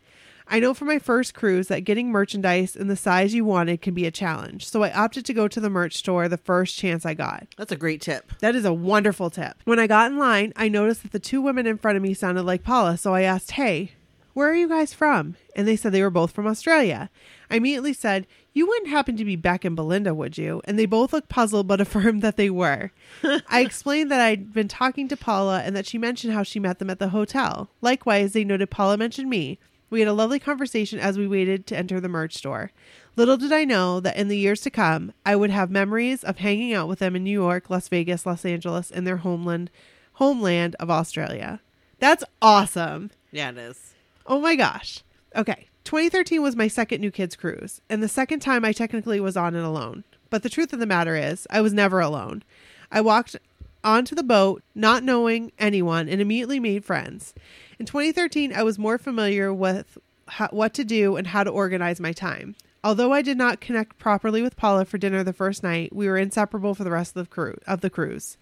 [0.46, 3.94] I know from my first cruise that getting merchandise in the size you wanted can
[3.94, 7.06] be a challenge, so I opted to go to the merch store the first chance
[7.06, 7.46] I got.
[7.56, 8.30] That's a great tip.
[8.40, 9.56] That is a wonderful tip.
[9.64, 12.12] When I got in line, I noticed that the two women in front of me
[12.12, 13.92] sounded like Paula, so I asked, Hey,
[14.34, 15.36] where are you guys from?
[15.56, 17.08] And they said they were both from Australia.
[17.54, 20.60] I immediately said, You wouldn't happen to be Beck and Belinda, would you?
[20.64, 22.90] And they both looked puzzled but affirmed that they were.
[23.22, 26.80] I explained that I'd been talking to Paula and that she mentioned how she met
[26.80, 27.70] them at the hotel.
[27.80, 29.60] Likewise, they noted Paula mentioned me.
[29.88, 32.72] We had a lovely conversation as we waited to enter the merch store.
[33.14, 36.38] Little did I know that in the years to come, I would have memories of
[36.38, 39.70] hanging out with them in New York, Las Vegas, Los Angeles, and their homeland,
[40.14, 41.60] homeland of Australia.
[42.00, 43.12] That's awesome.
[43.30, 43.94] Yeah, it is.
[44.26, 45.04] Oh my gosh.
[45.36, 45.68] Okay.
[45.84, 49.54] 2013 was my second New Kids cruise, and the second time I technically was on
[49.54, 50.04] it alone.
[50.30, 52.42] But the truth of the matter is, I was never alone.
[52.90, 53.36] I walked
[53.84, 57.34] onto the boat not knowing anyone and immediately made friends.
[57.78, 62.00] In 2013, I was more familiar with how, what to do and how to organize
[62.00, 62.56] my time.
[62.82, 66.16] Although I did not connect properly with Paula for dinner the first night, we were
[66.16, 68.38] inseparable for the rest of the of the cruise.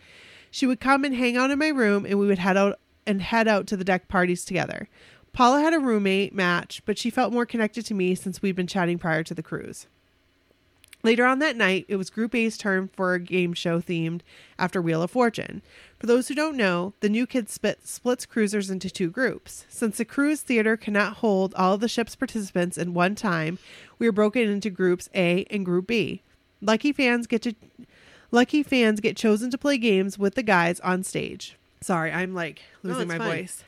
[0.50, 3.20] She would come and hang out in my room, and we would head out and
[3.20, 4.88] head out to the deck parties together.
[5.32, 8.66] Paula had a roommate match, but she felt more connected to me since we'd been
[8.66, 9.86] chatting prior to the cruise.
[11.04, 14.20] Later on that night, it was Group A's turn for a game show themed
[14.56, 15.60] after Wheel of Fortune.
[15.98, 19.66] For those who don't know, the New Kids split, splits cruisers into two groups.
[19.68, 23.58] Since the cruise theater cannot hold all of the ship's participants in one time,
[23.98, 26.22] we are broken into groups A and Group B.
[26.60, 27.54] Lucky fans get to
[28.30, 31.56] lucky fans get chosen to play games with the guys on stage.
[31.80, 33.28] Sorry, I'm like losing it's my fine.
[33.28, 33.64] voice.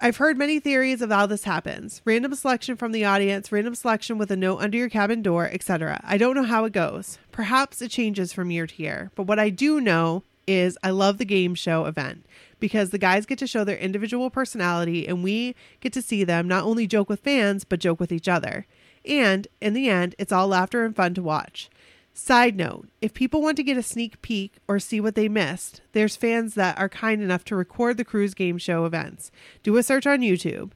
[0.00, 2.02] I've heard many theories of how this happens.
[2.04, 6.00] Random selection from the audience, random selection with a note under your cabin door, etc.
[6.04, 7.18] I don't know how it goes.
[7.32, 9.10] Perhaps it changes from year to year.
[9.16, 12.24] But what I do know is I love the game show event
[12.60, 16.46] because the guys get to show their individual personality and we get to see them
[16.46, 18.66] not only joke with fans, but joke with each other.
[19.04, 21.70] And in the end, it's all laughter and fun to watch.
[22.20, 25.82] Side note if people want to get a sneak peek or see what they missed,
[25.92, 29.30] there's fans that are kind enough to record the cruise game show events.
[29.62, 30.72] Do a search on YouTube.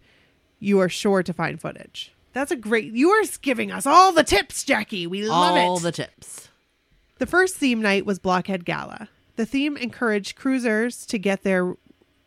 [0.61, 2.15] You are sure to find footage.
[2.33, 2.93] That's a great.
[2.93, 5.09] You are giving us all the tips, Jackie.
[5.09, 5.61] We love All it.
[5.61, 6.49] All the tips.
[7.19, 9.09] The first theme night was Blockhead Gala.
[9.35, 11.75] The theme encouraged cruisers to get their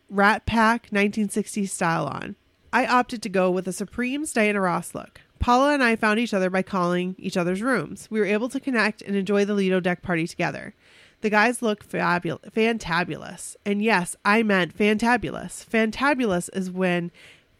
[0.10, 2.36] Rat Pack 1960s style on.
[2.74, 5.22] I opted to go with a Supremes Diana Ross look.
[5.40, 8.08] Paula and I found each other by calling each other's rooms.
[8.10, 10.74] We were able to connect and enjoy the Lido deck party together.
[11.22, 13.56] The guys look fabulous, fantabulous.
[13.66, 15.66] And yes, I meant fantabulous.
[15.66, 17.12] Fantabulous is when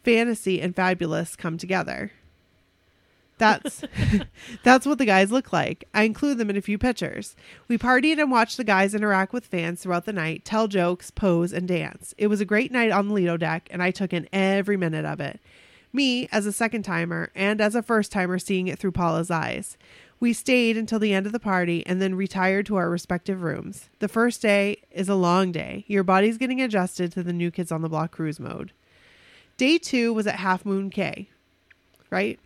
[0.04, 2.12] fantasy and fabulous come together.
[3.38, 3.82] That's
[4.62, 5.84] that's what the guys look like.
[5.92, 7.36] I include them in a few pictures.
[7.68, 11.52] We partied and watched the guys interact with fans throughout the night, tell jokes, pose,
[11.52, 12.14] and dance.
[12.18, 15.04] It was a great night on the Lido deck, and I took in every minute
[15.04, 15.40] of it.
[15.96, 19.76] Me, as a second timer, and as a first timer, seeing it through Paula's eyes.
[20.20, 23.88] We stayed until the end of the party and then retired to our respective rooms.
[23.98, 25.84] The first day is a long day.
[25.88, 28.72] Your body's getting adjusted to the new kids on the block cruise mode.
[29.56, 31.28] Day two was at Half Moon Cay,
[32.10, 32.38] right?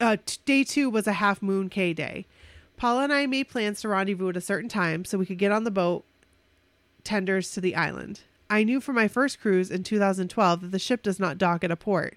[0.00, 2.26] uh, t- day two was a half moon Cay day.
[2.76, 5.52] Paula and I made plans to rendezvous at a certain time so we could get
[5.52, 6.04] on the boat
[7.04, 8.20] tenders to the island.
[8.50, 11.70] I knew from my first cruise in 2012 that the ship does not dock at
[11.70, 12.16] a port.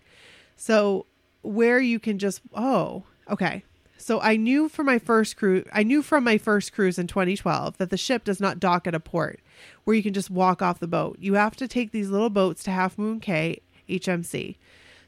[0.60, 1.06] So
[1.42, 3.64] where you can just oh, okay.
[3.98, 7.78] So I knew from my first cruise I knew from my first cruise in 2012
[7.78, 9.40] that the ship does not dock at a port
[9.86, 11.18] where you can just walk off the boat.
[11.20, 14.58] You have to take these little boats to Half Moon Cay HMC.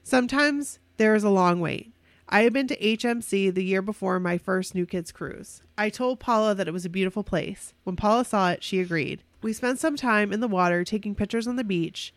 [0.04, 1.94] Sometimes there is a long wait.
[2.30, 5.62] I had been to HMC the year before my first New Kids cruise.
[5.78, 7.74] I told Paula that it was a beautiful place.
[7.84, 9.22] When Paula saw it, she agreed.
[9.42, 12.14] We spent some time in the water taking pictures on the beach,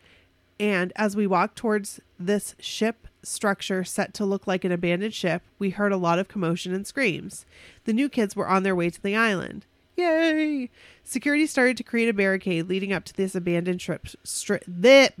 [0.57, 5.41] and as we walked towards this ship structure set to look like an abandoned ship,
[5.59, 7.45] we heard a lot of commotion and screams.
[7.85, 9.65] The new kids were on their way to the island.
[9.97, 10.69] Yay!
[11.03, 14.07] Security started to create a barricade leading up to this abandoned ship.
[14.25, 15.13] Stri- that,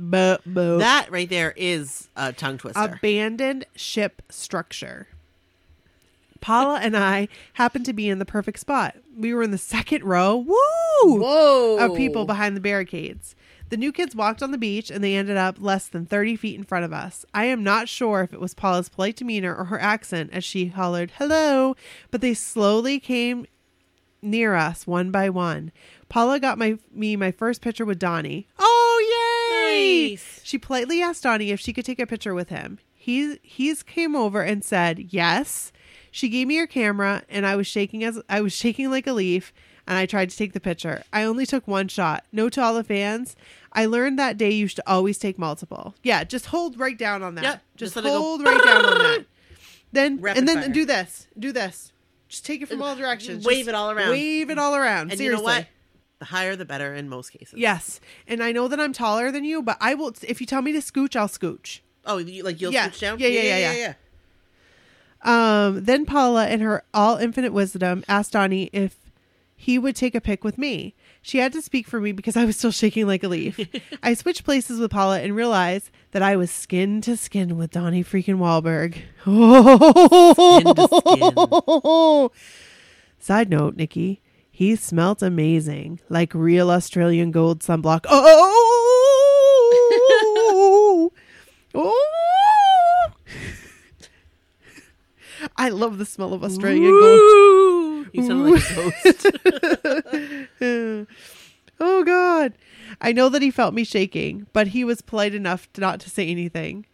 [0.79, 2.79] That right there is a tongue twister.
[2.81, 5.07] abandoned ship structure.
[6.41, 8.95] Paula and I happened to be in the perfect spot.
[9.17, 10.35] We were in the second row.
[10.35, 10.55] Woo!
[11.19, 11.77] Whoa!
[11.79, 13.35] Of people behind the barricades.
[13.69, 16.55] The new kids walked on the beach and they ended up less than 30 feet
[16.55, 17.25] in front of us.
[17.33, 20.67] I am not sure if it was Paula's polite demeanor or her accent as she
[20.67, 21.75] hollered, hello,
[22.11, 23.47] but they slowly came
[24.21, 25.71] near us one by one.
[26.09, 28.47] Paula got my me my first picture with Donnie.
[28.59, 30.11] Oh yay!
[30.11, 30.41] Nice.
[30.43, 32.79] She politely asked Donnie if she could take a picture with him.
[32.93, 35.71] He he's came over and said yes.
[36.11, 39.13] She gave me her camera and I was shaking as I was shaking like a
[39.13, 39.53] leaf
[39.87, 41.03] and I tried to take the picture.
[41.13, 42.25] I only took one shot.
[42.31, 43.35] Note to all the fans.
[43.73, 45.95] I learned that day you should always take multiple.
[46.03, 47.43] Yeah, just hold right down on that.
[47.43, 49.25] Yep, Just, just hold right down on that.
[49.91, 50.69] Then Rapid and then fire.
[50.73, 51.27] do this.
[51.39, 51.93] Do this.
[52.27, 53.45] Just take it from all directions.
[53.45, 54.09] Wave Just it all around.
[54.09, 55.11] Wave it all around.
[55.11, 55.25] and Seriously.
[55.25, 55.67] you know what?
[56.19, 57.57] The higher the better in most cases.
[57.57, 58.01] Yes.
[58.27, 60.73] And I know that I'm taller than you, but I will if you tell me
[60.73, 61.79] to scooch, I'll scooch.
[62.05, 62.85] Oh, you, like you'll Yeah.
[62.89, 63.19] switch down?
[63.19, 63.93] Yeah, yeah, yeah, yeah.
[65.67, 68.97] Um, then Paula, in her all infinite wisdom, asked Donnie if
[69.55, 70.95] he would take a pic with me.
[71.21, 73.59] She had to speak for me because I was still shaking like a leaf.
[74.03, 78.03] I switched places with Paula and realized that I was skin to skin with Donnie
[78.03, 78.97] freaking Wahlberg.
[81.65, 82.31] Oh.
[83.17, 84.21] Side note, Nikki,
[84.51, 88.05] he smelt amazing, like real Australian gold sunblock.
[88.07, 88.21] Oh,
[91.73, 91.93] oh.
[95.57, 97.64] I love the smell of Australian gold.
[98.13, 98.75] You sound like a
[100.61, 101.07] ghost.
[101.79, 102.53] oh God.
[103.01, 106.09] I know that he felt me shaking, but he was polite enough to not to
[106.09, 106.85] say anything.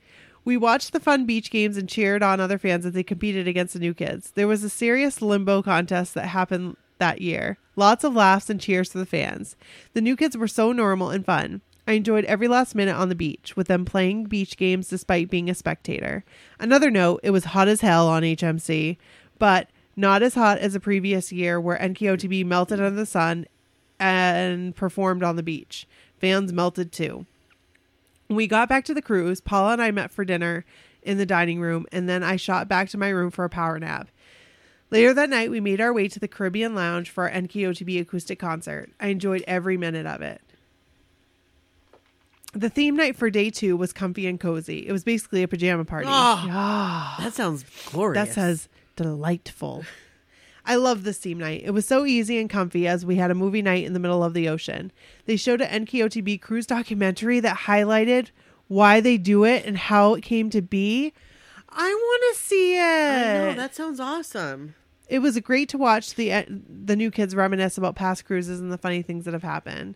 [0.43, 3.73] We watched the fun beach games and cheered on other fans as they competed against
[3.73, 4.31] the new kids.
[4.31, 7.57] There was a serious limbo contest that happened that year.
[7.75, 9.55] Lots of laughs and cheers to the fans.
[9.93, 11.61] The new kids were so normal and fun.
[11.87, 15.49] I enjoyed every last minute on the beach with them playing beach games despite being
[15.49, 16.23] a spectator.
[16.59, 18.97] Another note, it was hot as hell on HMC,
[19.39, 23.45] but not as hot as the previous year where NKOTB melted under the sun
[23.99, 25.87] and performed on the beach.
[26.19, 27.25] Fans melted too.
[28.27, 30.65] When we got back to the cruise, Paula and I met for dinner
[31.01, 33.79] in the dining room, and then I shot back to my room for a power
[33.79, 34.09] nap.
[34.89, 38.39] Later that night, we made our way to the Caribbean Lounge for our NKOTB acoustic
[38.39, 38.91] concert.
[38.99, 40.41] I enjoyed every minute of it.
[42.53, 44.85] The theme night for day two was comfy and cozy.
[44.85, 46.07] It was basically a pajama party.
[46.09, 48.27] Oh, that sounds glorious.
[48.27, 49.83] That says delightful.
[50.65, 51.63] I love this theme night.
[51.65, 54.23] It was so easy and comfy as we had a movie night in the middle
[54.23, 54.91] of the ocean.
[55.25, 58.29] They showed an NKOTB cruise documentary that highlighted
[58.67, 61.13] why they do it and how it came to be.
[61.69, 62.79] I want to see it.
[62.79, 64.75] I know, that sounds awesome.
[65.09, 68.71] it was great to watch the uh, the new kids reminisce about past cruises and
[68.71, 69.95] the funny things that have happened.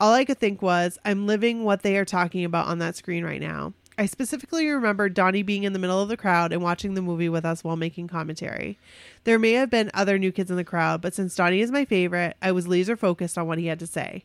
[0.00, 3.24] All I could think was, I'm living what they are talking about on that screen
[3.24, 3.72] right now.
[3.96, 7.28] I specifically remember Donnie being in the middle of the crowd and watching the movie
[7.28, 8.76] with us while making commentary.
[9.22, 11.84] There may have been other new kids in the crowd, but since Donnie is my
[11.84, 14.24] favorite, I was laser focused on what he had to say.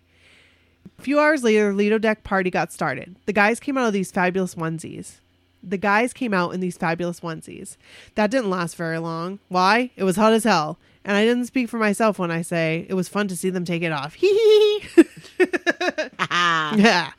[0.97, 3.15] A few hours later, the Lido Deck party got started.
[3.25, 5.19] The guys came out of these fabulous onesies.
[5.61, 7.77] The guys came out in these fabulous onesies.
[8.15, 9.39] That didn't last very long.
[9.49, 9.91] Why?
[9.95, 10.79] It was hot as hell.
[11.05, 13.65] And I didn't speak for myself when I say it was fun to see them
[13.65, 14.15] take it off.
[14.15, 15.05] Hee hee hee.
[16.19, 17.11] Yeah.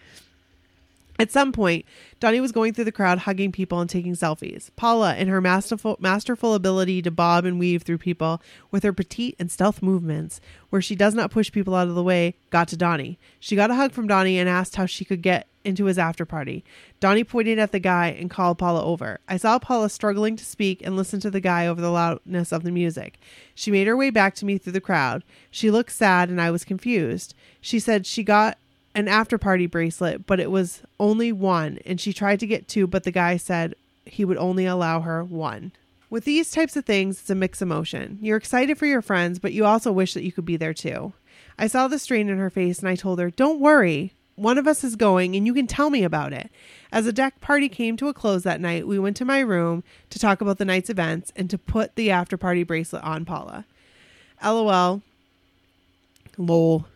[1.18, 1.84] At some point,
[2.20, 4.70] Donnie was going through the crowd hugging people and taking selfies.
[4.76, 9.36] Paula, in her masterful, masterful ability to bob and weave through people with her petite
[9.38, 10.38] and stealth movements,
[10.68, 13.18] where she does not push people out of the way, got to Donnie.
[13.40, 16.26] She got a hug from Donnie and asked how she could get into his after
[16.26, 16.62] party.
[17.00, 19.20] Donnie pointed at the guy and called Paula over.
[19.26, 22.64] I saw Paula struggling to speak and listen to the guy over the loudness of
[22.64, 23.18] the music.
[23.54, 25.24] She made her way back to me through the crowd.
[25.50, 27.34] She looked sad and I was confused.
[27.60, 28.58] She said she got
[28.94, 32.86] an after party bracelet, but it was only one, and she tried to get two,
[32.86, 35.72] but the guy said he would only allow her one.
[36.08, 38.18] With these types of things, it's a mixed emotion.
[38.20, 41.12] You're excited for your friends, but you also wish that you could be there too.
[41.56, 44.12] I saw the strain in her face and I told her, Don't worry.
[44.34, 46.50] One of us is going and you can tell me about it.
[46.90, 49.84] As the deck party came to a close that night, we went to my room
[50.08, 53.66] to talk about the night's events and to put the after party bracelet on Paula.
[54.42, 55.02] LOL.
[56.38, 56.86] Lol.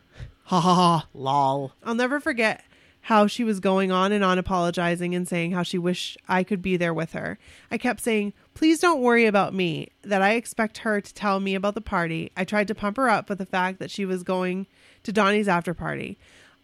[0.44, 1.08] Ha ha ha.
[1.14, 1.72] Lol.
[1.82, 2.64] I'll never forget
[3.02, 6.62] how she was going on and on apologizing and saying how she wished I could
[6.62, 7.38] be there with her.
[7.70, 11.54] I kept saying, Please don't worry about me, that I expect her to tell me
[11.54, 12.30] about the party.
[12.36, 14.66] I tried to pump her up with the fact that she was going
[15.02, 16.16] to Donnie's after party.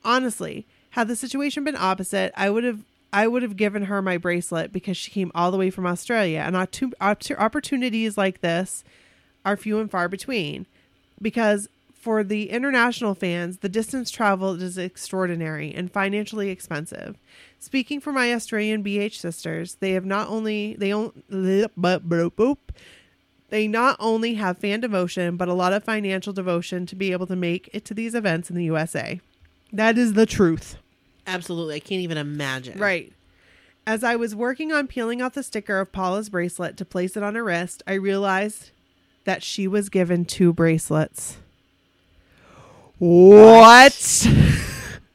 [0.04, 4.16] Honestly, had the situation been opposite, I would have I would have given her my
[4.16, 8.84] bracelet because she came all the way from Australia, and opportunities like this
[9.44, 10.66] are few and far between.
[11.20, 11.68] Because
[12.00, 17.18] for the international fans, the distance traveled is extraordinary and financially expensive.
[17.58, 21.68] Speaking for my Australian BH sisters, they have not only they on, they
[23.68, 27.36] not only have fan devotion but a lot of financial devotion to be able to
[27.36, 29.20] make it to these events in the USA.
[29.70, 30.78] That is the truth.
[31.26, 31.76] Absolutely.
[31.76, 32.78] I can't even imagine.
[32.78, 33.12] Right.
[33.86, 37.22] As I was working on peeling off the sticker of Paula's bracelet to place it
[37.22, 38.70] on her wrist, I realized
[39.24, 41.36] that she was given two bracelets.
[43.00, 44.28] What?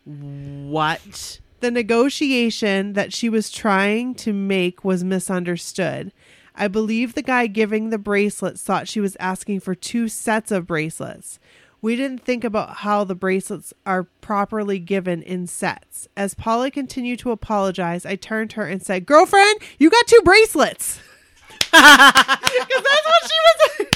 [0.06, 1.40] What?
[1.60, 6.12] The negotiation that she was trying to make was misunderstood.
[6.56, 10.66] I believe the guy giving the bracelets thought she was asking for two sets of
[10.66, 11.38] bracelets.
[11.80, 16.08] We didn't think about how the bracelets are properly given in sets.
[16.18, 20.22] As Paula continued to apologize, I turned to her and said, Girlfriend, you got two
[20.24, 21.00] bracelets.
[21.72, 23.88] Because that's what she was.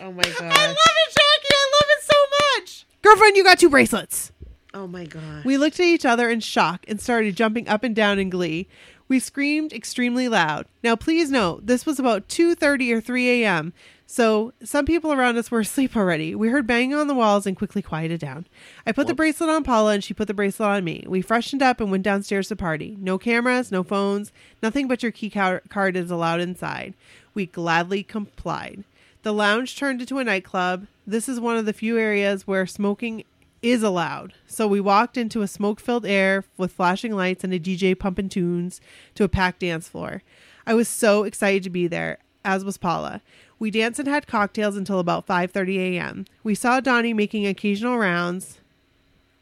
[0.00, 0.52] Oh my God.
[0.52, 1.54] I love it, Jackie.
[1.54, 2.16] I love it so
[2.60, 2.86] much.
[3.02, 4.32] Girlfriend, you got two bracelets.
[4.74, 5.44] Oh my god.
[5.44, 8.68] We looked at each other in shock and started jumping up and down in glee.
[9.08, 10.66] We screamed extremely loud.
[10.82, 13.72] Now, please note, this was about 2:30 or 3 a.m.,
[14.10, 16.34] so some people around us were asleep already.
[16.34, 18.46] We heard banging on the walls and quickly quieted down.
[18.86, 21.04] I put the bracelet on Paula and she put the bracelet on me.
[21.06, 22.96] We freshened up and went downstairs to party.
[22.98, 26.94] No cameras, no phones, nothing but your key card is allowed inside.
[27.34, 28.84] We gladly complied.
[29.24, 30.86] The lounge turned into a nightclub.
[31.08, 33.24] This is one of the few areas where smoking
[33.62, 34.34] is allowed.
[34.46, 38.28] So we walked into a smoke filled air with flashing lights and a DJ pumping
[38.28, 38.78] tunes
[39.14, 40.22] to a packed dance floor.
[40.66, 43.22] I was so excited to be there, as was Paula.
[43.58, 46.26] We danced and had cocktails until about 5:30 a.m.
[46.44, 48.58] We saw Donnie making occasional rounds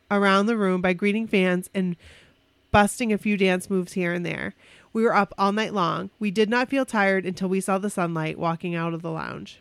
[0.09, 1.97] around the room by greeting fans and
[2.71, 4.55] busting a few dance moves here and there.
[4.93, 6.11] We were up all night long.
[6.21, 9.59] We did not feel tired until we saw the sunlight walking out of the lounge.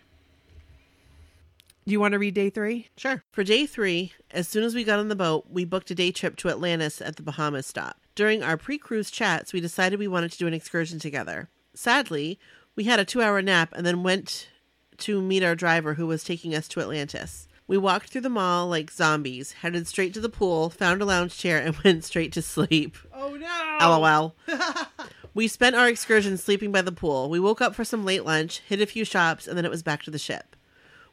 [1.88, 2.88] Do you want to read day 3?
[2.98, 3.24] Sure.
[3.32, 6.12] For day three, as soon as we got on the boat, we booked a day
[6.12, 7.98] trip to Atlantis at the Bahamas stop.
[8.16, 11.48] During our pre cruise chats, we decided we wanted to do an excursion together.
[11.76, 12.40] Sadly,
[12.76, 14.49] we had a two hour nap and then went
[14.98, 17.48] to meet our driver who was taking us to Atlantis.
[17.68, 21.38] We walked through the mall like zombies, headed straight to the pool, found a lounge
[21.38, 22.98] chair, and went straight to sleep.
[23.14, 23.78] Oh no.
[23.80, 24.36] LOL.
[25.36, 27.30] we spent our excursion sleeping by the pool.
[27.30, 29.84] We woke up for some late lunch, hit a few shops, and then it was
[29.84, 30.56] back to the ship.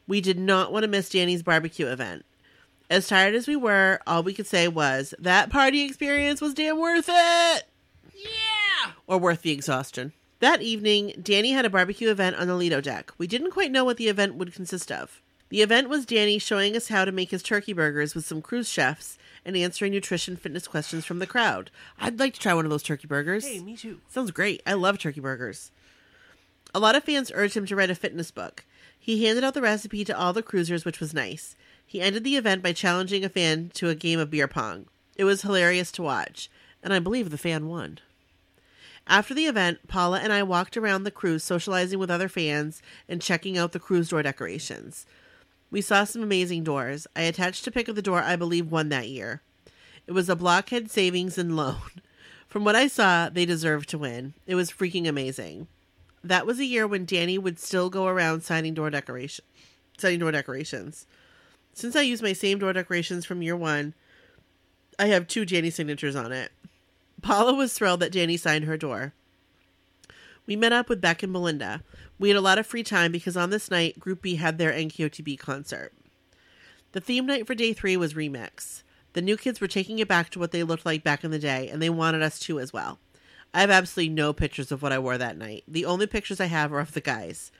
[0.07, 2.25] We did not want to miss Danny's barbecue event.
[2.89, 6.79] As tired as we were, all we could say was, that party experience was damn
[6.79, 7.63] worth it!
[8.13, 8.91] Yeah!
[9.07, 10.13] Or worth the exhaustion.
[10.39, 13.11] That evening, Danny had a barbecue event on the Lido deck.
[13.17, 15.21] We didn't quite know what the event would consist of.
[15.49, 18.67] The event was Danny showing us how to make his turkey burgers with some cruise
[18.67, 21.71] chefs and answering nutrition fitness questions from the crowd.
[21.99, 23.47] I'd like to try one of those turkey burgers.
[23.47, 24.01] Hey, me too.
[24.09, 24.61] Sounds great.
[24.65, 25.71] I love turkey burgers.
[26.75, 28.65] A lot of fans urged him to write a fitness book.
[29.03, 31.57] He handed out the recipe to all the cruisers, which was nice.
[31.85, 34.85] He ended the event by challenging a fan to a game of beer pong.
[35.17, 36.49] It was hilarious to watch,
[36.81, 37.99] and I believe the fan won.
[39.05, 43.21] After the event, Paula and I walked around the cruise socializing with other fans and
[43.21, 45.05] checking out the cruise door decorations.
[45.69, 47.05] We saw some amazing doors.
[47.13, 49.41] I attached a pic of the door I believe won that year.
[50.07, 51.75] It was a Blockhead Savings and Loan.
[52.47, 54.33] From what I saw, they deserved to win.
[54.47, 55.67] It was freaking amazing.
[56.23, 59.45] That was a year when Danny would still go around signing door decoration
[59.97, 61.05] setting door decorations.
[61.73, 63.93] Since I use my same door decorations from year one,
[64.99, 66.51] I have two Danny signatures on it.
[67.21, 69.13] Paula was thrilled that Danny signed her door.
[70.45, 71.83] We met up with Beck and Belinda.
[72.19, 74.73] We had a lot of free time because on this night, Group B had their
[74.73, 75.93] NKOTB concert.
[76.91, 78.83] The theme night for day three was Remix.
[79.13, 81.39] The new kids were taking it back to what they looked like back in the
[81.39, 82.99] day, and they wanted us to as well.
[83.53, 85.63] I have absolutely no pictures of what I wore that night.
[85.67, 87.51] The only pictures I have are of the guys.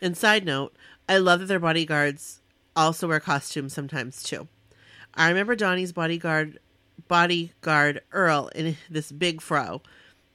[0.00, 0.74] And side note,
[1.08, 2.40] I love that their bodyguards
[2.76, 4.48] also wear costumes sometimes too.
[5.14, 6.58] I remember Donnie's bodyguard
[7.08, 9.82] bodyguard Earl in this big fro.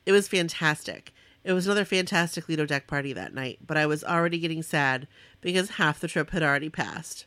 [0.06, 1.14] It was fantastic.
[1.44, 5.08] It was another fantastic Lido deck party that night, but I was already getting sad
[5.42, 7.26] because half the trip had already passed.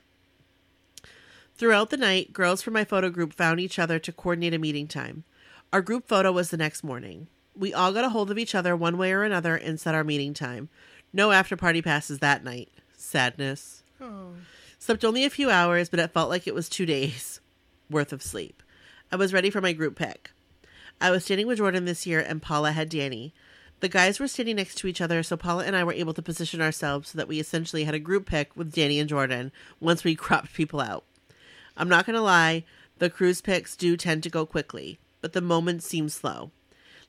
[1.57, 4.87] Throughout the night, girls from my photo group found each other to coordinate a meeting
[4.87, 5.25] time.
[5.73, 7.29] Our group photo was the next morning.
[7.59, 10.05] We all got a hold of each other one way or another and set our
[10.05, 10.69] meeting time.
[11.13, 12.69] No after party passes that night.
[12.97, 13.83] Sadness.
[14.01, 14.35] Oh.
[14.79, 17.41] Slept only a few hours, but it felt like it was two days
[17.91, 18.63] worth of sleep.
[19.11, 20.31] I was ready for my group pick.
[21.01, 23.33] I was standing with Jordan this year, and Paula had Danny.
[23.81, 26.23] The guys were standing next to each other, so Paula and I were able to
[26.23, 30.05] position ourselves so that we essentially had a group pick with Danny and Jordan once
[30.05, 31.05] we cropped people out.
[31.77, 32.65] I'm not going to lie,
[32.99, 36.51] the cruise picks do tend to go quickly, but the moments seem slow.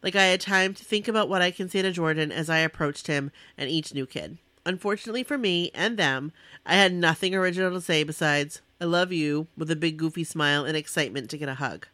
[0.01, 2.59] Like I had time to think about what I can say to Jordan as I
[2.59, 4.38] approached him and each new kid.
[4.65, 6.31] Unfortunately for me and them,
[6.65, 10.63] I had nothing original to say besides, I love you, with a big goofy smile
[10.63, 11.88] and excitement to get a hug.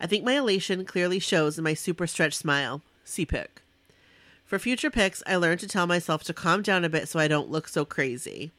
[0.00, 2.82] I think my elation clearly shows in my super stretched smile.
[3.04, 3.62] See pic.
[4.44, 7.28] For future pics, I learned to tell myself to calm down a bit so I
[7.28, 8.50] don't look so crazy.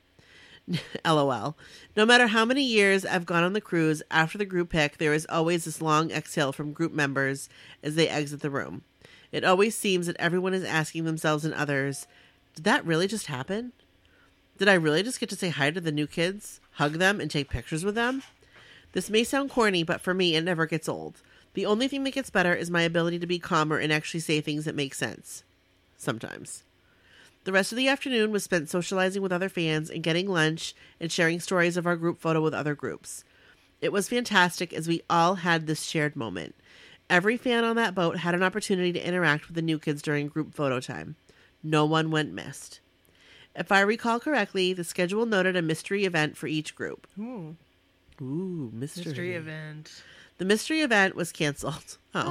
[1.05, 1.57] LOL.
[1.95, 5.13] No matter how many years I've gone on the cruise, after the group pick, there
[5.13, 7.49] is always this long exhale from group members
[7.83, 8.83] as they exit the room.
[9.31, 12.07] It always seems that everyone is asking themselves and others,
[12.55, 13.71] did that really just happen?
[14.57, 17.31] Did I really just get to say hi to the new kids, hug them, and
[17.31, 18.23] take pictures with them?
[18.91, 21.21] This may sound corny, but for me, it never gets old.
[21.53, 24.41] The only thing that gets better is my ability to be calmer and actually say
[24.41, 25.43] things that make sense.
[25.97, 26.63] Sometimes.
[27.43, 31.11] The rest of the afternoon was spent socializing with other fans and getting lunch and
[31.11, 33.23] sharing stories of our group photo with other groups.
[33.81, 36.53] It was fantastic as we all had this shared moment.
[37.09, 40.27] Every fan on that boat had an opportunity to interact with the new kids during
[40.27, 41.15] group photo time.
[41.63, 42.79] No one went missed.
[43.55, 47.07] If I recall correctly, the schedule noted a mystery event for each group.
[47.19, 47.55] Ooh,
[48.21, 49.05] Ooh, mystery.
[49.05, 50.03] mystery event.
[50.37, 51.97] The mystery event was canceled.
[52.13, 52.23] Oh.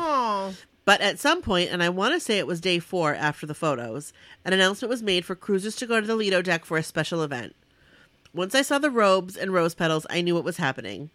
[0.53, 0.55] Oh,
[0.91, 3.55] But at some point, and I want to say it was day four after the
[3.55, 4.13] photos,
[4.45, 7.23] an announcement was made for cruisers to go to the Lido deck for a special
[7.23, 7.55] event.
[8.35, 11.11] Once I saw the robes and rose petals, I knew what was happening.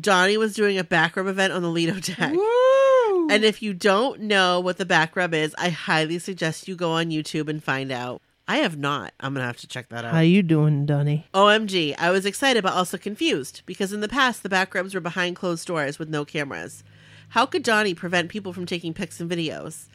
[0.00, 2.32] Donnie was doing a back rub event on the Lido deck.
[2.32, 3.28] woo!
[3.28, 6.92] And if you don't know what the back rub is, I highly suggest you go
[6.92, 8.22] on YouTube and find out.
[8.48, 9.12] I have not.
[9.20, 10.14] I'm going to have to check that out.
[10.14, 11.26] how you doing, Donnie?
[11.34, 15.00] OMG, I was excited but also confused because in the past the back rubs were
[15.00, 16.82] behind closed doors with no cameras.
[17.30, 19.86] How could Donnie prevent people from taking pics and videos?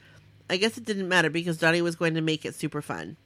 [0.49, 3.17] I guess it didn't matter because Donnie was going to make it super fun.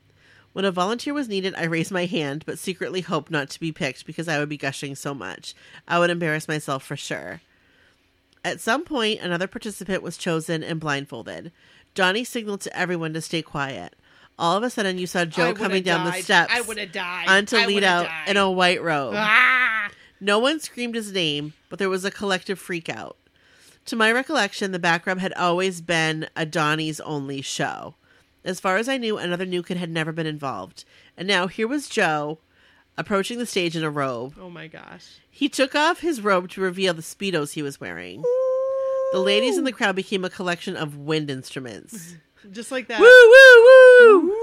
[0.52, 3.72] When a volunteer was needed, I raised my hand, but secretly hoped not to be
[3.72, 5.56] picked because I would be gushing so much.
[5.88, 7.42] I would embarrass myself for sure.
[8.46, 11.52] At some point, another participant was chosen and blindfolded.
[11.96, 13.96] Donnie signaled to everyone to stay quiet.
[14.38, 17.28] All of a sudden, you saw Joe coming down the steps I would have died.
[17.28, 19.14] onto would've in a white robe.
[19.16, 19.90] Ah!
[20.20, 23.18] No one screamed his name, but there was a collective freak out.
[23.86, 27.96] To my recollection, the back rub had always been a Donnie's only show.
[28.46, 30.86] As far as I knew, another new kid had never been involved.
[31.18, 32.40] And now here was Joe
[32.98, 34.36] approaching the stage in a robe.
[34.40, 35.20] Oh my gosh.
[35.30, 38.22] He took off his robe to reveal the Speedos he was wearing.
[39.12, 42.16] The ladies in the crowd became a collection of wind instruments.
[42.52, 43.00] Just like that.
[43.00, 44.34] woo, woo, woo!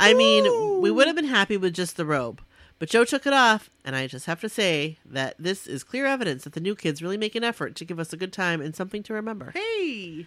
[0.00, 2.40] I mean, we would have been happy with just the robe.
[2.78, 6.06] But Joe took it off, and I just have to say that this is clear
[6.06, 8.60] evidence that the new kids really make an effort to give us a good time
[8.60, 9.50] and something to remember.
[9.52, 10.26] Hey.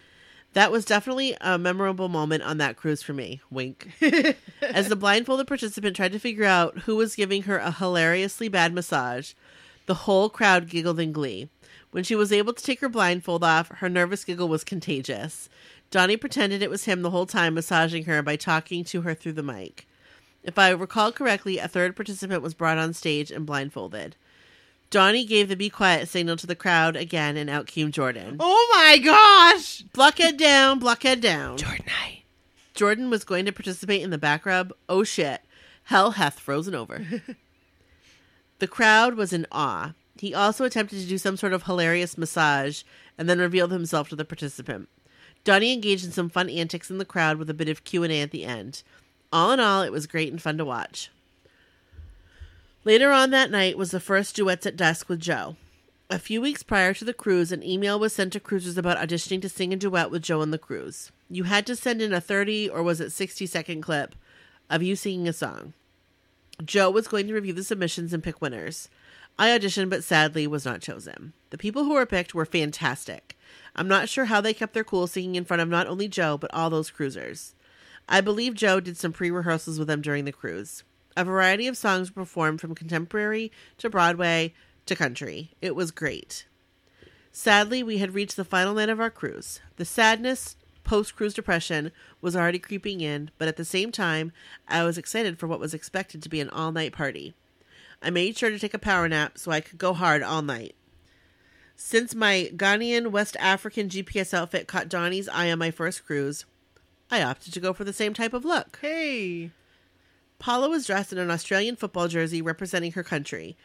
[0.54, 3.40] That was definitely a memorable moment on that cruise for me.
[3.50, 3.92] Wink.
[4.62, 8.74] As the blindfolded participant tried to figure out who was giving her a hilariously bad
[8.74, 9.32] massage,
[9.86, 11.48] the whole crowd giggled in glee.
[11.92, 15.48] When she was able to take her blindfold off, her nervous giggle was contagious.
[15.90, 19.34] Donnie pretended it was him the whole time massaging her by talking to her through
[19.34, 19.88] the mic.
[20.44, 24.16] If I recall correctly, a third participant was brought on stage and blindfolded.
[24.90, 28.36] Donnie gave the be quiet signal to the crowd again, and out came Jordan.
[28.40, 29.84] Oh my gosh.
[29.94, 31.58] Blockhead down, blockhead down.
[31.58, 32.24] Jordan Knight.
[32.74, 34.74] Jordan was going to participate in the back rub.
[34.90, 35.42] Oh shit.
[35.86, 37.06] Hell hath frozen over.
[38.60, 39.94] the crowd was in awe.
[40.18, 42.84] He also attempted to do some sort of hilarious massage
[43.18, 44.90] and then revealed himself to the participant.
[45.44, 48.32] Donnie engaged in some fun antics in the crowd with a bit of Q&A at
[48.32, 48.84] the end.
[49.32, 51.10] All in all, it was great and fun to watch.
[52.84, 55.56] Later on that night was the first duets at dusk with Joe.
[56.10, 59.42] A few weeks prior to the cruise, an email was sent to cruisers about auditioning
[59.44, 61.12] to sing a duet with Joe on the cruise.
[61.30, 64.16] You had to send in a 30 or was it 60 second clip
[64.70, 65.74] of you singing a song.
[66.66, 68.90] Joe was going to review the submissions and pick winners.
[69.38, 71.34] I auditioned, but sadly was not chosen.
[71.50, 73.38] The people who were picked were fantastic.
[73.76, 76.38] I'm not sure how they kept their cool singing in front of not only Joe,
[76.38, 77.54] but all those cruisers.
[78.14, 80.84] I believe Joe did some pre rehearsals with them during the cruise.
[81.16, 84.54] A variety of songs were performed from contemporary to Broadway
[84.86, 85.52] to country.
[85.62, 86.46] It was great.
[87.32, 89.62] Sadly, we had reached the final night of our cruise.
[89.78, 94.34] The sadness, post cruise depression, was already creeping in, but at the same time,
[94.68, 97.34] I was excited for what was expected to be an all night party.
[98.02, 100.76] I made sure to take a power nap so I could go hard all night.
[101.78, 106.46] Since my Ghanaian West African GPS outfit caught Donnie's eye on my first cruise,
[107.12, 108.80] I opted to go for the same type of look.
[108.82, 109.52] Hey.
[110.40, 113.58] Paula was dressed in an Australian football jersey representing her country.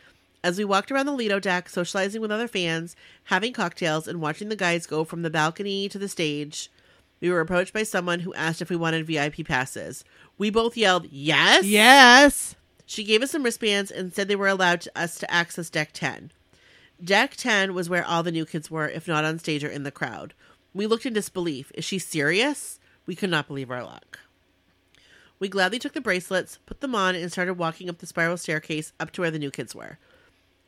[0.42, 2.94] As we walked around the Lido deck, socializing with other fans,
[3.24, 6.70] having cocktails, and watching the guys go from the balcony to the stage,
[7.20, 10.04] we were approached by someone who asked if we wanted VIP passes.
[10.36, 11.64] We both yelled, Yes!
[11.64, 12.56] Yes.
[12.84, 15.90] She gave us some wristbands and said they were allowed to us to access Deck
[15.92, 16.30] 10.
[17.02, 19.82] Deck 10 was where all the new kids were, if not on stage or in
[19.82, 20.34] the crowd.
[20.74, 21.72] We looked in disbelief.
[21.74, 22.78] Is she serious?
[23.06, 24.20] We could not believe our luck.
[25.38, 28.92] We gladly took the bracelets, put them on, and started walking up the spiral staircase
[28.98, 29.98] up to where the new kids were.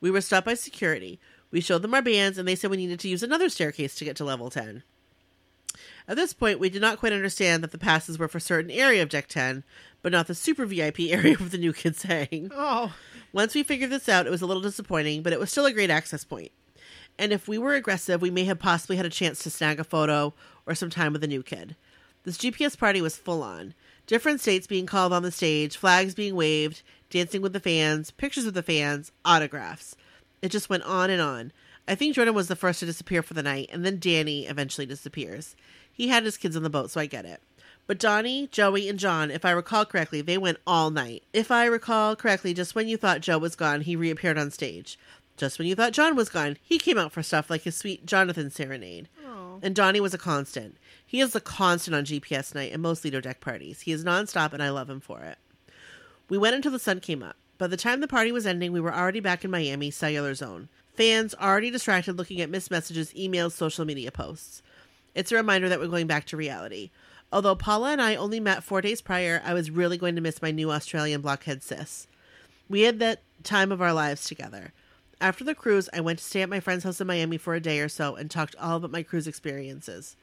[0.01, 1.19] We were stopped by security.
[1.51, 4.05] We showed them our bands, and they said we needed to use another staircase to
[4.05, 4.83] get to level 10.
[6.07, 9.03] At this point, we did not quite understand that the passes were for certain area
[9.03, 9.65] of Deck 10,
[10.03, 12.51] but not the super VIP area where the new kids sang.
[12.55, 12.95] Oh.
[13.33, 15.73] Once we figured this out, it was a little disappointing, but it was still a
[15.73, 16.53] great access point.
[17.19, 19.85] And if we were aggressive, we may have possibly had a chance to snag a
[19.85, 20.35] photo
[20.67, 21.75] or some time with a new kid.
[22.25, 23.75] This GPS party was full on.
[24.07, 28.45] Different states being called on the stage, flags being waved, dancing with the fans, pictures
[28.45, 29.97] with the fans, autographs.
[30.43, 31.53] It just went on and on.
[31.87, 34.87] I think Jordan was the first to disappear for the night, and then Danny eventually
[34.87, 35.57] disappears.
[35.91, 37.41] He had his kids on the boat, so I get it.
[37.87, 41.23] But Donnie, Joey, and John, if I recall correctly, they went all night.
[41.33, 44.99] If I recall correctly, just when you thought Joe was gone, he reappeared on stage.
[45.39, 48.05] Just when you thought John was gone, he came out for stuff like his sweet
[48.05, 49.09] Jonathan serenade.
[49.25, 49.61] Oh.
[49.63, 50.77] And Donnie was a constant.
[51.07, 53.83] He is a constant on GPS night and most Lido deck parties.
[53.83, 55.39] He is nonstop, and I love him for it.
[56.29, 57.37] We went until the sun came up.
[57.57, 60.69] By the time the party was ending, we were already back in Miami, cellular zone.
[60.95, 64.63] Fans already distracted looking at missed messages, emails, social media posts.
[65.15, 66.91] It's a reminder that we're going back to reality.
[67.33, 70.43] Although Paula and I only met four days prior, I was really going to miss
[70.43, 72.07] my new Australian blockhead sis.
[72.69, 74.73] We had that time of our lives together.
[75.21, 77.61] After the cruise, I went to stay at my friend's house in Miami for a
[77.61, 80.17] day or so and talked all about my cruise experiences.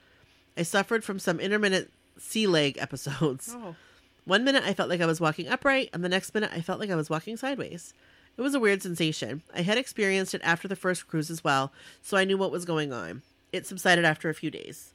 [0.57, 3.53] I suffered from some intermittent sea leg episodes.
[3.57, 3.75] Oh.
[4.23, 6.79] One minute I felt like I was walking upright, and the next minute I felt
[6.79, 7.93] like I was walking sideways.
[8.37, 9.43] It was a weird sensation.
[9.53, 12.65] I had experienced it after the first cruise as well, so I knew what was
[12.65, 13.21] going on.
[13.51, 14.93] It subsided after a few days.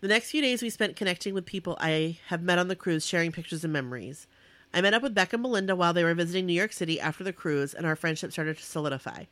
[0.00, 3.06] The next few days we spent connecting with people I have met on the cruise,
[3.06, 4.26] sharing pictures and memories.
[4.74, 7.22] I met up with Beck and Belinda while they were visiting New York City after
[7.22, 9.24] the cruise, and our friendship started to solidify.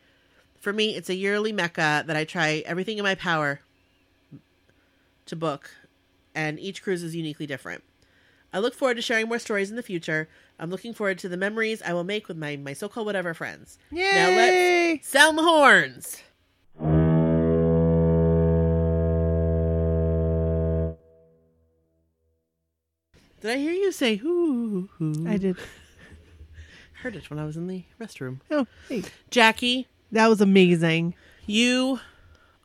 [0.61, 3.61] For me, it's a yearly mecca that I try everything in my power
[5.27, 5.71] to book,
[6.35, 7.83] and each cruise is uniquely different.
[8.53, 10.29] I look forward to sharing more stories in the future.
[10.59, 13.33] I'm looking forward to the memories I will make with my, my so called whatever
[13.33, 13.79] friends.
[14.15, 16.23] Now let's sound the horns.
[23.41, 25.25] Did I hear you say hoo hoo?
[25.27, 25.57] I did.
[27.03, 28.41] heard it when I was in the restroom.
[28.51, 29.03] Oh, hey.
[29.31, 31.15] Jackie, That was amazing.
[31.47, 32.01] you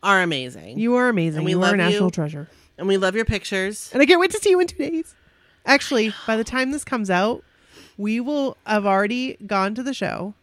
[0.04, 0.78] are amazing.
[0.78, 1.38] You are amazing.
[1.40, 2.12] And we you love are a national you.
[2.12, 2.50] treasure.
[2.78, 3.90] and we love your pictures.
[3.94, 5.16] And I can't wait to see you in two days.
[5.66, 7.44] Actually, by the time this comes out,
[7.98, 10.34] we will have already gone to the show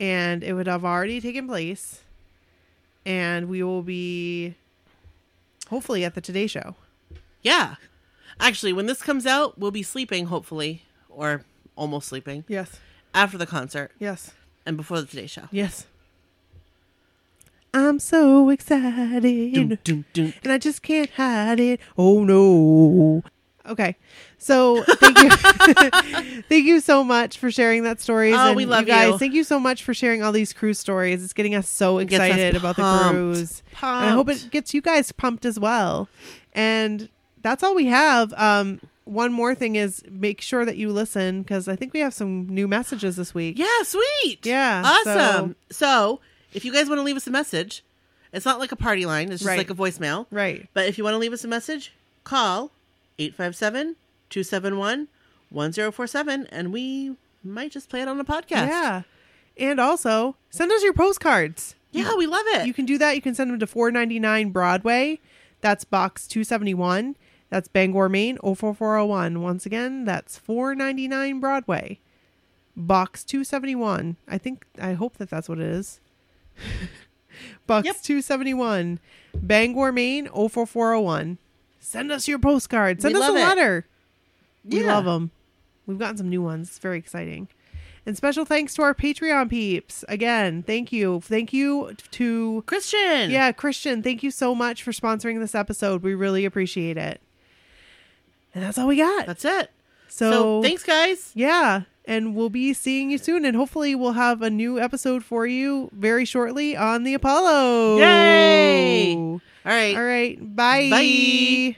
[0.00, 2.02] and it would have already taken place.
[3.04, 4.54] And we will be
[5.68, 6.76] hopefully at the Today Show.
[7.42, 7.74] Yeah.
[8.40, 11.44] Actually, when this comes out, we'll be sleeping, hopefully, or
[11.76, 12.78] almost sleeping, Yes.
[13.14, 14.32] after the concert Yes.
[14.64, 15.48] and before the Today Show.
[15.50, 15.86] Yes.
[17.74, 19.54] I'm so excited.
[19.54, 20.34] Dun, dun, dun.
[20.42, 21.80] and I just can't hide it.
[21.98, 23.22] Oh no.
[23.66, 23.96] Okay.
[24.38, 25.30] So thank you.
[26.48, 28.34] thank you so much for sharing that stories.
[28.34, 29.12] Oh, and we love you guys.
[29.12, 29.18] you.
[29.18, 31.22] Thank you so much for sharing all these cruise stories.
[31.22, 33.10] It's getting us so gets us excited about the pumped.
[33.12, 33.62] cruise.
[33.82, 36.08] And I hope it gets you guys pumped as well.
[36.54, 37.10] And
[37.42, 38.32] that's all we have.
[38.36, 42.12] Um one more thing is make sure that you listen because I think we have
[42.12, 43.58] some new messages this week.
[43.58, 44.44] Yeah, sweet.
[44.44, 45.56] Yeah, Awesome.
[45.70, 46.20] So,
[46.52, 47.82] if you guys want to leave us a message,
[48.34, 49.56] it's not like a party line, it's just Right.
[49.56, 50.26] like a voicemail.
[50.30, 50.68] Right.
[50.74, 51.94] But if you want to leave us a message,
[52.24, 52.70] call
[53.18, 53.96] 857
[54.28, 55.08] 271
[55.48, 58.68] 1047 and we might just play it on the podcast.
[58.68, 59.02] Yeah.
[59.56, 61.74] And also, send us your postcards.
[61.92, 62.66] Yeah, we love it.
[62.66, 63.16] You can do that.
[63.16, 65.18] You can send them to 499 Broadway.
[65.62, 67.16] That's box 271.
[67.50, 69.40] That's Bangor, Maine 04401.
[69.40, 72.00] Once again, that's 499 Broadway.
[72.76, 74.16] Box 271.
[74.28, 76.00] I think I hope that that's what it is.
[77.66, 77.96] box Yep.
[78.02, 79.00] 271.
[79.34, 81.38] Bangor, Maine 04401.
[81.80, 83.00] Send us your postcard.
[83.00, 83.44] Send We us a love it.
[83.44, 83.86] letter.
[84.64, 84.94] We Yeah.
[84.94, 85.30] love them.
[85.86, 86.68] We've gotten some new ones.
[86.68, 87.48] It's very exciting.
[88.04, 90.04] And special thanks to our Patreon peeps.
[90.08, 91.20] Again, thank you.
[91.22, 93.30] Thank you to Christian.
[93.30, 96.02] yeah, Christian, thank you so much for sponsoring this episode.
[96.02, 97.20] We really appreciate it.
[98.58, 99.24] And that's all we got.
[99.24, 99.70] That's it.
[100.08, 101.30] so, So, thanks, guys.
[101.32, 105.46] Yeah, and we'll be seeing you soon and hopefully we'll have a new episode for
[105.46, 107.98] you very shortly on the Apollo.
[107.98, 109.14] Yay!
[109.14, 109.96] All right.
[109.96, 110.56] All right.
[110.56, 110.90] Bye.
[110.90, 111.76] Bye.